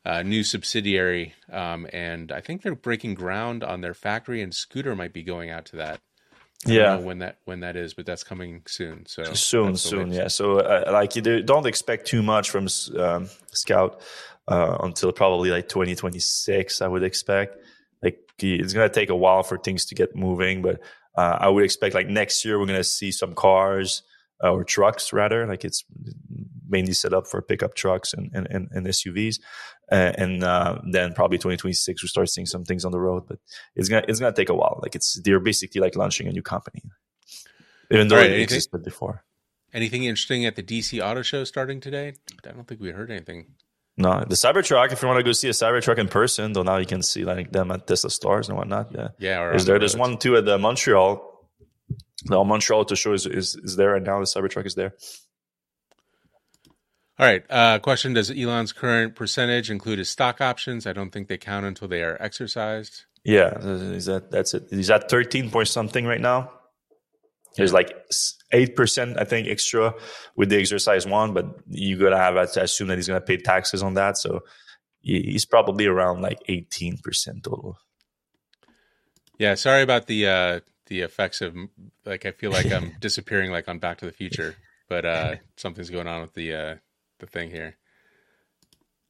uh, 0.05 0.21
new 0.21 0.43
subsidiary, 0.43 1.33
um, 1.51 1.87
and 1.91 2.31
I 2.31 2.39
think 2.39 2.61
they're 2.61 2.75
breaking 2.75 3.15
ground 3.15 3.63
on 3.63 3.81
their 3.81 3.95
factory, 3.95 4.41
and 4.41 4.53
Scooter 4.53 4.95
might 4.95 5.13
be 5.13 5.23
going 5.23 5.49
out 5.49 5.65
to 5.67 5.77
that. 5.77 5.99
I 6.67 6.71
Yeah. 6.71 6.95
know 6.95 7.01
when 7.01 7.19
that 7.19 7.37
when 7.45 7.59
that 7.59 7.75
is, 7.75 7.93
but 7.93 8.05
that's 8.05 8.23
coming 8.23 8.61
soon. 8.67 9.05
So 9.07 9.23
soon, 9.33 9.75
soon, 9.77 10.11
yeah. 10.11 10.27
So, 10.29 10.59
uh, 10.59 10.89
like, 10.91 11.15
you 11.15 11.21
do- 11.21 11.43
don't 11.43 11.65
expect 11.67 12.07
too 12.07 12.23
much 12.23 12.49
from 12.49 12.67
um, 12.97 13.29
Scout 13.51 14.01
uh, 14.47 14.77
until 14.81 15.11
probably 15.11 15.49
like 15.51 15.67
2026. 15.69 16.81
I 16.81 16.87
would 16.87 17.03
expect. 17.03 17.57
Like, 18.01 18.19
it's 18.39 18.73
gonna 18.73 18.89
take 18.89 19.09
a 19.09 19.15
while 19.15 19.43
for 19.43 19.57
things 19.57 19.85
to 19.85 19.95
get 19.95 20.15
moving, 20.15 20.61
but 20.61 20.81
uh, 21.15 21.37
I 21.39 21.49
would 21.49 21.63
expect 21.63 21.93
like 21.95 22.07
next 22.07 22.43
year 22.45 22.59
we're 22.59 22.65
gonna 22.67 22.83
see 22.83 23.11
some 23.11 23.33
cars 23.33 24.01
uh, 24.43 24.51
or 24.51 24.63
trucks 24.63 25.13
rather. 25.13 25.45
Like, 25.45 25.65
it's 25.65 25.83
mainly 26.67 26.93
set 26.93 27.13
up 27.13 27.27
for 27.27 27.41
pickup 27.41 27.73
trucks 27.75 28.13
and 28.13 28.31
and, 28.33 28.47
and, 28.49 28.67
and 28.71 28.87
SUVs, 28.87 29.39
uh, 29.91 30.11
and 30.17 30.43
uh, 30.43 30.79
then 30.91 31.13
probably 31.13 31.37
2026 31.37 32.03
we 32.03 32.07
start 32.09 32.29
seeing 32.29 32.45
some 32.47 32.63
things 32.65 32.85
on 32.85 32.91
the 32.91 32.99
road. 32.99 33.23
But 33.27 33.39
it's 33.75 33.89
gonna 33.89 34.05
it's 34.07 34.19
gonna 34.19 34.35
take 34.35 34.49
a 34.49 34.53
while. 34.55 34.79
Like, 34.81 34.95
it's 34.95 35.19
they're 35.23 35.39
basically 35.39 35.81
like 35.81 35.95
launching 35.95 36.27
a 36.27 36.31
new 36.31 36.41
company, 36.43 36.81
even 37.91 38.07
though 38.07 38.17
right, 38.17 38.25
it 38.25 38.33
anything- 38.33 38.43
existed 38.43 38.83
before. 38.83 39.23
Anything 39.73 40.05
interesting 40.05 40.45
at 40.45 40.55
the 40.55 40.63
DC 40.63 41.03
Auto 41.05 41.21
Show 41.21 41.43
starting 41.43 41.81
today? 41.81 42.13
I 42.47 42.51
don't 42.53 42.65
think 42.65 42.79
we 42.79 42.91
heard 42.91 43.11
anything. 43.11 43.47
No, 43.97 44.23
the 44.27 44.35
Cybertruck. 44.35 44.93
If 44.93 45.01
you 45.01 45.07
want 45.09 45.19
to 45.19 45.23
go 45.23 45.33
see 45.33 45.49
a 45.49 45.51
Cybertruck 45.51 45.97
in 45.97 46.07
person, 46.07 46.53
though, 46.53 46.63
now 46.63 46.77
you 46.77 46.85
can 46.85 47.01
see 47.01 47.25
like 47.25 47.51
them 47.51 47.71
at 47.71 47.85
Tesla 47.85 48.09
stores 48.09 48.47
and 48.47 48.57
whatnot. 48.57 48.91
Yeah, 48.93 49.09
Yeah, 49.19 49.53
is 49.53 49.65
there? 49.65 49.75
the 49.75 49.79
There's 49.79 49.97
one 49.97 50.17
too 50.17 50.37
at 50.37 50.45
the 50.45 50.57
Montreal. 50.57 51.31
The 52.25 52.41
Montreal 52.43 52.81
Auto 52.81 52.95
Show 52.95 53.11
is, 53.13 53.25
is 53.25 53.55
is 53.55 53.75
there, 53.75 53.95
and 53.95 54.05
now 54.05 54.19
the 54.19 54.25
Cybertruck 54.25 54.65
is 54.65 54.75
there. 54.75 54.93
All 57.17 57.25
right. 57.25 57.43
Uh, 57.49 57.79
question: 57.79 58.13
Does 58.13 58.29
Elon's 58.29 58.73
current 58.73 59.15
percentage 59.15 59.71
include 59.71 59.99
his 59.99 60.09
stock 60.09 60.41
options? 60.41 60.85
I 60.85 60.93
don't 60.93 61.11
think 61.11 61.27
they 61.27 61.37
count 61.37 61.65
until 61.65 61.87
they 61.87 62.01
are 62.01 62.17
exercised. 62.19 63.05
Yeah, 63.23 63.57
is 63.59 64.05
that 64.05 64.31
that's 64.31 64.53
it? 64.53 64.67
He's 64.69 64.89
at 64.89 65.09
thirteen 65.09 65.49
point 65.49 65.69
something 65.69 66.05
right 66.05 66.21
now. 66.21 66.51
There's 67.55 67.71
like 67.71 67.95
eight 68.51 68.75
percent, 68.75 69.17
I 69.17 69.23
think, 69.23 69.47
extra 69.47 69.93
with 70.35 70.49
the 70.49 70.59
exercise 70.59 71.07
one, 71.07 71.33
but 71.33 71.45
you 71.69 71.97
gotta 71.97 72.17
have 72.17 72.51
to 72.51 72.63
assume 72.63 72.89
that 72.89 72.97
he's 72.97 73.07
gonna 73.07 73.21
pay 73.21 73.37
taxes 73.37 73.81
on 73.81 73.93
that. 73.93 74.17
So 74.17 74.41
he's 75.01 75.45
probably 75.45 75.85
around 75.85 76.21
like 76.21 76.39
eighteen 76.49 76.97
percent 76.97 77.45
total. 77.45 77.77
Yeah. 79.39 79.55
Sorry 79.55 79.83
about 79.83 80.07
the 80.07 80.27
uh, 80.27 80.59
the 80.87 81.01
effects 81.01 81.41
of 81.41 81.55
like 82.05 82.25
I 82.25 82.31
feel 82.31 82.51
like 82.51 82.71
I'm 82.71 82.93
disappearing 82.99 83.51
like 83.51 83.69
on 83.69 83.79
Back 83.79 83.99
to 83.99 84.05
the 84.05 84.11
Future, 84.11 84.55
but 84.89 85.05
uh, 85.05 85.35
something's 85.55 85.89
going 85.89 86.07
on 86.07 86.21
with 86.21 86.33
the 86.33 86.53
uh, 86.53 86.75
the 87.19 87.27
thing 87.27 87.49
here. 87.51 87.77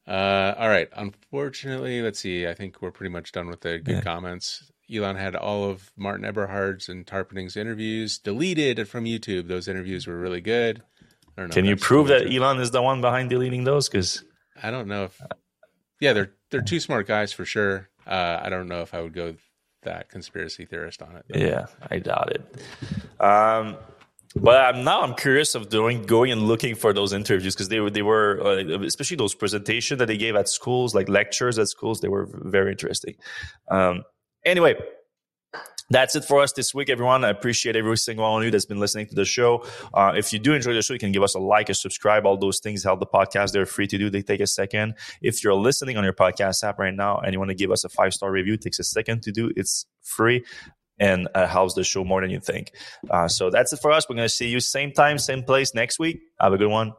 Uh, 0.06 0.54
all 0.56 0.68
right. 0.68 0.88
Unfortunately, 0.96 2.00
let's 2.02 2.20
see. 2.20 2.46
I 2.46 2.54
think 2.54 2.80
we're 2.80 2.92
pretty 2.92 3.12
much 3.12 3.32
done 3.32 3.48
with 3.48 3.60
the 3.62 3.78
good 3.78 3.96
Yeah. 3.96 4.00
comments. 4.02 4.70
Elon 4.92 5.16
had 5.16 5.34
all 5.34 5.68
of 5.68 5.90
Martin 5.96 6.24
Eberhard's 6.24 6.88
and 6.88 7.04
Tarpenning's 7.04 7.56
interviews 7.56 8.18
deleted 8.18 8.88
from 8.88 9.04
YouTube. 9.04 9.48
Those 9.48 9.66
interviews 9.66 10.06
were 10.06 10.16
really 10.16 10.40
good. 10.40 10.80
I 11.36 11.40
don't 11.42 11.48
know 11.48 11.54
Can 11.54 11.64
you 11.64 11.76
prove 11.76 12.06
that 12.08 12.22
true. 12.28 12.36
Elon 12.36 12.60
is 12.60 12.70
the 12.70 12.80
one 12.82 13.00
behind 13.00 13.30
deleting 13.30 13.64
those? 13.64 13.88
Because 13.88 14.24
I 14.62 14.70
don't 14.70 14.86
know 14.86 15.04
if. 15.04 15.20
Yeah, 16.00 16.12
they're 16.12 16.32
they're 16.50 16.62
two 16.62 16.78
smart 16.78 17.08
guys 17.08 17.32
for 17.32 17.44
sure. 17.44 17.88
Uh, 18.06 18.38
I 18.40 18.48
don't 18.48 18.68
know 18.68 18.82
if 18.82 18.94
I 18.94 19.00
would 19.00 19.12
go 19.12 19.34
that 19.82 20.08
conspiracy 20.08 20.64
theorist 20.66 21.02
on 21.02 21.16
it. 21.16 21.24
though. 21.28 21.40
Yeah, 21.40 21.66
I 21.90 21.98
doubt 21.98 22.32
it. 22.32 23.20
Um, 23.20 23.76
but 24.34 24.74
I'm, 24.74 24.84
now 24.84 25.02
I'm 25.02 25.14
curious 25.14 25.54
of 25.54 25.68
doing 25.68 26.02
going 26.02 26.32
and 26.32 26.42
looking 26.42 26.74
for 26.74 26.92
those 26.92 27.12
interviews 27.12 27.54
because 27.54 27.68
they 27.68 27.80
were 27.80 27.90
they 27.90 28.02
were 28.02 28.40
uh, 28.44 28.82
especially 28.82 29.16
those 29.16 29.34
presentations 29.34 29.98
that 29.98 30.06
they 30.06 30.16
gave 30.16 30.36
at 30.36 30.48
schools, 30.48 30.94
like 30.94 31.08
lectures 31.08 31.58
at 31.58 31.68
schools. 31.68 32.00
They 32.00 32.08
were 32.08 32.28
very 32.30 32.72
interesting. 32.72 33.14
Um, 33.68 34.04
anyway. 34.44 34.76
That's 35.88 36.16
it 36.16 36.24
for 36.24 36.42
us 36.42 36.52
this 36.52 36.74
week, 36.74 36.90
everyone. 36.90 37.24
I 37.24 37.28
appreciate 37.28 37.76
every 37.76 37.96
single 37.96 38.28
one 38.28 38.42
of 38.42 38.44
you 38.44 38.50
that's 38.50 38.64
been 38.64 38.80
listening 38.80 39.06
to 39.06 39.14
the 39.14 39.24
show. 39.24 39.64
Uh, 39.94 40.14
if 40.16 40.32
you 40.32 40.40
do 40.40 40.52
enjoy 40.52 40.74
the 40.74 40.82
show, 40.82 40.94
you 40.94 40.98
can 40.98 41.12
give 41.12 41.22
us 41.22 41.36
a 41.36 41.38
like, 41.38 41.68
a 41.68 41.74
subscribe. 41.74 42.26
All 42.26 42.36
those 42.36 42.58
things 42.58 42.82
help 42.82 42.98
the 42.98 43.06
podcast. 43.06 43.52
They're 43.52 43.66
free 43.66 43.86
to 43.86 43.96
do. 43.96 44.10
They 44.10 44.22
take 44.22 44.40
a 44.40 44.48
second. 44.48 44.94
If 45.22 45.44
you're 45.44 45.54
listening 45.54 45.96
on 45.96 46.02
your 46.02 46.12
podcast 46.12 46.64
app 46.64 46.80
right 46.80 46.92
now 46.92 47.18
and 47.18 47.32
you 47.32 47.38
want 47.38 47.50
to 47.50 47.54
give 47.54 47.70
us 47.70 47.84
a 47.84 47.88
five 47.88 48.14
star 48.14 48.32
review, 48.32 48.54
it 48.54 48.62
takes 48.62 48.80
a 48.80 48.84
second 48.84 49.22
to 49.22 49.30
do. 49.30 49.52
It's 49.54 49.86
free 50.02 50.44
and 50.98 51.28
uh, 51.34 51.46
helps 51.46 51.74
the 51.74 51.84
show 51.84 52.04
more 52.04 52.20
than 52.20 52.30
you 52.30 52.40
think. 52.40 52.72
Uh, 53.10 53.28
so 53.28 53.50
that's 53.50 53.72
it 53.72 53.78
for 53.80 53.92
us. 53.92 54.08
We're 54.08 54.16
going 54.16 54.28
to 54.28 54.34
see 54.34 54.48
you 54.48 54.60
same 54.60 54.92
time, 54.92 55.18
same 55.18 55.42
place 55.42 55.74
next 55.74 55.98
week. 55.98 56.20
Have 56.40 56.52
a 56.52 56.58
good 56.58 56.70
one. 56.70 56.94